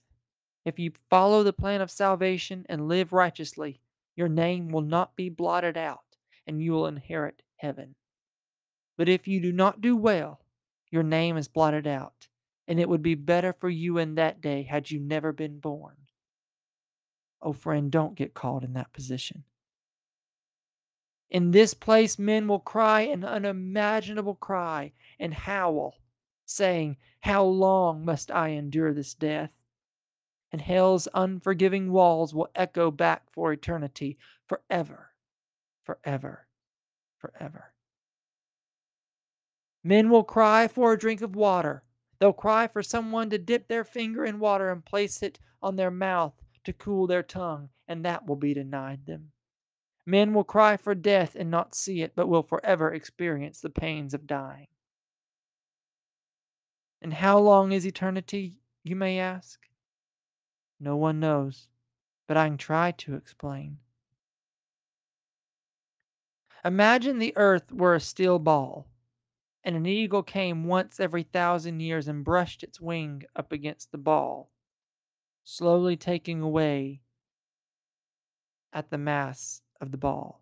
If 0.65 0.79
you 0.79 0.91
follow 1.09 1.43
the 1.43 1.53
plan 1.53 1.81
of 1.81 1.91
salvation 1.91 2.65
and 2.69 2.87
live 2.87 3.11
righteously, 3.11 3.81
your 4.15 4.29
name 4.29 4.69
will 4.69 4.81
not 4.81 5.15
be 5.15 5.29
blotted 5.29 5.77
out, 5.77 6.05
and 6.47 6.61
you 6.61 6.71
will 6.71 6.87
inherit 6.87 7.41
heaven. 7.57 7.95
But 8.97 9.09
if 9.09 9.27
you 9.27 9.41
do 9.41 9.51
not 9.51 9.81
do 9.81 9.97
well, 9.97 10.39
your 10.91 11.03
name 11.03 11.35
is 11.35 11.47
blotted 11.47 11.87
out, 11.87 12.27
and 12.67 12.79
it 12.79 12.87
would 12.87 13.01
be 13.01 13.15
better 13.15 13.53
for 13.53 13.69
you 13.69 13.97
in 13.97 14.15
that 14.15 14.39
day 14.39 14.63
had 14.63 14.89
you 14.89 14.99
never 14.99 15.33
been 15.33 15.59
born. 15.59 15.95
Oh, 17.41 17.53
friend, 17.53 17.91
don't 17.91 18.15
get 18.15 18.33
caught 18.33 18.63
in 18.63 18.73
that 18.73 18.93
position. 18.93 19.43
In 21.33 21.49
this 21.49 21.73
place, 21.73 22.19
men 22.19 22.47
will 22.47 22.59
cry 22.59 23.01
an 23.01 23.25
unimaginable 23.25 24.35
cry 24.35 24.93
and 25.19 25.33
howl, 25.33 25.95
saying, 26.45 26.97
How 27.21 27.43
long 27.43 28.05
must 28.05 28.29
I 28.29 28.49
endure 28.49 28.93
this 28.93 29.15
death? 29.15 29.51
And 30.51 30.61
hell's 30.61 31.07
unforgiving 31.15 31.91
walls 31.91 32.35
will 32.35 32.49
echo 32.53 32.91
back 32.91 33.31
for 33.31 33.51
eternity, 33.51 34.19
forever, 34.45 35.09
forever, 35.83 36.45
forever. 37.17 37.73
Men 39.83 40.11
will 40.11 40.23
cry 40.23 40.67
for 40.67 40.93
a 40.93 40.99
drink 40.99 41.23
of 41.23 41.35
water. 41.35 41.83
They'll 42.19 42.31
cry 42.31 42.67
for 42.67 42.83
someone 42.83 43.31
to 43.31 43.39
dip 43.39 43.67
their 43.67 43.83
finger 43.83 44.23
in 44.23 44.37
water 44.37 44.69
and 44.71 44.85
place 44.85 45.23
it 45.23 45.39
on 45.63 45.77
their 45.77 45.91
mouth 45.91 46.39
to 46.63 46.73
cool 46.73 47.07
their 47.07 47.23
tongue, 47.23 47.69
and 47.87 48.05
that 48.05 48.27
will 48.27 48.35
be 48.35 48.53
denied 48.53 49.07
them. 49.07 49.32
Men 50.05 50.33
will 50.33 50.43
cry 50.43 50.75
for 50.75 50.93
death 50.95 51.35
and 51.35 51.49
not 51.49 51.75
see 51.75 52.01
it, 52.01 52.13
but 52.15 52.27
will 52.27 52.43
forever 52.43 52.93
experience 52.93 53.61
the 53.61 53.69
pains 53.69 54.13
of 54.13 54.27
dying. 54.27 54.67
And 57.01 57.13
how 57.13 57.39
long 57.39 57.71
is 57.71 57.85
eternity, 57.85 58.57
you 58.83 58.95
may 58.95 59.19
ask? 59.19 59.59
No 60.79 60.97
one 60.97 61.19
knows, 61.19 61.69
but 62.27 62.37
I 62.37 62.47
can 62.47 62.57
try 62.57 62.91
to 62.91 63.15
explain. 63.15 63.77
Imagine 66.65 67.19
the 67.19 67.35
earth 67.35 67.71
were 67.71 67.95
a 67.95 67.99
steel 67.99 68.39
ball, 68.39 68.87
and 69.63 69.75
an 69.75 69.85
eagle 69.85 70.23
came 70.23 70.65
once 70.65 70.99
every 70.99 71.23
thousand 71.23 71.79
years 71.81 72.07
and 72.07 72.23
brushed 72.23 72.63
its 72.63 72.79
wing 72.79 73.23
up 73.35 73.51
against 73.51 73.91
the 73.91 73.97
ball, 73.97 74.49
slowly 75.43 75.95
taking 75.95 76.41
away 76.41 77.01
at 78.71 78.89
the 78.89 78.97
mass 78.97 79.62
of 79.81 79.91
the 79.91 79.97
ball. 79.97 80.41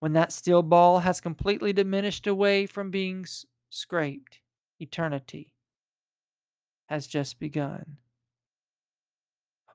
When 0.00 0.12
that 0.12 0.32
steel 0.32 0.62
ball 0.62 1.00
has 1.00 1.20
completely 1.20 1.72
diminished 1.72 2.26
away 2.26 2.66
from 2.66 2.90
being 2.90 3.26
scraped, 3.70 4.40
eternity 4.80 5.54
has 6.86 7.06
just 7.06 7.38
begun. 7.38 7.98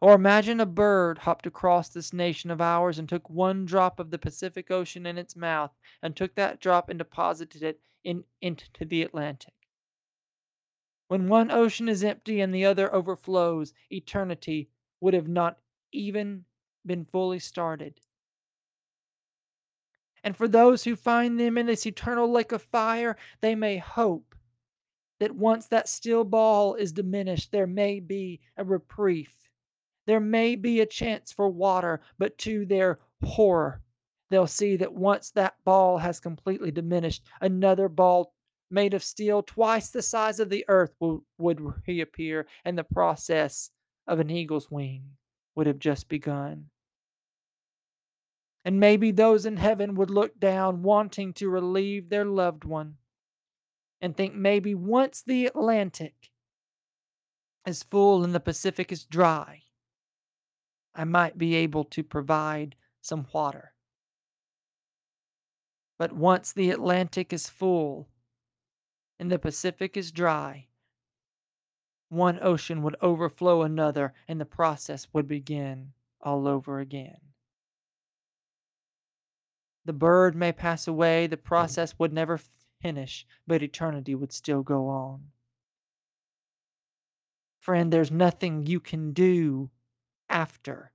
Or 0.01 0.15
imagine 0.15 0.59
a 0.59 0.65
bird 0.65 1.19
hopped 1.19 1.47
across 1.47 1.89
this 1.89 2.11
nation 2.11 2.51
of 2.51 2.59
ours 2.59 2.99
and 2.99 3.07
took 3.07 3.29
one 3.29 3.65
drop 3.65 3.99
of 3.99 4.11
the 4.11 4.17
Pacific 4.17 4.69
Ocean 4.69 5.05
in 5.05 5.17
its 5.17 5.35
mouth 5.35 5.71
and 6.01 6.15
took 6.15 6.35
that 6.35 6.59
drop 6.59 6.89
and 6.89 6.97
deposited 6.97 7.63
it 7.63 7.79
in, 8.03 8.23
into 8.41 8.85
the 8.85 9.01
Atlantic. 9.01 9.53
When 11.07 11.27
one 11.27 11.51
ocean 11.51 11.87
is 11.87 12.03
empty 12.03 12.41
and 12.41 12.53
the 12.53 12.65
other 12.65 12.93
overflows, 12.93 13.73
eternity 13.91 14.69
would 14.99 15.13
have 15.13 15.27
not 15.27 15.59
even 15.91 16.45
been 16.85 17.05
fully 17.05 17.39
started. 17.39 17.99
And 20.23 20.37
for 20.37 20.47
those 20.47 20.83
who 20.83 20.95
find 20.95 21.39
them 21.39 21.57
in 21.57 21.65
this 21.65 21.85
eternal 21.85 22.31
lake 22.31 22.51
of 22.51 22.61
fire, 22.61 23.17
they 23.41 23.55
may 23.55 23.77
hope 23.77 24.35
that 25.19 25.35
once 25.35 25.67
that 25.67 25.89
still 25.89 26.23
ball 26.23 26.75
is 26.75 26.91
diminished, 26.91 27.51
there 27.51 27.67
may 27.67 27.99
be 27.99 28.41
a 28.57 28.63
reprieve. 28.63 29.33
There 30.05 30.19
may 30.19 30.55
be 30.55 30.81
a 30.81 30.85
chance 30.85 31.31
for 31.31 31.49
water, 31.49 32.01
but 32.17 32.37
to 32.39 32.65
their 32.65 32.99
horror, 33.23 33.81
they'll 34.29 34.47
see 34.47 34.75
that 34.77 34.93
once 34.93 35.31
that 35.31 35.55
ball 35.63 35.97
has 35.97 36.19
completely 36.19 36.71
diminished, 36.71 37.23
another 37.41 37.87
ball 37.87 38.33
made 38.69 38.93
of 38.93 39.03
steel 39.03 39.43
twice 39.43 39.89
the 39.89 40.01
size 40.01 40.39
of 40.39 40.49
the 40.49 40.65
earth 40.67 40.93
will, 40.99 41.23
would 41.37 41.61
reappear, 41.87 42.47
and 42.65 42.77
the 42.77 42.83
process 42.83 43.69
of 44.07 44.19
an 44.19 44.29
eagle's 44.29 44.69
wing 44.71 45.03
would 45.55 45.67
have 45.67 45.79
just 45.79 46.09
begun. 46.09 46.65
And 48.65 48.79
maybe 48.79 49.11
those 49.11 49.45
in 49.45 49.57
heaven 49.57 49.95
would 49.95 50.09
look 50.09 50.39
down, 50.39 50.83
wanting 50.83 51.33
to 51.33 51.49
relieve 51.49 52.09
their 52.09 52.25
loved 52.25 52.63
one, 52.63 52.95
and 53.99 54.15
think 54.15 54.33
maybe 54.33 54.73
once 54.73 55.21
the 55.21 55.47
Atlantic 55.47 56.31
is 57.65 57.83
full 57.83 58.23
and 58.23 58.33
the 58.33 58.39
Pacific 58.39 58.91
is 58.91 59.05
dry, 59.05 59.63
I 60.95 61.03
might 61.03 61.37
be 61.37 61.55
able 61.55 61.83
to 61.85 62.03
provide 62.03 62.75
some 63.01 63.27
water. 63.33 63.73
But 65.97 66.13
once 66.13 66.51
the 66.51 66.71
Atlantic 66.71 67.33
is 67.33 67.49
full 67.49 68.09
and 69.19 69.31
the 69.31 69.39
Pacific 69.39 69.97
is 69.97 70.11
dry, 70.11 70.67
one 72.09 72.39
ocean 72.41 72.81
would 72.83 72.95
overflow 73.01 73.61
another 73.63 74.13
and 74.27 74.39
the 74.39 74.45
process 74.45 75.07
would 75.13 75.27
begin 75.27 75.93
all 76.21 76.47
over 76.47 76.79
again. 76.79 77.32
The 79.85 79.93
bird 79.93 80.35
may 80.35 80.51
pass 80.51 80.87
away, 80.87 81.27
the 81.27 81.37
process 81.37 81.97
would 81.99 82.13
never 82.13 82.39
finish, 82.81 83.25
but 83.45 83.61
eternity 83.61 84.15
would 84.15 84.31
still 84.31 84.63
go 84.63 84.87
on. 84.87 85.31
Friend, 87.59 87.91
there's 87.91 88.11
nothing 88.11 88.65
you 88.65 88.79
can 88.79 89.13
do 89.13 89.69
after 90.29 90.91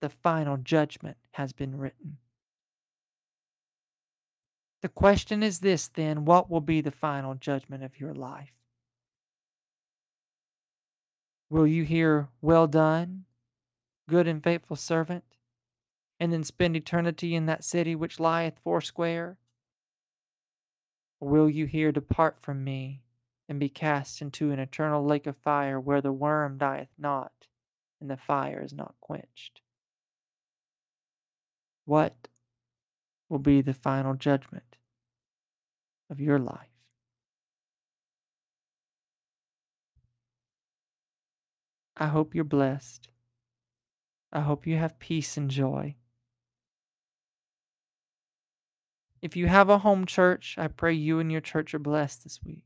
the 0.00 0.08
final 0.08 0.56
judgment 0.56 1.16
has 1.32 1.52
been 1.52 1.76
written. 1.76 2.18
The 4.82 4.88
question 4.90 5.42
is 5.42 5.60
this 5.60 5.88
then 5.88 6.24
what 6.24 6.50
will 6.50 6.60
be 6.60 6.80
the 6.80 6.90
final 6.90 7.34
judgment 7.34 7.82
of 7.82 7.98
your 7.98 8.14
life? 8.14 8.52
Will 11.48 11.66
you 11.66 11.84
hear, 11.84 12.28
Well 12.40 12.66
done, 12.66 13.24
good 14.08 14.28
and 14.28 14.42
faithful 14.42 14.76
servant? 14.76 15.35
And 16.18 16.32
then 16.32 16.44
spend 16.44 16.76
eternity 16.76 17.34
in 17.34 17.46
that 17.46 17.64
city 17.64 17.94
which 17.94 18.18
lieth 18.18 18.58
foursquare? 18.64 19.36
Or 21.20 21.28
will 21.28 21.50
you 21.50 21.66
hear 21.66 21.92
depart 21.92 22.40
from 22.40 22.64
me 22.64 23.02
and 23.48 23.60
be 23.60 23.68
cast 23.68 24.22
into 24.22 24.50
an 24.50 24.58
eternal 24.58 25.04
lake 25.04 25.26
of 25.26 25.36
fire 25.36 25.78
where 25.78 26.00
the 26.00 26.12
worm 26.12 26.58
dieth 26.58 26.88
not 26.98 27.32
and 28.00 28.10
the 28.10 28.16
fire 28.16 28.62
is 28.62 28.72
not 28.72 28.94
quenched? 29.00 29.60
What 31.84 32.28
will 33.28 33.38
be 33.38 33.60
the 33.60 33.74
final 33.74 34.14
judgment 34.14 34.76
of 36.10 36.20
your 36.20 36.38
life? 36.38 36.68
I 41.96 42.08
hope 42.08 42.34
you're 42.34 42.44
blessed. 42.44 43.08
I 44.32 44.40
hope 44.40 44.66
you 44.66 44.76
have 44.76 44.98
peace 44.98 45.36
and 45.36 45.50
joy. 45.50 45.96
If 49.22 49.36
you 49.36 49.46
have 49.46 49.68
a 49.68 49.78
home 49.78 50.06
church, 50.06 50.56
I 50.58 50.68
pray 50.68 50.92
you 50.92 51.18
and 51.18 51.32
your 51.32 51.40
church 51.40 51.74
are 51.74 51.78
blessed 51.78 52.24
this 52.24 52.40
week. 52.44 52.64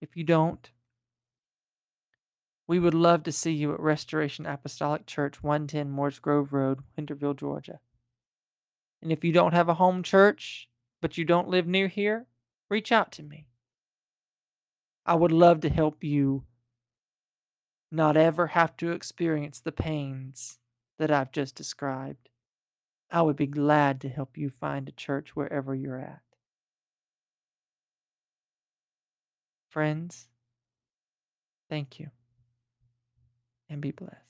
If 0.00 0.16
you 0.16 0.24
don't, 0.24 0.70
we 2.66 2.78
would 2.78 2.94
love 2.94 3.24
to 3.24 3.32
see 3.32 3.52
you 3.52 3.74
at 3.74 3.80
Restoration 3.80 4.46
Apostolic 4.46 5.06
Church, 5.06 5.42
110 5.42 5.90
Moores 5.90 6.18
Grove 6.18 6.52
Road, 6.52 6.80
Winterville, 6.98 7.36
Georgia. 7.36 7.80
And 9.02 9.12
if 9.12 9.22
you 9.22 9.32
don't 9.32 9.52
have 9.52 9.68
a 9.68 9.74
home 9.74 10.02
church, 10.02 10.68
but 11.02 11.18
you 11.18 11.24
don't 11.24 11.48
live 11.48 11.66
near 11.66 11.88
here, 11.88 12.26
reach 12.70 12.90
out 12.90 13.12
to 13.12 13.22
me. 13.22 13.48
I 15.04 15.14
would 15.14 15.32
love 15.32 15.60
to 15.60 15.68
help 15.68 16.02
you 16.02 16.44
not 17.90 18.16
ever 18.16 18.48
have 18.48 18.76
to 18.78 18.92
experience 18.92 19.60
the 19.60 19.72
pains 19.72 20.58
that 20.98 21.10
I've 21.10 21.32
just 21.32 21.54
described. 21.54 22.30
I 23.14 23.22
would 23.22 23.36
be 23.36 23.46
glad 23.46 24.02
to 24.02 24.10
help 24.10 24.36
you 24.36 24.50
find 24.50 24.86
a 24.90 24.92
church 24.92 25.34
wherever 25.34 25.74
you're 25.74 25.98
at. 25.98 26.20
Friends, 29.68 30.30
thank 31.68 31.98
you 32.00 32.10
and 33.68 33.80
be 33.80 33.90
blessed. 33.90 34.23